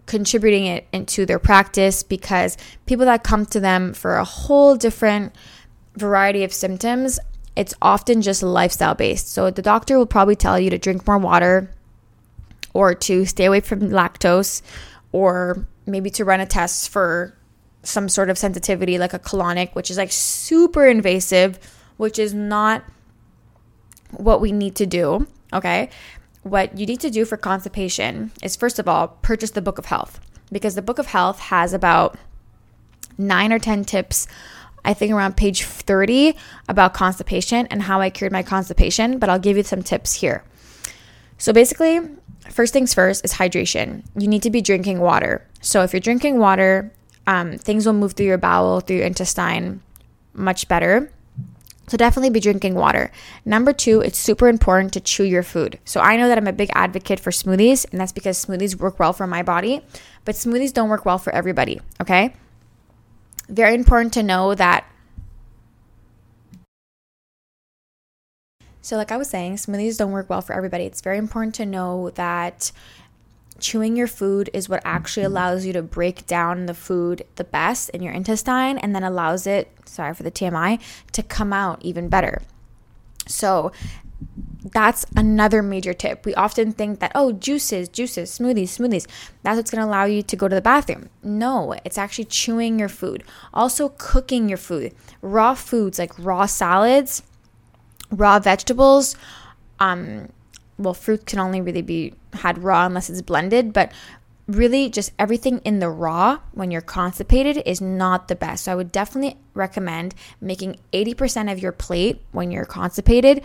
contributing 0.07 0.67
it 0.67 0.87
into 0.93 1.27
their 1.27 1.39
practice 1.39 2.03
because 2.03 2.57
people 2.87 3.05
that 3.05 3.25
come 3.25 3.45
to 3.47 3.61
them 3.61 3.93
for 3.93 4.17
a 4.17 4.25
whole 4.25 4.77
different 4.77 5.35
variety 5.97 6.45
of 6.45 6.53
symptoms 6.53 7.19
it's 7.57 7.75
often 7.81 8.23
just 8.23 8.43
lifestyle 8.43 8.95
based 8.95 9.33
so 9.33 9.51
the 9.51 9.63
doctor 9.63 9.99
will 9.99 10.07
probably 10.07 10.37
tell 10.37 10.61
you 10.61 10.71
to 10.71 10.79
drink 10.79 11.07
more 11.07 11.19
water 11.19 11.71
or 12.73 12.95
to 12.95 13.25
stay 13.25 13.47
away 13.47 13.61
from 13.61 13.81
lactose 13.81 14.63
or 15.11 15.67
maybe 15.87 16.11
to 16.11 16.25
run 16.25 16.41
a 16.41 16.47
test 16.47 16.89
for 16.91 17.37
some 17.83 18.09
sort 18.09 18.31
of 18.31 18.39
sensitivity 18.39 18.99
like 18.99 19.15
a 19.15 19.19
colonic 19.19 19.75
which 19.75 19.91
is 19.91 19.97
like 19.97 20.13
super 20.13 20.87
invasive 20.87 21.59
which 21.97 22.19
is 22.19 22.35
not 22.35 22.85
what 24.11 24.41
we 24.41 24.53
need 24.53 24.75
to 24.77 24.87
do 24.87 25.27
Okay. 25.53 25.91
What 26.43 26.79
you 26.79 26.87
need 26.87 27.01
to 27.01 27.11
do 27.11 27.25
for 27.25 27.37
constipation 27.37 28.31
is 28.43 28.57
first 28.57 28.79
of 28.79 28.89
all, 28.89 29.09
purchase 29.23 29.51
the 29.51 29.63
Book 29.63 29.79
of 29.79 29.87
Health 29.87 30.21
because 30.53 30.75
the 30.75 30.83
Book 30.83 30.99
of 30.99 31.07
Health 31.07 31.41
has 31.41 31.73
about 31.73 32.17
nine 33.19 33.53
or 33.53 33.59
10 33.59 33.85
tips, 33.85 34.29
I 34.85 34.95
think 34.95 35.13
around 35.13 35.37
page 35.37 35.65
30, 35.65 36.37
about 36.69 36.95
constipation 36.95 37.67
and 37.67 37.83
how 37.83 38.01
I 38.01 38.11
cured 38.11 38.33
my 38.33 38.43
constipation. 38.43 39.19
But 39.19 39.29
I'll 39.29 39.39
give 39.39 39.57
you 39.57 39.63
some 39.63 39.83
tips 39.83 40.15
here. 40.15 40.45
So 41.39 41.53
basically, 41.53 42.01
first 42.49 42.73
things 42.73 42.95
first 42.95 43.25
is 43.25 43.35
hydration. 43.35 44.05
You 44.17 44.29
need 44.29 44.43
to 44.43 44.51
be 44.51 44.61
drinking 44.61 45.01
water. 45.01 45.47
So 45.61 45.83
if 45.83 45.93
you're 45.93 46.01
drinking 46.01 46.39
water, 46.39 46.93
um, 47.27 47.59
things 47.59 47.87
will 47.87 47.93
move 47.93 48.13
through 48.13 48.27
your 48.27 48.39
bowel, 48.39 48.81
through 48.81 48.99
your 48.99 49.07
intestine 49.07 49.83
much 50.33 50.69
better. 50.69 51.11
So 51.89 51.97
definitely 51.97 52.31
be 52.31 52.41
drinking 52.41 52.75
water. 52.75 53.13
Number 53.45 53.73
two, 53.73 54.01
it's 54.01 54.19
super 54.19 54.49
important 54.49 54.93
to 54.95 55.01
chew 55.01 55.25
your 55.25 55.45
food. 55.45 55.79
So 55.85 56.01
I 56.01 56.17
know 56.17 56.27
that 56.29 56.37
I'm 56.37 56.49
a 56.49 56.53
big 56.53 56.71
advocate 56.75 57.21
for 57.21 57.31
smoothies, 57.31 57.87
and 57.91 58.01
that's 58.01 58.13
because 58.13 58.45
smoothies 58.45 58.77
work 58.77 58.99
well 58.99 59.13
for 59.13 59.27
my 59.27 59.43
body, 59.43 59.83
but 60.25 60.35
smoothies 60.35 60.73
don't 60.73 60.89
work 60.89 61.05
well 61.05 61.19
for 61.19 61.33
everybody, 61.33 61.81
okay? 62.01 62.35
Very 63.49 63.75
important 63.75 64.13
to 64.15 64.23
know 64.23 64.55
that. 64.57 64.85
So, 68.81 68.97
like 68.97 69.11
I 69.11 69.17
was 69.17 69.29
saying, 69.29 69.57
smoothies 69.57 69.99
don't 69.99 70.13
work 70.13 70.31
well 70.31 70.43
for 70.43 70.55
everybody. 70.55 70.85
It's 70.85 71.01
very 71.01 71.19
important 71.19 71.55
to 71.57 71.67
know 71.67 72.11
that 72.11 72.71
chewing 73.61 73.97
your 73.97 74.07
food 74.07 74.51
is 74.53 74.69
what 74.69 74.83
actually 74.85 75.25
allows 75.25 75.65
you 75.67 75.73
to 75.73 75.83
break 75.83 76.27
down 76.27 76.67
the 76.67 76.75
food 76.75 77.25
the 77.37 77.45
best 77.45 77.91
in 77.91 78.03
your 78.03 78.13
intestine 78.13 78.79
and 78.79 78.95
then 78.95 79.05
allows 79.05 79.47
it, 79.47 79.71
sorry 79.85 80.15
for 80.15 80.23
the 80.23 80.31
TMI, 80.31 80.81
to 81.13 81.23
come 81.23 81.53
out 81.53 81.83
even 81.83 82.09
better. 82.09 82.43
So, 83.27 83.73
that's 84.73 85.07
another 85.15 85.63
major 85.63 85.93
tip. 85.93 86.25
We 86.25 86.35
often 86.35 86.73
think 86.73 87.01
that, 87.01 87.13
oh, 87.15 87.33
juices, 87.33 87.89
juices, 87.89 88.37
smoothies, 88.37 88.69
smoothies, 88.69 89.07
that's 89.43 89.57
what's 89.57 89.71
gonna 89.71 89.87
allow 89.87 90.05
you 90.05 90.23
to 90.23 90.37
go 90.37 90.49
to 90.49 90.55
the 90.55 90.63
bathroom. 90.63 91.09
No, 91.23 91.75
it's 91.85 91.99
actually 91.99 92.25
chewing 92.25 92.79
your 92.79 92.89
food. 92.89 93.25
Also, 93.55 93.91
cooking 93.97 94.49
your 94.49 94.59
food. 94.59 94.95
Raw 95.23 95.55
foods 95.55 95.99
like 95.99 96.13
raw 96.19 96.47
salads, 96.47 97.23
raw 98.11 98.39
vegetables, 98.39 99.17
um, 99.79 100.29
well, 100.79 100.95
fruit 100.95 101.27
can 101.27 101.39
only 101.39 101.61
really 101.61 101.83
be 101.83 102.15
had 102.33 102.63
raw 102.63 102.87
unless 102.87 103.09
it's 103.09 103.23
blended, 103.23 103.73
but 103.73 103.93
really 104.47 104.89
just 104.89 105.13
everything 105.19 105.59
in 105.65 105.81
the 105.81 105.91
raw 105.91 106.39
when 106.53 106.71
you're 106.71 106.81
constipated 106.81 107.63
is 107.67 107.81
not 107.81 108.29
the 108.29 108.37
best. 108.37 108.65
So 108.65 108.73
I 108.73 108.75
would 108.75 108.93
definitely 108.93 109.39
recommend 109.55 110.15
making 110.41 110.79
80% 110.93 111.51
of 111.51 111.59
your 111.59 111.73
plate 111.73 112.23
when 112.33 112.51
you're 112.51 112.65
constipated 112.65 113.43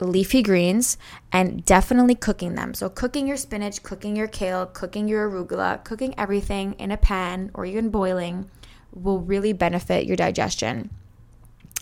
leafy 0.00 0.42
greens 0.42 0.98
and 1.32 1.64
definitely 1.64 2.14
cooking 2.14 2.54
them. 2.54 2.74
So 2.74 2.88
cooking 2.88 3.26
your 3.26 3.36
spinach, 3.36 3.82
cooking 3.82 4.16
your 4.16 4.26
kale, 4.26 4.66
cooking 4.66 5.08
your 5.08 5.30
arugula, 5.30 5.82
cooking 5.84 6.14
everything 6.18 6.74
in 6.74 6.90
a 6.90 6.96
pan 6.96 7.50
or 7.54 7.64
even 7.64 7.90
boiling 7.90 8.50
will 8.92 9.20
really 9.20 9.52
benefit 9.52 10.06
your 10.06 10.16
digestion. 10.16 10.90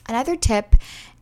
Another 0.09 0.37
tip 0.37 0.77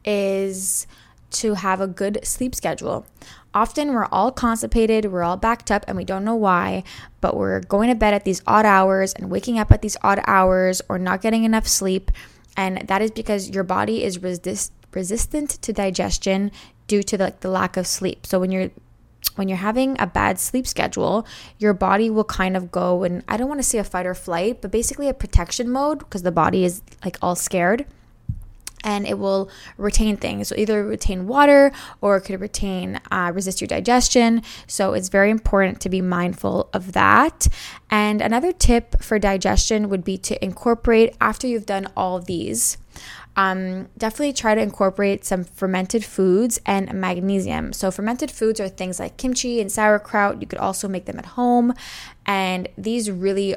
is 0.05 0.87
to 1.31 1.55
have 1.55 1.81
a 1.81 1.87
good 1.87 2.21
sleep 2.25 2.55
schedule. 2.55 3.07
Often 3.53 3.93
we're 3.93 4.07
all 4.07 4.31
constipated, 4.31 5.07
we're 5.07 5.25
all 5.25 5.37
backed 5.37 5.71
up, 5.71 5.85
and 5.89 5.97
we 5.97 6.05
don't 6.05 6.25
know 6.25 6.37
why, 6.37 6.85
but 7.21 7.37
we're 7.37 7.61
going 7.61 7.89
to 7.89 7.97
bed 7.97 8.15
at 8.15 8.25
these 8.25 8.43
odd 8.47 8.65
hours 8.65 9.13
and 9.13 9.31
waking 9.31 9.59
up 9.59 9.73
at 9.73 9.83
these 9.83 9.97
odd 10.03 10.21
hours 10.27 10.81
or 10.89 10.99
not 10.99 11.21
getting 11.21 11.45
enough 11.45 11.67
sleep. 11.67 12.11
And 12.57 12.87
that 12.87 13.03
is 13.03 13.11
because 13.11 13.51
your 13.51 13.65
body 13.65 14.05
is 14.05 14.23
resist- 14.23 14.73
resistant 14.93 15.51
to 15.63 15.73
digestion 15.73 16.53
due 16.87 17.03
to 17.03 17.17
the, 17.17 17.25
like, 17.25 17.41
the 17.41 17.51
lack 17.51 17.77
of 17.77 17.87
sleep. 17.87 18.27
So 18.27 18.39
when 18.39 18.51
you're 18.51 18.71
when 19.37 19.49
you're 19.49 19.59
having 19.59 19.97
a 20.01 20.07
bad 20.07 20.39
sleep 20.39 20.67
schedule, 20.67 21.27
your 21.59 21.73
body 21.73 22.11
will 22.11 22.25
kind 22.25 22.57
of 22.57 22.71
go 22.71 23.05
and 23.05 23.23
I 23.29 23.37
don't 23.37 23.49
want 23.49 23.61
to 23.61 23.67
say 23.67 23.79
a 23.79 23.85
fight 23.85 24.07
or 24.07 24.15
flight, 24.15 24.61
but 24.61 24.71
basically 24.71 25.09
a 25.09 25.15
protection 25.15 25.71
mode 25.71 26.01
because 26.01 26.23
the 26.23 26.33
body 26.33 26.65
is 26.65 26.83
like 27.05 27.17
all 27.23 27.37
scared 27.37 27.87
and 28.85 29.07
it 29.07 29.19
will 29.19 29.51
retain 29.77 30.17
things. 30.17 30.49
So 30.49 30.55
either 30.57 30.85
retain 30.85 31.27
water 31.27 31.73
or 32.01 32.17
it 32.17 32.23
could 32.23 32.41
retain 32.41 33.01
uh, 33.11 33.33
resist 33.35 33.61
your 33.61 33.69
digestion. 33.69 34.43
So 34.67 34.95
it's 34.95 35.09
very 35.09 35.31
important 35.31 35.81
to 35.83 35.89
be 35.89 36.01
mindful 36.01 36.69
of 36.73 36.93
that. 36.93 37.49
And 37.91 38.21
another 38.21 38.53
tip 38.53 39.03
for 39.03 39.19
digestion 39.19 39.89
would 39.89 40.05
be 40.05 40.17
to 40.19 40.43
incorporate 40.45 41.17
after 41.21 41.47
you've 41.47 41.67
done 41.67 41.89
all 41.97 42.21
these. 42.21 42.79
Um, 43.37 43.89
definitely 43.97 44.33
try 44.33 44.55
to 44.55 44.61
incorporate 44.61 45.25
some 45.25 45.45
fermented 45.45 46.05
foods 46.05 46.61
and 46.67 46.93
magnesium. 46.93 47.73
So, 47.73 47.91
fermented 47.91 48.31
foods 48.31 48.61
are 48.61 48.69
things 48.69 48.99
like 48.99 49.17
kimchi 49.17 49.61
and 49.61 49.71
sauerkraut. 49.71 50.41
You 50.41 50.49
could 50.49 50.59
also 50.59 50.89
make 50.89 51.05
them 51.05 51.19
at 51.19 51.27
home. 51.27 51.73
And 52.27 52.69
these 52.77 53.11
really 53.11 53.55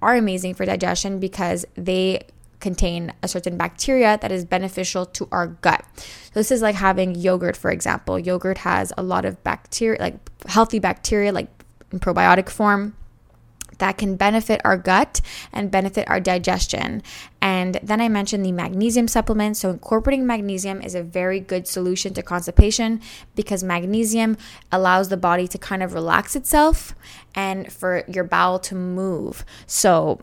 are 0.00 0.16
amazing 0.16 0.54
for 0.54 0.64
digestion 0.64 1.20
because 1.20 1.64
they 1.76 2.26
contain 2.62 3.12
a 3.22 3.28
certain 3.28 3.58
bacteria 3.58 4.18
that 4.22 4.32
is 4.32 4.46
beneficial 4.46 5.04
to 5.04 5.28
our 5.30 5.48
gut. 5.48 5.84
So 5.96 6.32
this 6.34 6.50
is 6.50 6.62
like 6.62 6.76
having 6.76 7.14
yogurt, 7.14 7.56
for 7.56 7.70
example. 7.70 8.18
Yogurt 8.18 8.58
has 8.58 8.92
a 8.96 9.02
lot 9.02 9.26
of 9.26 9.42
bacteria, 9.44 10.00
like 10.00 10.16
healthy 10.46 10.78
bacteria, 10.78 11.32
like 11.32 11.50
in 11.90 12.00
probiotic 12.00 12.48
form 12.48 12.96
that 13.78 13.98
can 13.98 14.14
benefit 14.14 14.60
our 14.64 14.76
gut 14.76 15.20
and 15.52 15.70
benefit 15.70 16.08
our 16.08 16.20
digestion. 16.20 17.02
And 17.40 17.80
then 17.82 18.00
I 18.00 18.08
mentioned 18.08 18.44
the 18.46 18.52
magnesium 18.52 19.08
supplement. 19.08 19.56
So, 19.56 19.70
incorporating 19.70 20.24
magnesium 20.24 20.80
is 20.80 20.94
a 20.94 21.02
very 21.02 21.40
good 21.40 21.66
solution 21.66 22.14
to 22.14 22.22
constipation 22.22 23.00
because 23.34 23.64
magnesium 23.64 24.36
allows 24.70 25.08
the 25.08 25.16
body 25.16 25.48
to 25.48 25.58
kind 25.58 25.82
of 25.82 25.94
relax 25.94 26.36
itself 26.36 26.94
and 27.34 27.72
for 27.72 28.04
your 28.06 28.24
bowel 28.24 28.60
to 28.60 28.76
move. 28.76 29.44
So, 29.66 30.20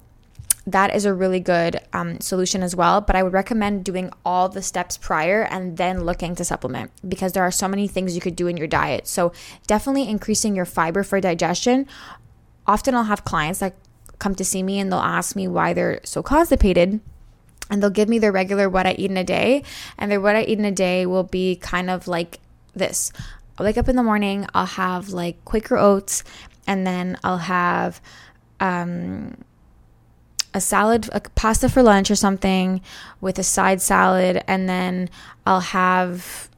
that 0.71 0.95
is 0.95 1.05
a 1.05 1.13
really 1.13 1.39
good 1.39 1.79
um, 1.93 2.19
solution 2.19 2.63
as 2.63 2.75
well. 2.75 3.01
But 3.01 3.15
I 3.15 3.23
would 3.23 3.33
recommend 3.33 3.85
doing 3.85 4.11
all 4.25 4.49
the 4.49 4.61
steps 4.61 4.97
prior 4.97 5.43
and 5.43 5.77
then 5.77 6.03
looking 6.03 6.35
to 6.35 6.45
supplement 6.45 6.91
because 7.07 7.33
there 7.33 7.43
are 7.43 7.51
so 7.51 7.67
many 7.67 7.87
things 7.87 8.15
you 8.15 8.21
could 8.21 8.35
do 8.35 8.47
in 8.47 8.57
your 8.57 8.67
diet. 8.67 9.07
So, 9.07 9.31
definitely 9.67 10.07
increasing 10.07 10.55
your 10.55 10.65
fiber 10.65 11.03
for 11.03 11.19
digestion. 11.21 11.87
Often 12.67 12.95
I'll 12.95 13.03
have 13.03 13.25
clients 13.25 13.59
that 13.59 13.75
come 14.19 14.35
to 14.35 14.45
see 14.45 14.63
me 14.63 14.79
and 14.79 14.91
they'll 14.91 14.99
ask 14.99 15.35
me 15.35 15.47
why 15.47 15.73
they're 15.73 16.01
so 16.03 16.21
constipated 16.21 16.99
and 17.69 17.81
they'll 17.81 17.89
give 17.89 18.09
me 18.09 18.19
their 18.19 18.31
regular 18.31 18.69
what 18.69 18.87
I 18.87 18.93
eat 18.93 19.11
in 19.11 19.17
a 19.17 19.23
day. 19.23 19.63
And 19.97 20.11
their 20.11 20.21
what 20.21 20.35
I 20.35 20.43
eat 20.43 20.59
in 20.59 20.65
a 20.65 20.71
day 20.71 21.05
will 21.05 21.23
be 21.23 21.55
kind 21.55 21.89
of 21.89 22.07
like 22.07 22.39
this. 22.75 23.11
I'll 23.57 23.65
wake 23.65 23.77
up 23.77 23.89
in 23.89 23.95
the 23.95 24.03
morning, 24.03 24.47
I'll 24.53 24.65
have 24.65 25.09
like 25.09 25.43
Quaker 25.45 25.77
oats, 25.77 26.23
and 26.65 26.87
then 26.87 27.17
I'll 27.23 27.39
have 27.39 28.01
um, 28.59 29.35
a 30.59 30.61
salad, 30.61 31.09
a 31.13 31.21
pasta 31.21 31.69
for 31.69 31.81
lunch 31.81 32.11
or 32.11 32.15
something 32.15 32.81
with 33.21 33.39
a 33.39 33.43
side 33.43 33.81
salad, 33.81 34.43
and 34.45 34.67
then 34.67 35.09
I'll 35.45 35.61
have 35.61 36.49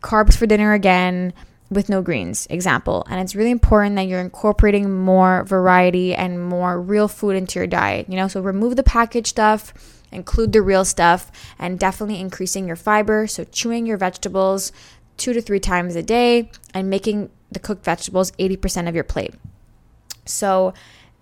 carbs 0.00 0.36
for 0.36 0.46
dinner 0.46 0.72
again 0.72 1.32
with 1.68 1.88
no 1.88 2.00
greens, 2.00 2.46
example. 2.48 3.04
And 3.10 3.20
it's 3.20 3.34
really 3.34 3.50
important 3.50 3.96
that 3.96 4.06
you're 4.06 4.20
incorporating 4.20 4.96
more 4.96 5.42
variety 5.44 6.14
and 6.14 6.40
more 6.40 6.80
real 6.80 7.08
food 7.08 7.34
into 7.34 7.58
your 7.58 7.66
diet, 7.66 8.08
you 8.08 8.16
know? 8.16 8.28
So 8.28 8.40
remove 8.40 8.76
the 8.76 8.82
packaged 8.82 9.28
stuff, 9.28 9.74
include 10.12 10.52
the 10.52 10.62
real 10.62 10.84
stuff, 10.84 11.32
and 11.58 11.78
definitely 11.78 12.20
increasing 12.20 12.66
your 12.68 12.76
fiber. 12.76 13.26
So 13.26 13.42
chewing 13.44 13.84
your 13.86 13.96
vegetables 13.96 14.70
two 15.16 15.32
to 15.32 15.42
three 15.42 15.60
times 15.60 15.96
a 15.96 16.02
day 16.02 16.50
and 16.72 16.88
making 16.88 17.30
the 17.50 17.58
cooked 17.58 17.84
vegetables 17.84 18.30
80% 18.32 18.88
of 18.88 18.94
your 18.94 19.04
plate. 19.04 19.34
So, 20.24 20.72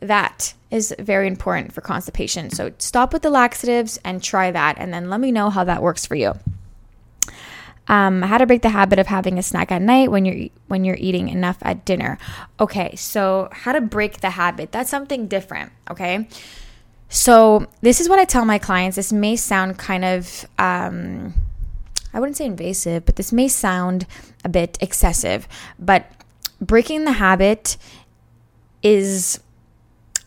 that 0.00 0.54
is 0.70 0.94
very 0.98 1.26
important 1.26 1.72
for 1.72 1.80
constipation. 1.80 2.50
So 2.50 2.72
stop 2.78 3.12
with 3.12 3.22
the 3.22 3.30
laxatives 3.30 3.98
and 4.04 4.22
try 4.22 4.50
that, 4.50 4.76
and 4.78 4.92
then 4.92 5.10
let 5.10 5.20
me 5.20 5.32
know 5.32 5.50
how 5.50 5.64
that 5.64 5.82
works 5.82 6.06
for 6.06 6.14
you. 6.14 6.34
Um, 7.88 8.22
how 8.22 8.38
to 8.38 8.46
break 8.46 8.62
the 8.62 8.68
habit 8.68 8.98
of 8.98 9.08
having 9.08 9.36
a 9.38 9.42
snack 9.42 9.72
at 9.72 9.82
night 9.82 10.10
when 10.10 10.24
you're 10.24 10.48
when 10.68 10.84
you're 10.84 10.96
eating 10.96 11.28
enough 11.28 11.58
at 11.62 11.84
dinner. 11.84 12.18
Okay, 12.60 12.94
so 12.94 13.48
how 13.50 13.72
to 13.72 13.80
break 13.80 14.20
the 14.20 14.30
habit? 14.30 14.70
That's 14.70 14.90
something 14.90 15.26
different. 15.26 15.72
Okay, 15.90 16.28
so 17.08 17.66
this 17.80 18.00
is 18.00 18.08
what 18.08 18.20
I 18.20 18.24
tell 18.24 18.44
my 18.44 18.58
clients. 18.58 18.94
This 18.94 19.12
may 19.12 19.34
sound 19.34 19.76
kind 19.76 20.04
of 20.04 20.46
um, 20.58 21.34
I 22.12 22.20
wouldn't 22.20 22.36
say 22.36 22.46
invasive, 22.46 23.04
but 23.04 23.16
this 23.16 23.32
may 23.32 23.48
sound 23.48 24.06
a 24.44 24.48
bit 24.48 24.78
excessive. 24.80 25.46
But 25.78 26.10
breaking 26.60 27.04
the 27.04 27.12
habit 27.12 27.76
is 28.82 29.40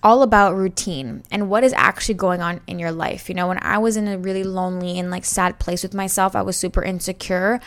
all 0.04 0.22
about 0.22 0.54
routine 0.54 1.24
and 1.32 1.50
what 1.50 1.64
is 1.64 1.74
actually 1.74 2.14
going 2.14 2.42
on 2.42 2.60
in 2.68 2.78
your 2.78 2.92
life. 2.92 3.30
You 3.30 3.36
know, 3.36 3.48
when 3.48 3.60
I 3.62 3.78
was 3.78 3.96
in 3.96 4.08
a 4.08 4.18
really 4.18 4.44
lonely 4.44 5.00
and 5.00 5.10
like 5.10 5.24
sad 5.24 5.60
place 5.60 5.82
with 5.82 5.94
myself, 5.94 6.36
I 6.36 6.42
was 6.42 6.58
super 6.58 6.84
insecure. 6.84 7.62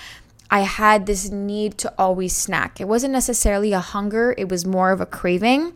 I 0.50 0.60
had 0.60 1.06
this 1.06 1.30
need 1.30 1.78
to 1.78 1.92
always 1.98 2.36
snack. 2.36 2.80
It 2.80 2.86
wasn't 2.86 3.14
necessarily 3.14 3.72
a 3.72 3.80
hunger, 3.80 4.34
it 4.36 4.50
was 4.50 4.66
more 4.66 4.92
of 4.92 5.00
a 5.00 5.06
craving. 5.06 5.72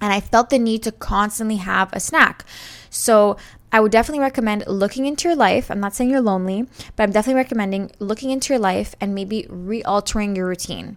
And 0.00 0.12
I 0.12 0.20
felt 0.20 0.50
the 0.50 0.58
need 0.58 0.82
to 0.84 0.92
constantly 0.92 1.56
have 1.56 1.90
a 1.92 2.00
snack. 2.00 2.44
So 2.90 3.36
I 3.72 3.80
would 3.80 3.92
definitely 3.92 4.20
recommend 4.20 4.64
looking 4.66 5.06
into 5.06 5.28
your 5.28 5.36
life. 5.36 5.70
I'm 5.70 5.80
not 5.80 5.94
saying 5.94 6.10
you're 6.10 6.20
lonely, 6.20 6.66
but 6.94 7.02
I'm 7.02 7.12
definitely 7.12 7.42
recommending 7.42 7.90
looking 7.98 8.30
into 8.30 8.52
your 8.52 8.60
life 8.60 8.94
and 9.00 9.14
maybe 9.14 9.46
re 9.48 9.82
altering 9.82 10.36
your 10.36 10.46
routine. 10.46 10.96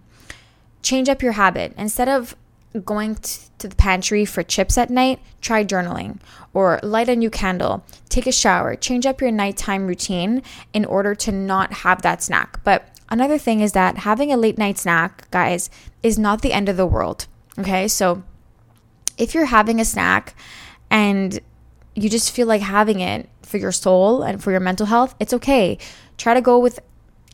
Change 0.82 1.08
up 1.08 1.22
your 1.22 1.32
habit. 1.32 1.74
Instead 1.76 2.08
of 2.08 2.36
going 2.84 3.16
to 3.16 3.68
the 3.68 3.74
pantry 3.76 4.24
for 4.24 4.42
chips 4.42 4.78
at 4.78 4.90
night, 4.90 5.20
try 5.40 5.64
journaling 5.64 6.18
or 6.52 6.78
light 6.82 7.08
a 7.08 7.16
new 7.16 7.30
candle, 7.30 7.84
take 8.08 8.26
a 8.26 8.32
shower, 8.32 8.76
change 8.76 9.06
up 9.06 9.20
your 9.20 9.30
nighttime 9.30 9.86
routine 9.86 10.42
in 10.72 10.84
order 10.84 11.14
to 11.14 11.32
not 11.32 11.72
have 11.72 12.02
that 12.02 12.22
snack. 12.22 12.62
But 12.64 12.88
another 13.08 13.38
thing 13.38 13.60
is 13.60 13.72
that 13.72 13.98
having 13.98 14.32
a 14.32 14.36
late 14.36 14.58
night 14.58 14.78
snack, 14.78 15.30
guys, 15.30 15.70
is 16.02 16.18
not 16.18 16.42
the 16.42 16.52
end 16.52 16.68
of 16.68 16.76
the 16.76 16.86
world. 16.86 17.26
Okay, 17.58 17.88
so 17.88 18.22
if 19.18 19.34
you're 19.34 19.46
having 19.46 19.80
a 19.80 19.84
snack 19.84 20.34
and 20.90 21.38
you 21.94 22.08
just 22.08 22.30
feel 22.30 22.46
like 22.46 22.62
having 22.62 23.00
it 23.00 23.28
for 23.42 23.58
your 23.58 23.72
soul 23.72 24.22
and 24.22 24.42
for 24.42 24.50
your 24.50 24.60
mental 24.60 24.86
health, 24.86 25.14
it's 25.20 25.34
okay. 25.34 25.76
Try 26.16 26.34
to 26.34 26.40
go 26.40 26.58
with 26.58 26.78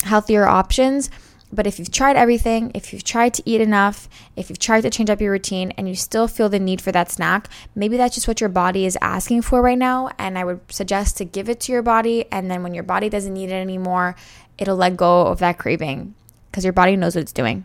healthier 0.02 0.46
options. 0.46 1.10
But 1.56 1.66
if 1.66 1.78
you've 1.78 1.90
tried 1.90 2.16
everything, 2.16 2.70
if 2.74 2.92
you've 2.92 3.02
tried 3.02 3.32
to 3.34 3.42
eat 3.46 3.62
enough, 3.62 4.10
if 4.36 4.50
you've 4.50 4.58
tried 4.58 4.82
to 4.82 4.90
change 4.90 5.08
up 5.08 5.22
your 5.22 5.32
routine 5.32 5.72
and 5.78 5.88
you 5.88 5.94
still 5.94 6.28
feel 6.28 6.50
the 6.50 6.60
need 6.60 6.82
for 6.82 6.92
that 6.92 7.10
snack, 7.10 7.48
maybe 7.74 7.96
that's 7.96 8.14
just 8.14 8.28
what 8.28 8.42
your 8.42 8.50
body 8.50 8.84
is 8.84 8.98
asking 9.00 9.40
for 9.40 9.62
right 9.62 9.78
now. 9.78 10.10
And 10.18 10.38
I 10.38 10.44
would 10.44 10.60
suggest 10.70 11.16
to 11.16 11.24
give 11.24 11.48
it 11.48 11.58
to 11.60 11.72
your 11.72 11.80
body. 11.80 12.26
And 12.30 12.50
then 12.50 12.62
when 12.62 12.74
your 12.74 12.84
body 12.84 13.08
doesn't 13.08 13.32
need 13.32 13.48
it 13.48 13.54
anymore, 13.54 14.16
it'll 14.58 14.76
let 14.76 14.98
go 14.98 15.22
of 15.28 15.38
that 15.38 15.56
craving 15.56 16.14
because 16.50 16.62
your 16.62 16.74
body 16.74 16.94
knows 16.94 17.16
what 17.16 17.22
it's 17.22 17.32
doing. 17.32 17.64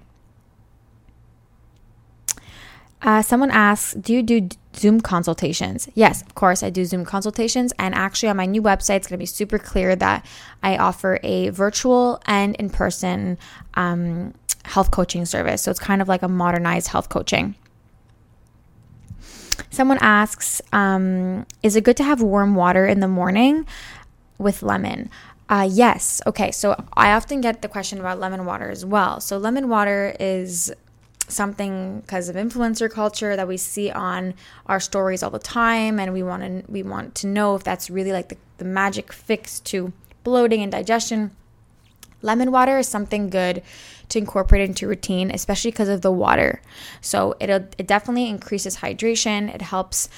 Uh, 3.02 3.22
someone 3.22 3.50
asks, 3.52 3.94
Do 3.94 4.14
you 4.14 4.22
do 4.22 4.48
Zoom 4.76 5.02
consultations? 5.02 5.90
Yes, 5.96 6.22
of 6.22 6.36
course, 6.36 6.62
I 6.62 6.70
do 6.70 6.86
Zoom 6.86 7.04
consultations. 7.04 7.74
And 7.80 7.96
actually, 7.96 8.30
on 8.30 8.38
my 8.38 8.46
new 8.46 8.62
website, 8.62 8.98
it's 8.98 9.08
going 9.08 9.18
to 9.18 9.22
be 9.22 9.26
super 9.26 9.58
clear 9.58 9.96
that 9.96 10.26
I 10.62 10.78
offer 10.78 11.20
a 11.24 11.50
virtual 11.50 12.22
and 12.26 12.56
in 12.56 12.70
person 12.70 13.38
um, 13.74 14.34
health 14.66 14.92
coaching 14.92 15.26
service. 15.26 15.64
So 15.64 15.72
it's 15.72 15.80
kind 15.80 16.02
of 16.02 16.08
like 16.08 16.22
a 16.22 16.28
modernized 16.28 16.88
health 16.88 17.10
coaching. 17.10 17.56
Someone 19.72 19.98
asks, 20.00 20.62
um, 20.72 21.46
Is 21.64 21.76
it 21.76 21.84
good 21.84 21.98
to 21.98 22.04
have 22.04 22.22
warm 22.22 22.56
water 22.56 22.86
in 22.86 23.00
the 23.00 23.08
morning 23.08 23.66
with 24.38 24.62
lemon? 24.62 25.10
Uh, 25.50 25.68
yes. 25.70 26.22
Okay. 26.28 26.52
So 26.52 26.82
I 26.94 27.14
often 27.14 27.42
get 27.42 27.62
the 27.62 27.68
question 27.68 28.00
about 28.00 28.20
lemon 28.20 28.46
water 28.46 28.70
as 28.70 28.86
well. 28.86 29.20
So 29.20 29.38
lemon 29.38 29.68
water 29.68 30.16
is 30.20 30.72
something 31.32 32.02
because 32.02 32.30
of 32.30 32.36
influencer 32.36 32.90
culture 32.90 33.36
that 33.36 33.48
we 33.48 33.58
see 33.58 33.90
on 33.90 34.34
our 34.68 34.80
stories 34.80 35.24
all 35.24 35.30
the 35.30 35.40
time 35.40 36.00
and 36.00 36.14
we 36.14 36.24
want 36.24 36.44
to 36.44 36.72
we 36.72 36.84
want 36.84 37.16
to 37.16 37.28
know 37.28 37.56
if 37.56 37.64
that's 37.64 37.90
really 37.90 38.12
like 38.12 38.30
the, 38.30 38.38
the 38.58 38.66
magic 38.66 39.12
fix 39.12 39.60
to 39.62 39.94
bloating 40.24 40.62
and 40.62 40.72
digestion. 40.72 41.32
Lemon 42.22 42.52
water 42.52 42.78
is 42.78 42.88
something 42.88 43.30
good 43.30 43.64
to 44.10 44.20
incorporate 44.20 44.62
into 44.62 44.88
routine 44.88 45.32
especially 45.32 45.72
because 45.72 45.90
of 45.90 46.02
the 46.02 46.12
water. 46.12 46.62
So 47.02 47.36
it'll 47.40 47.66
it 47.78 47.88
definitely 47.88 48.30
increases 48.30 48.78
hydration. 48.78 49.54
It 49.54 49.62
helps 49.62 50.10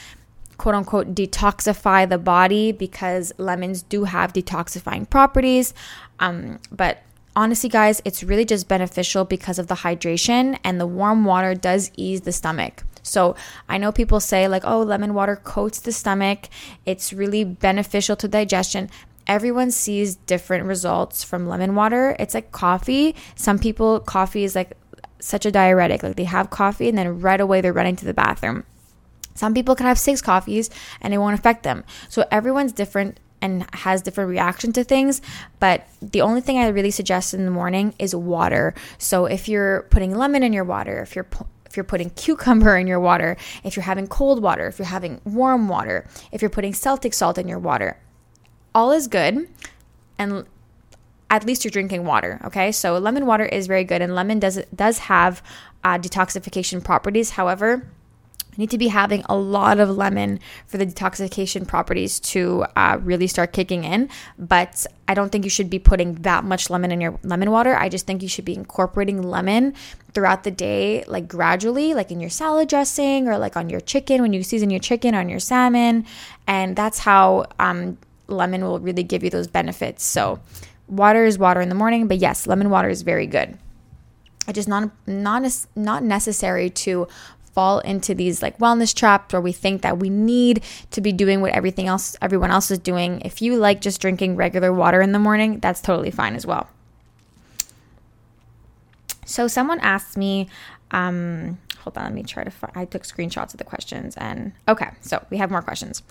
quote 0.58 0.76
unquote 0.76 1.16
detoxify 1.16 2.08
the 2.08 2.18
body 2.18 2.72
because 2.72 3.34
lemons 3.38 3.82
do 3.84 4.04
have 4.06 4.34
detoxifying 4.34 5.10
properties. 5.10 5.74
Um, 6.20 6.60
but 6.72 7.04
honestly, 7.36 7.70
guys, 7.70 8.02
it's 8.06 8.24
really 8.24 8.46
just 8.46 8.68
beneficial 8.68 9.26
because 9.26 9.60
of 9.60 9.68
the 9.68 9.76
hydration 9.76 10.58
and 10.64 10.80
the 10.80 10.88
warm 10.88 11.26
water 11.26 11.56
does 11.56 11.92
ease 11.96 12.22
the 12.22 12.32
stomach. 12.32 12.84
So 13.02 13.36
I 13.68 13.78
know 13.78 13.92
people 13.92 14.20
say, 14.20 14.48
like, 14.48 14.64
oh, 14.66 14.82
lemon 14.82 15.14
water 15.14 15.36
coats 15.36 15.80
the 15.80 15.92
stomach, 15.92 16.48
it's 16.86 17.12
really 17.12 17.44
beneficial 17.44 18.16
to 18.18 18.28
digestion. 18.28 18.90
Everyone 19.28 19.72
sees 19.72 20.16
different 20.16 20.66
results 20.66 21.24
from 21.24 21.48
lemon 21.48 21.76
water. 21.76 22.16
It's 22.20 22.34
like 22.34 22.52
coffee. 22.52 23.16
Some 23.36 23.60
people, 23.60 24.00
coffee 24.00 24.44
is 24.44 24.56
like 24.56 24.78
such 25.20 25.46
a 25.46 25.52
diuretic. 25.52 26.04
Like 26.04 26.16
they 26.16 26.26
have 26.26 26.50
coffee 26.50 26.90
and 26.90 26.98
then 26.98 27.22
right 27.22 27.40
away 27.40 27.62
they're 27.62 27.74
running 27.74 27.96
to 27.98 28.06
the 28.06 28.14
bathroom. 28.14 28.66
Some 29.36 29.54
people 29.54 29.76
can 29.76 29.86
have 29.86 29.98
six 29.98 30.22
coffees 30.22 30.70
and 31.02 31.14
it 31.14 31.18
won't 31.18 31.40
affect 31.40 31.64
them. 31.64 31.84
So 32.10 32.26
everyone's 32.32 32.72
different 32.72 33.20
and 33.44 33.68
has 33.74 34.02
different 34.02 34.30
reaction 34.30 34.72
to 34.72 34.86
things. 34.86 35.22
But 35.60 35.86
the 36.02 36.22
only 36.22 36.40
thing 36.40 36.58
I 36.58 36.70
really 36.70 36.92
suggest 36.92 37.34
in 37.34 37.44
the 37.44 37.52
morning 37.52 37.94
is 38.00 38.16
water. 38.16 38.74
So 38.98 39.26
if 39.26 39.50
you're 39.50 39.82
putting 39.92 40.16
lemon 40.16 40.44
in 40.44 40.54
your 40.54 40.64
water, 40.64 41.02
if 41.02 41.14
you're 41.14 41.28
if 41.66 41.76
you're 41.76 41.84
putting 41.84 42.10
cucumber 42.22 42.78
in 42.78 42.88
your 42.88 43.02
water, 43.02 43.36
if 43.66 43.76
you're 43.76 43.84
having 43.84 44.08
cold 44.08 44.42
water, 44.42 44.66
if 44.68 44.80
you're 44.80 44.88
having 44.88 45.20
warm 45.26 45.68
water, 45.68 46.08
if 46.32 46.42
you're 46.42 46.50
putting 46.50 46.74
Celtic 46.74 47.14
salt 47.14 47.38
in 47.38 47.50
your 47.50 47.60
water, 47.60 47.98
all 48.74 48.92
is 48.94 49.08
good. 49.08 49.50
And 50.18 50.46
at 51.30 51.46
least 51.46 51.66
you're 51.66 51.72
drinking 51.72 52.06
water. 52.06 52.40
Okay, 52.46 52.72
so 52.72 52.98
lemon 52.98 53.26
water 53.26 53.46
is 53.46 53.68
very 53.68 53.84
good, 53.84 54.02
and 54.02 54.16
lemon 54.16 54.40
does 54.40 54.62
does 54.74 55.00
have 55.00 55.44
uh, 55.84 55.98
detoxification 55.98 56.82
properties. 56.82 57.32
However, 57.32 57.92
need 58.58 58.70
to 58.72 58.78
be 58.78 58.88
having 58.88 59.24
a 59.30 59.36
lot 59.36 59.80
of 59.80 59.90
lemon 59.90 60.40
for 60.68 60.78
the 60.78 60.86
detoxification 60.86 61.68
properties 61.68 62.20
to 62.20 62.66
uh, 62.76 62.98
really 63.02 63.28
start 63.28 63.54
kicking 63.54 63.84
in. 63.84 64.10
But 64.38 64.86
I 65.08 65.14
don't 65.14 65.32
think 65.32 65.44
you 65.44 65.50
should 65.50 65.70
be 65.70 65.80
putting 65.80 66.16
that 66.16 66.44
much 66.44 66.70
lemon 66.70 66.92
in 66.92 67.02
your 67.02 67.20
lemon 67.24 67.52
water. 67.52 67.76
I 67.76 67.90
just 67.90 68.06
think 68.06 68.22
you 68.22 68.30
should 68.30 68.46
be 68.46 68.56
incorporating 68.56 69.22
lemon 69.22 69.74
throughout 70.14 70.44
the 70.44 70.52
day, 70.52 71.04
like 71.08 71.28
gradually, 71.28 71.94
like 71.94 72.12
in 72.12 72.20
your 72.20 72.30
salad 72.30 72.70
dressing 72.70 73.28
or 73.28 73.38
like 73.38 73.58
on 73.58 73.70
your 73.70 73.82
chicken 73.82 74.22
when 74.22 74.34
you 74.34 74.44
season 74.44 74.70
your 74.70 74.80
chicken 74.80 75.16
on 75.16 75.30
your 75.30 75.40
salmon. 75.40 76.06
And 76.48 76.76
that's 76.76 77.00
how 77.00 77.46
um, 77.60 77.98
lemon 78.28 78.64
will 78.64 78.80
really 78.80 79.04
give 79.04 79.24
you 79.24 79.30
those 79.30 79.48
benefits. 79.48 80.04
So, 80.04 80.40
water 80.88 81.26
is 81.26 81.38
water 81.38 81.62
in 81.62 81.70
the 81.70 81.76
morning, 81.76 82.08
but 82.08 82.18
yes, 82.18 82.48
lemon 82.48 82.70
water 82.70 82.90
is 82.90 83.02
very 83.02 83.28
good. 83.28 83.58
It's 84.48 84.56
just 84.56 84.68
not 84.68 84.92
not 85.08 85.44
not 85.76 86.04
necessary 86.04 86.70
to 86.70 87.08
fall 87.54 87.80
into 87.80 88.16
these 88.16 88.42
like 88.42 88.58
wellness 88.58 88.94
traps 88.96 89.32
where 89.32 89.42
we 89.42 89.52
think 89.52 89.82
that 89.84 90.00
we 90.00 90.10
need 90.10 90.64
to 90.92 91.02
be 91.02 91.12
doing 91.12 91.42
what 91.42 91.54
everything 91.54 91.88
else 91.88 92.16
everyone 92.22 92.52
else 92.52 92.72
is 92.72 92.80
doing. 92.80 93.22
If 93.22 93.42
you 93.42 93.56
like 93.56 93.82
just 93.82 94.02
drinking 94.02 94.36
regular 94.36 94.74
water 94.74 95.02
in 95.02 95.12
the 95.12 95.20
morning, 95.20 95.60
that's 95.60 95.82
totally 95.82 96.12
fine 96.12 96.36
as 96.36 96.46
well. 96.46 96.70
So 99.26 99.48
someone 99.48 99.80
asked 99.80 100.18
me 100.18 100.50
um 100.92 101.58
hold 101.80 101.98
on, 101.98 102.06
let 102.06 102.14
me 102.14 102.24
try 102.24 102.44
to 102.44 102.52
find, 102.52 102.72
I 102.76 102.86
took 102.86 103.04
screenshots 103.04 103.54
of 103.54 103.58
the 103.58 103.66
questions 103.66 104.16
and 104.18 104.54
okay, 104.68 104.90
so 105.02 105.26
we 105.30 105.38
have 105.38 105.52
more 105.52 105.62
questions. 105.62 106.02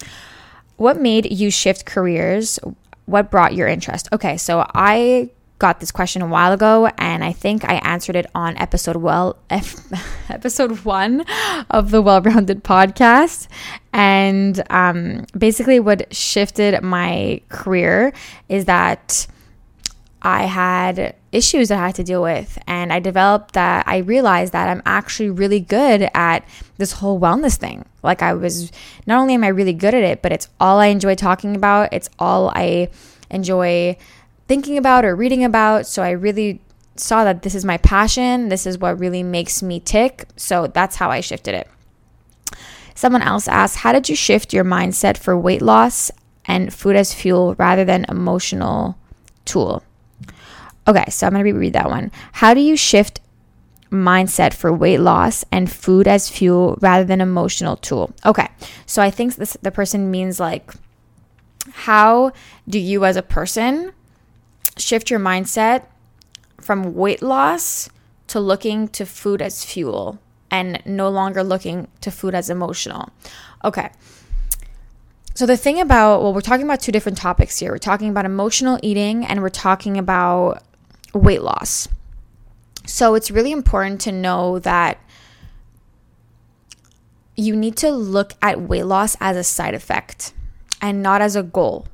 What 0.76 1.00
made 1.00 1.32
you 1.32 1.50
shift 1.50 1.86
careers? 1.86 2.58
What 3.06 3.30
brought 3.30 3.54
your 3.54 3.68
interest? 3.68 4.08
Okay, 4.12 4.36
so 4.36 4.66
I 4.74 5.30
got 5.62 5.78
this 5.78 5.92
question 5.92 6.22
a 6.22 6.26
while 6.26 6.52
ago, 6.52 6.90
and 6.98 7.24
I 7.24 7.32
think 7.32 7.64
I 7.64 7.74
answered 7.84 8.16
it 8.16 8.26
on 8.34 8.56
episode 8.56 8.96
well 8.96 9.38
episode 10.28 10.84
one 10.84 11.24
of 11.70 11.92
the 11.92 12.02
Well 12.02 12.20
Rounded 12.20 12.64
podcast. 12.64 13.46
And 13.92 14.60
um, 14.70 15.24
basically, 15.38 15.78
what 15.78 16.12
shifted 16.14 16.82
my 16.82 17.40
career 17.48 18.12
is 18.48 18.64
that 18.64 19.28
I 20.20 20.46
had 20.46 21.14
issues 21.30 21.68
that 21.68 21.78
I 21.78 21.86
had 21.86 21.94
to 21.94 22.04
deal 22.04 22.22
with, 22.22 22.58
and 22.66 22.92
I 22.92 22.98
developed 22.98 23.54
that 23.54 23.86
I 23.86 23.98
realized 23.98 24.52
that 24.52 24.68
I'm 24.68 24.82
actually 24.84 25.30
really 25.30 25.60
good 25.60 26.10
at 26.12 26.44
this 26.76 26.90
whole 26.90 27.20
wellness 27.20 27.56
thing. 27.56 27.84
Like 28.02 28.20
I 28.20 28.34
was, 28.34 28.72
not 29.06 29.20
only 29.20 29.34
am 29.34 29.44
I 29.44 29.48
really 29.48 29.74
good 29.74 29.94
at 29.94 30.02
it, 30.02 30.22
but 30.22 30.32
it's 30.32 30.48
all 30.58 30.80
I 30.80 30.86
enjoy 30.86 31.14
talking 31.14 31.54
about. 31.54 31.92
It's 31.92 32.10
all 32.18 32.50
I 32.52 32.88
enjoy 33.30 33.96
thinking 34.48 34.76
about 34.76 35.04
or 35.04 35.14
reading 35.14 35.44
about. 35.44 35.86
So 35.86 36.02
I 36.02 36.10
really 36.10 36.60
saw 36.96 37.24
that 37.24 37.42
this 37.42 37.54
is 37.54 37.64
my 37.64 37.78
passion. 37.78 38.48
This 38.48 38.66
is 38.66 38.78
what 38.78 38.98
really 38.98 39.22
makes 39.22 39.62
me 39.62 39.80
tick. 39.80 40.26
So 40.36 40.66
that's 40.66 40.96
how 40.96 41.10
I 41.10 41.20
shifted 41.20 41.54
it. 41.54 41.68
Someone 42.94 43.22
else 43.22 43.48
asked, 43.48 43.78
How 43.78 43.92
did 43.92 44.08
you 44.08 44.16
shift 44.16 44.52
your 44.52 44.64
mindset 44.64 45.16
for 45.16 45.38
weight 45.38 45.62
loss 45.62 46.10
and 46.44 46.72
food 46.72 46.96
as 46.96 47.14
fuel 47.14 47.54
rather 47.58 47.84
than 47.84 48.04
emotional 48.08 48.98
tool? 49.44 49.82
Okay, 50.86 51.04
so 51.08 51.26
I'm 51.26 51.32
going 51.32 51.44
to 51.44 51.52
reread 51.52 51.74
that 51.74 51.90
one. 51.90 52.10
How 52.32 52.54
do 52.54 52.60
you 52.60 52.76
shift 52.76 53.20
mindset 53.90 54.52
for 54.52 54.72
weight 54.72 54.98
loss 54.98 55.44
and 55.52 55.70
food 55.70 56.08
as 56.08 56.28
fuel 56.28 56.76
rather 56.80 57.04
than 57.04 57.20
emotional 57.20 57.76
tool? 57.76 58.12
Okay, 58.26 58.48
so 58.86 59.00
I 59.00 59.10
think 59.10 59.36
this, 59.36 59.56
the 59.62 59.70
person 59.70 60.10
means 60.10 60.40
like, 60.40 60.72
how 61.72 62.32
do 62.68 62.78
you 62.78 63.04
as 63.04 63.16
a 63.16 63.22
person 63.22 63.92
shift 64.76 65.10
your 65.10 65.20
mindset 65.20 65.86
from 66.60 66.94
weight 66.94 67.22
loss 67.22 67.88
to 68.28 68.40
looking 68.40 68.88
to 68.88 69.04
food 69.04 69.42
as 69.42 69.64
fuel 69.64 70.18
and 70.50 70.80
no 70.84 71.08
longer 71.08 71.42
looking 71.42 71.88
to 72.00 72.10
food 72.10 72.34
as 72.34 72.50
emotional. 72.50 73.10
Okay. 73.64 73.90
So, 75.34 75.46
the 75.46 75.56
thing 75.56 75.80
about, 75.80 76.22
well, 76.22 76.34
we're 76.34 76.42
talking 76.42 76.66
about 76.66 76.80
two 76.80 76.92
different 76.92 77.16
topics 77.16 77.58
here. 77.58 77.72
We're 77.72 77.78
talking 77.78 78.10
about 78.10 78.26
emotional 78.26 78.78
eating 78.82 79.24
and 79.24 79.40
we're 79.40 79.48
talking 79.48 79.96
about 79.96 80.62
weight 81.14 81.42
loss. 81.42 81.88
So, 82.86 83.14
it's 83.14 83.30
really 83.30 83.50
important 83.50 84.02
to 84.02 84.12
know 84.12 84.58
that 84.58 85.00
you 87.34 87.56
need 87.56 87.76
to 87.78 87.90
look 87.90 88.34
at 88.42 88.60
weight 88.60 88.84
loss 88.84 89.16
as 89.20 89.38
a 89.38 89.44
side 89.44 89.74
effect 89.74 90.34
and 90.82 91.02
not 91.02 91.22
as 91.22 91.34
a 91.34 91.42
goal. 91.42 91.86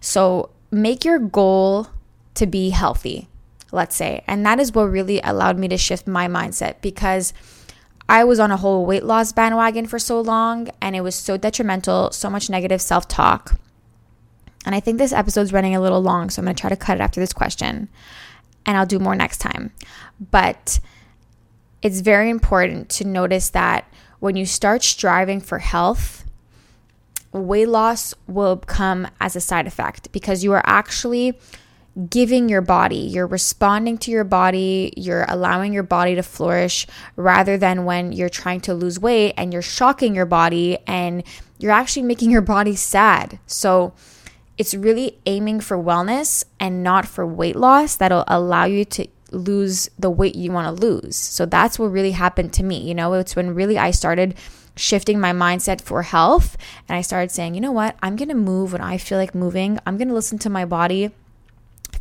So, 0.00 0.48
make 0.70 1.04
your 1.04 1.18
goal 1.18 1.88
to 2.34 2.46
be 2.46 2.70
healthy, 2.70 3.28
let's 3.70 3.96
say. 3.96 4.24
And 4.26 4.44
that 4.46 4.60
is 4.60 4.72
what 4.72 4.84
really 4.84 5.20
allowed 5.22 5.58
me 5.58 5.68
to 5.68 5.76
shift 5.76 6.06
my 6.06 6.28
mindset 6.28 6.80
because 6.80 7.32
I 8.08 8.24
was 8.24 8.40
on 8.40 8.50
a 8.50 8.56
whole 8.56 8.84
weight 8.84 9.04
loss 9.04 9.32
bandwagon 9.32 9.86
for 9.86 9.98
so 9.98 10.20
long 10.20 10.68
and 10.80 10.96
it 10.96 11.02
was 11.02 11.14
so 11.14 11.36
detrimental, 11.36 12.10
so 12.10 12.28
much 12.28 12.50
negative 12.50 12.80
self 12.80 13.08
talk. 13.08 13.58
And 14.64 14.74
I 14.74 14.80
think 14.80 14.98
this 14.98 15.12
episode's 15.12 15.52
running 15.52 15.74
a 15.74 15.80
little 15.80 16.00
long, 16.00 16.30
so 16.30 16.40
I'm 16.40 16.44
going 16.44 16.54
to 16.54 16.60
try 16.60 16.70
to 16.70 16.76
cut 16.76 16.98
it 16.98 17.00
after 17.00 17.20
this 17.20 17.32
question 17.32 17.88
and 18.64 18.76
I'll 18.76 18.86
do 18.86 18.98
more 18.98 19.14
next 19.14 19.38
time. 19.38 19.72
But 20.30 20.78
it's 21.82 22.00
very 22.00 22.30
important 22.30 22.88
to 22.90 23.06
notice 23.06 23.50
that 23.50 23.92
when 24.20 24.36
you 24.36 24.46
start 24.46 24.84
striving 24.84 25.40
for 25.40 25.58
health, 25.58 26.24
weight 27.32 27.68
loss 27.68 28.14
will 28.28 28.56
come 28.58 29.08
as 29.20 29.34
a 29.34 29.40
side 29.40 29.66
effect 29.66 30.12
because 30.12 30.44
you 30.44 30.52
are 30.52 30.62
actually 30.64 31.38
giving 32.08 32.48
your 32.48 32.62
body, 32.62 32.96
you're 32.96 33.26
responding 33.26 33.98
to 33.98 34.10
your 34.10 34.24
body, 34.24 34.92
you're 34.96 35.26
allowing 35.28 35.72
your 35.72 35.82
body 35.82 36.14
to 36.14 36.22
flourish 36.22 36.86
rather 37.16 37.58
than 37.58 37.84
when 37.84 38.12
you're 38.12 38.30
trying 38.30 38.60
to 38.62 38.74
lose 38.74 38.98
weight 38.98 39.34
and 39.36 39.52
you're 39.52 39.60
shocking 39.60 40.14
your 40.14 40.26
body 40.26 40.78
and 40.86 41.22
you're 41.58 41.72
actually 41.72 42.02
making 42.02 42.30
your 42.30 42.40
body 42.40 42.74
sad. 42.74 43.38
So 43.46 43.92
it's 44.56 44.74
really 44.74 45.18
aiming 45.26 45.60
for 45.60 45.76
wellness 45.76 46.44
and 46.58 46.82
not 46.82 47.06
for 47.06 47.26
weight 47.26 47.56
loss 47.56 47.96
that'll 47.96 48.24
allow 48.26 48.64
you 48.64 48.84
to 48.86 49.06
lose 49.30 49.90
the 49.98 50.10
weight 50.10 50.34
you 50.34 50.50
want 50.50 50.74
to 50.74 50.86
lose. 50.86 51.16
So 51.16 51.46
that's 51.46 51.78
what 51.78 51.86
really 51.86 52.12
happened 52.12 52.52
to 52.54 52.62
me. 52.62 52.80
You 52.80 52.94
know, 52.94 53.12
it's 53.14 53.36
when 53.36 53.54
really 53.54 53.78
I 53.78 53.90
started 53.90 54.34
shifting 54.76 55.20
my 55.20 55.32
mindset 55.32 55.82
for 55.82 56.02
health 56.02 56.56
and 56.88 56.96
I 56.96 57.02
started 57.02 57.30
saying, 57.30 57.54
you 57.54 57.60
know 57.60 57.72
what, 57.72 57.96
I'm 58.02 58.16
going 58.16 58.30
to 58.30 58.34
move 58.34 58.72
when 58.72 58.80
I 58.80 58.96
feel 58.96 59.18
like 59.18 59.34
moving. 59.34 59.78
I'm 59.86 59.98
going 59.98 60.08
to 60.08 60.14
listen 60.14 60.38
to 60.38 60.50
my 60.50 60.64
body 60.64 61.10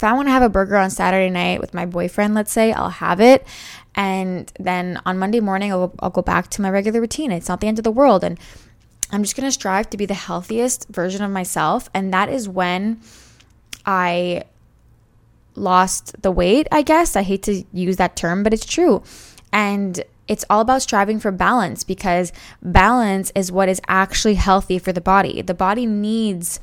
if 0.01 0.05
I 0.05 0.13
want 0.13 0.29
to 0.29 0.31
have 0.31 0.41
a 0.41 0.49
burger 0.49 0.77
on 0.77 0.89
Saturday 0.89 1.29
night 1.29 1.61
with 1.61 1.75
my 1.75 1.85
boyfriend, 1.85 2.33
let's 2.33 2.51
say, 2.51 2.73
I'll 2.73 2.89
have 2.89 3.21
it. 3.21 3.45
And 3.93 4.51
then 4.59 4.99
on 5.05 5.19
Monday 5.19 5.39
morning, 5.39 5.71
I'll, 5.71 5.93
I'll 5.99 6.09
go 6.09 6.23
back 6.23 6.49
to 6.51 6.61
my 6.63 6.71
regular 6.71 6.99
routine. 6.99 7.31
It's 7.31 7.47
not 7.47 7.61
the 7.61 7.67
end 7.67 7.77
of 7.77 7.83
the 7.83 7.91
world. 7.91 8.23
And 8.23 8.39
I'm 9.11 9.21
just 9.21 9.35
going 9.35 9.45
to 9.47 9.51
strive 9.51 9.91
to 9.91 9.97
be 9.97 10.07
the 10.07 10.15
healthiest 10.15 10.87
version 10.89 11.21
of 11.21 11.29
myself. 11.29 11.87
And 11.93 12.11
that 12.15 12.29
is 12.29 12.49
when 12.49 12.99
I 13.85 14.45
lost 15.53 16.19
the 16.23 16.31
weight, 16.31 16.67
I 16.71 16.81
guess. 16.81 17.15
I 17.15 17.21
hate 17.21 17.43
to 17.43 17.63
use 17.71 17.97
that 17.97 18.15
term, 18.15 18.41
but 18.41 18.55
it's 18.55 18.65
true. 18.65 19.03
And 19.53 20.03
it's 20.27 20.45
all 20.49 20.61
about 20.61 20.81
striving 20.81 21.19
for 21.19 21.31
balance 21.31 21.83
because 21.83 22.33
balance 22.63 23.31
is 23.35 23.51
what 23.51 23.69
is 23.69 23.79
actually 23.87 24.33
healthy 24.33 24.79
for 24.79 24.91
the 24.91 24.99
body. 24.99 25.43
The 25.43 25.53
body 25.53 25.85
needs 25.85 26.59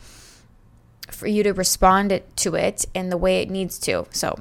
for 1.13 1.27
you 1.27 1.43
to 1.43 1.53
respond 1.53 2.21
to 2.37 2.55
it 2.55 2.85
in 2.95 3.11
the 3.11 3.17
way 3.17 3.43
it 3.43 3.51
needs 3.51 3.79
to. 3.81 4.07
So, 4.11 4.39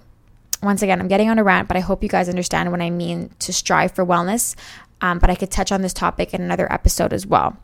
once 0.62 0.82
again, 0.82 1.00
I'm 1.00 1.08
getting 1.08 1.30
on 1.30 1.40
a 1.40 1.44
rant, 1.44 1.68
but 1.68 1.78
I 1.78 1.82
hope 1.82 2.04
you 2.04 2.10
guys 2.10 2.30
understand 2.30 2.72
what 2.72 2.82
I 2.82 2.90
mean 2.90 3.32
to 3.40 3.54
strive 3.54 3.92
for 3.92 4.06
wellness. 4.06 4.56
Um, 5.02 5.20
but 5.20 5.30
I 5.30 5.36
could 5.36 5.52
touch 5.52 5.72
on 5.72 5.82
this 5.82 5.94
topic 5.94 6.34
in 6.34 6.42
another 6.42 6.72
episode 6.72 7.14
as 7.14 7.28
well. 7.28 7.58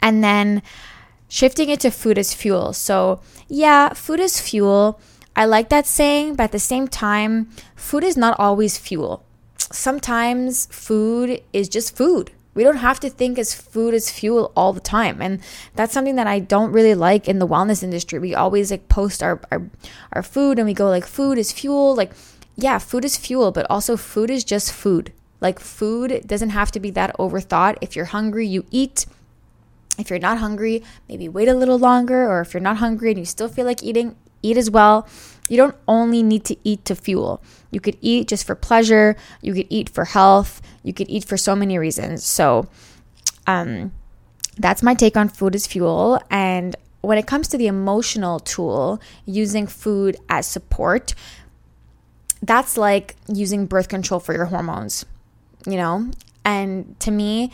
And 0.00 0.24
then 0.24 0.62
shifting 1.28 1.68
it 1.68 1.80
to 1.80 1.90
food 1.90 2.18
as 2.18 2.34
fuel. 2.34 2.72
So, 2.72 3.20
yeah, 3.48 3.90
food 3.94 4.20
is 4.20 4.40
fuel. 4.40 5.00
I 5.34 5.44
like 5.44 5.68
that 5.70 5.86
saying, 5.86 6.34
but 6.34 6.44
at 6.44 6.52
the 6.52 6.58
same 6.58 6.88
time, 6.88 7.48
food 7.76 8.04
is 8.04 8.16
not 8.16 8.38
always 8.38 8.76
fuel. 8.76 9.24
Sometimes 9.56 10.66
food 10.66 11.40
is 11.52 11.68
just 11.68 11.96
food. 11.96 12.32
We 12.54 12.64
don't 12.64 12.76
have 12.76 13.00
to 13.00 13.10
think 13.10 13.38
as 13.38 13.54
food 13.54 13.94
as 13.94 14.10
fuel 14.10 14.52
all 14.54 14.72
the 14.72 14.80
time. 14.80 15.22
And 15.22 15.40
that's 15.74 15.92
something 15.92 16.16
that 16.16 16.26
I 16.26 16.38
don't 16.38 16.72
really 16.72 16.94
like 16.94 17.28
in 17.28 17.38
the 17.38 17.48
wellness 17.48 17.82
industry. 17.82 18.18
We 18.18 18.34
always 18.34 18.70
like 18.70 18.88
post 18.88 19.22
our, 19.22 19.40
our, 19.50 19.70
our 20.12 20.22
food 20.22 20.58
and 20.58 20.66
we 20.66 20.74
go 20.74 20.88
like 20.88 21.06
food 21.06 21.38
is 21.38 21.52
fuel. 21.52 21.94
Like, 21.94 22.12
yeah, 22.56 22.78
food 22.78 23.04
is 23.04 23.16
fuel, 23.16 23.52
but 23.52 23.66
also 23.70 23.96
food 23.96 24.30
is 24.30 24.44
just 24.44 24.72
food. 24.72 25.12
Like 25.40 25.58
food 25.58 26.22
doesn't 26.26 26.50
have 26.50 26.70
to 26.72 26.80
be 26.80 26.90
that 26.90 27.16
overthought. 27.18 27.76
If 27.80 27.96
you're 27.96 28.06
hungry, 28.06 28.46
you 28.46 28.64
eat. 28.70 29.06
If 29.98 30.10
you're 30.10 30.18
not 30.18 30.38
hungry, 30.38 30.82
maybe 31.08 31.28
wait 31.28 31.48
a 31.48 31.54
little 31.54 31.78
longer. 31.78 32.30
Or 32.30 32.42
if 32.42 32.52
you're 32.52 32.60
not 32.60 32.76
hungry 32.78 33.10
and 33.10 33.18
you 33.18 33.24
still 33.24 33.48
feel 33.48 33.66
like 33.66 33.82
eating, 33.82 34.16
eat 34.42 34.56
as 34.56 34.70
well. 34.70 35.06
You 35.48 35.56
don't 35.56 35.76
only 35.86 36.22
need 36.22 36.44
to 36.46 36.56
eat 36.64 36.84
to 36.86 36.94
fuel. 36.94 37.42
You 37.70 37.80
could 37.80 37.96
eat 38.00 38.28
just 38.28 38.46
for 38.46 38.54
pleasure. 38.54 39.16
You 39.40 39.54
could 39.54 39.66
eat 39.68 39.88
for 39.88 40.04
health. 40.04 40.62
You 40.82 40.92
could 40.92 41.10
eat 41.10 41.24
for 41.24 41.36
so 41.36 41.54
many 41.56 41.78
reasons. 41.78 42.24
So, 42.24 42.68
um, 43.46 43.92
that's 44.56 44.82
my 44.82 44.94
take 44.94 45.16
on 45.16 45.28
food 45.28 45.54
as 45.54 45.66
fuel. 45.66 46.20
And 46.30 46.76
when 47.00 47.18
it 47.18 47.26
comes 47.26 47.48
to 47.48 47.58
the 47.58 47.66
emotional 47.66 48.38
tool, 48.40 49.00
using 49.26 49.66
food 49.66 50.16
as 50.28 50.46
support, 50.46 51.14
that's 52.42 52.76
like 52.76 53.16
using 53.32 53.66
birth 53.66 53.88
control 53.88 54.20
for 54.20 54.32
your 54.32 54.46
hormones, 54.46 55.04
you 55.66 55.76
know? 55.76 56.10
And 56.44 56.98
to 57.00 57.10
me, 57.10 57.50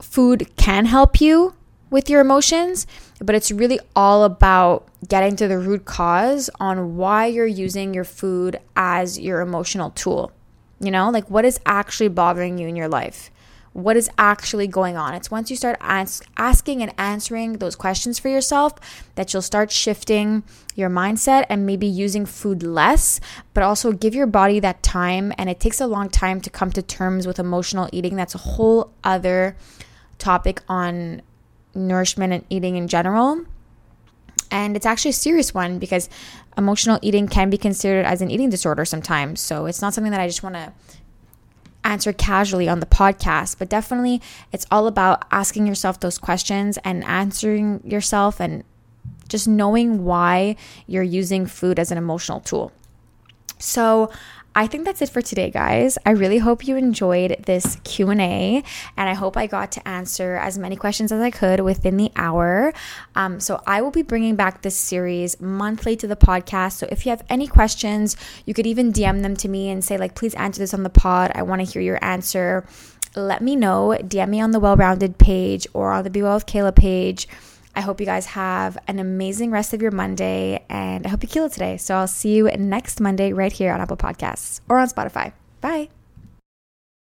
food 0.00 0.50
can 0.56 0.86
help 0.86 1.20
you 1.20 1.54
with 1.90 2.10
your 2.10 2.20
emotions, 2.20 2.86
but 3.20 3.34
it's 3.34 3.50
really 3.50 3.80
all 3.94 4.24
about 4.24 4.88
getting 5.06 5.36
to 5.36 5.48
the 5.48 5.58
root 5.58 5.84
cause 5.84 6.50
on 6.58 6.96
why 6.96 7.26
you're 7.26 7.46
using 7.46 7.94
your 7.94 8.04
food 8.04 8.58
as 8.74 9.18
your 9.18 9.40
emotional 9.40 9.90
tool. 9.90 10.32
You 10.80 10.90
know, 10.90 11.10
like 11.10 11.30
what 11.30 11.44
is 11.44 11.60
actually 11.64 12.08
bothering 12.08 12.58
you 12.58 12.68
in 12.68 12.76
your 12.76 12.88
life? 12.88 13.30
What 13.72 13.96
is 13.96 14.08
actually 14.16 14.68
going 14.68 14.96
on? 14.96 15.12
It's 15.12 15.30
once 15.30 15.50
you 15.50 15.56
start 15.56 15.76
ask, 15.80 16.24
asking 16.38 16.82
and 16.82 16.94
answering 16.96 17.54
those 17.54 17.76
questions 17.76 18.18
for 18.18 18.28
yourself 18.30 18.72
that 19.16 19.32
you'll 19.32 19.42
start 19.42 19.70
shifting 19.70 20.44
your 20.74 20.88
mindset 20.88 21.44
and 21.50 21.66
maybe 21.66 21.86
using 21.86 22.24
food 22.24 22.62
less, 22.62 23.20
but 23.52 23.62
also 23.62 23.92
give 23.92 24.14
your 24.14 24.26
body 24.26 24.60
that 24.60 24.82
time. 24.82 25.30
And 25.36 25.50
it 25.50 25.60
takes 25.60 25.78
a 25.78 25.86
long 25.86 26.08
time 26.08 26.40
to 26.40 26.50
come 26.50 26.70
to 26.70 26.80
terms 26.80 27.26
with 27.26 27.38
emotional 27.38 27.90
eating. 27.92 28.16
That's 28.16 28.34
a 28.34 28.38
whole 28.38 28.92
other 29.04 29.56
topic 30.18 30.62
on 30.70 31.20
nourishment 31.76 32.32
and 32.32 32.44
eating 32.50 32.76
in 32.76 32.88
general. 32.88 33.44
And 34.50 34.76
it's 34.76 34.86
actually 34.86 35.10
a 35.10 35.14
serious 35.14 35.52
one 35.52 35.78
because 35.78 36.08
emotional 36.56 36.98
eating 37.02 37.28
can 37.28 37.50
be 37.50 37.58
considered 37.58 38.06
as 38.06 38.22
an 38.22 38.30
eating 38.30 38.48
disorder 38.48 38.84
sometimes. 38.84 39.40
So 39.40 39.66
it's 39.66 39.82
not 39.82 39.92
something 39.94 40.12
that 40.12 40.20
I 40.20 40.26
just 40.26 40.42
want 40.42 40.54
to 40.54 40.72
answer 41.84 42.12
casually 42.12 42.68
on 42.68 42.80
the 42.80 42.86
podcast, 42.86 43.58
but 43.58 43.68
definitely 43.68 44.20
it's 44.52 44.66
all 44.70 44.86
about 44.86 45.24
asking 45.30 45.66
yourself 45.66 46.00
those 46.00 46.18
questions 46.18 46.78
and 46.84 47.04
answering 47.04 47.80
yourself 47.84 48.40
and 48.40 48.64
just 49.28 49.48
knowing 49.48 50.04
why 50.04 50.56
you're 50.86 51.02
using 51.02 51.46
food 51.46 51.78
as 51.78 51.90
an 51.90 51.98
emotional 51.98 52.40
tool. 52.40 52.72
So, 53.58 54.10
I 54.56 54.66
think 54.66 54.86
that's 54.86 55.02
it 55.02 55.10
for 55.10 55.20
today, 55.20 55.50
guys. 55.50 55.98
I 56.06 56.12
really 56.12 56.38
hope 56.38 56.66
you 56.66 56.76
enjoyed 56.76 57.44
this 57.44 57.76
Q&A 57.84 58.64
and 58.96 59.08
I 59.08 59.12
hope 59.12 59.36
I 59.36 59.46
got 59.46 59.70
to 59.72 59.86
answer 59.86 60.36
as 60.36 60.56
many 60.56 60.76
questions 60.76 61.12
as 61.12 61.20
I 61.20 61.30
could 61.30 61.60
within 61.60 61.98
the 61.98 62.10
hour. 62.16 62.72
Um, 63.14 63.38
so 63.38 63.62
I 63.66 63.82
will 63.82 63.90
be 63.90 64.00
bringing 64.00 64.34
back 64.34 64.62
this 64.62 64.74
series 64.74 65.38
monthly 65.42 65.94
to 65.96 66.06
the 66.06 66.16
podcast. 66.16 66.72
So 66.72 66.88
if 66.90 67.04
you 67.04 67.10
have 67.10 67.22
any 67.28 67.46
questions, 67.46 68.16
you 68.46 68.54
could 68.54 68.66
even 68.66 68.94
DM 68.94 69.20
them 69.20 69.36
to 69.36 69.48
me 69.48 69.68
and 69.68 69.84
say 69.84 69.98
like, 69.98 70.14
please 70.14 70.34
answer 70.36 70.60
this 70.60 70.72
on 70.72 70.84
the 70.84 70.90
pod. 70.90 71.32
I 71.34 71.42
want 71.42 71.60
to 71.60 71.70
hear 71.70 71.82
your 71.82 72.02
answer. 72.02 72.66
Let 73.14 73.42
me 73.42 73.56
know. 73.56 73.98
DM 74.00 74.30
me 74.30 74.40
on 74.40 74.52
the 74.52 74.60
Well 74.60 74.76
Rounded 74.78 75.18
page 75.18 75.66
or 75.74 75.92
on 75.92 76.02
the 76.02 76.08
Be 76.08 76.22
Well 76.22 76.34
with 76.36 76.46
Kayla 76.46 76.74
page. 76.74 77.28
I 77.76 77.82
hope 77.82 78.00
you 78.00 78.06
guys 78.06 78.26
have 78.26 78.78
an 78.88 78.98
amazing 78.98 79.50
rest 79.50 79.74
of 79.74 79.82
your 79.82 79.90
Monday 79.90 80.64
and 80.68 81.06
I 81.06 81.10
hope 81.10 81.22
you 81.22 81.28
kill 81.28 81.44
it 81.44 81.52
today. 81.52 81.76
So 81.76 81.94
I'll 81.94 82.08
see 82.08 82.34
you 82.34 82.44
next 82.56 83.00
Monday 83.00 83.32
right 83.32 83.52
here 83.52 83.72
on 83.72 83.80
Apple 83.80 83.98
Podcasts 83.98 84.60
or 84.68 84.78
on 84.78 84.88
Spotify. 84.88 85.32
Bye. 85.60 85.95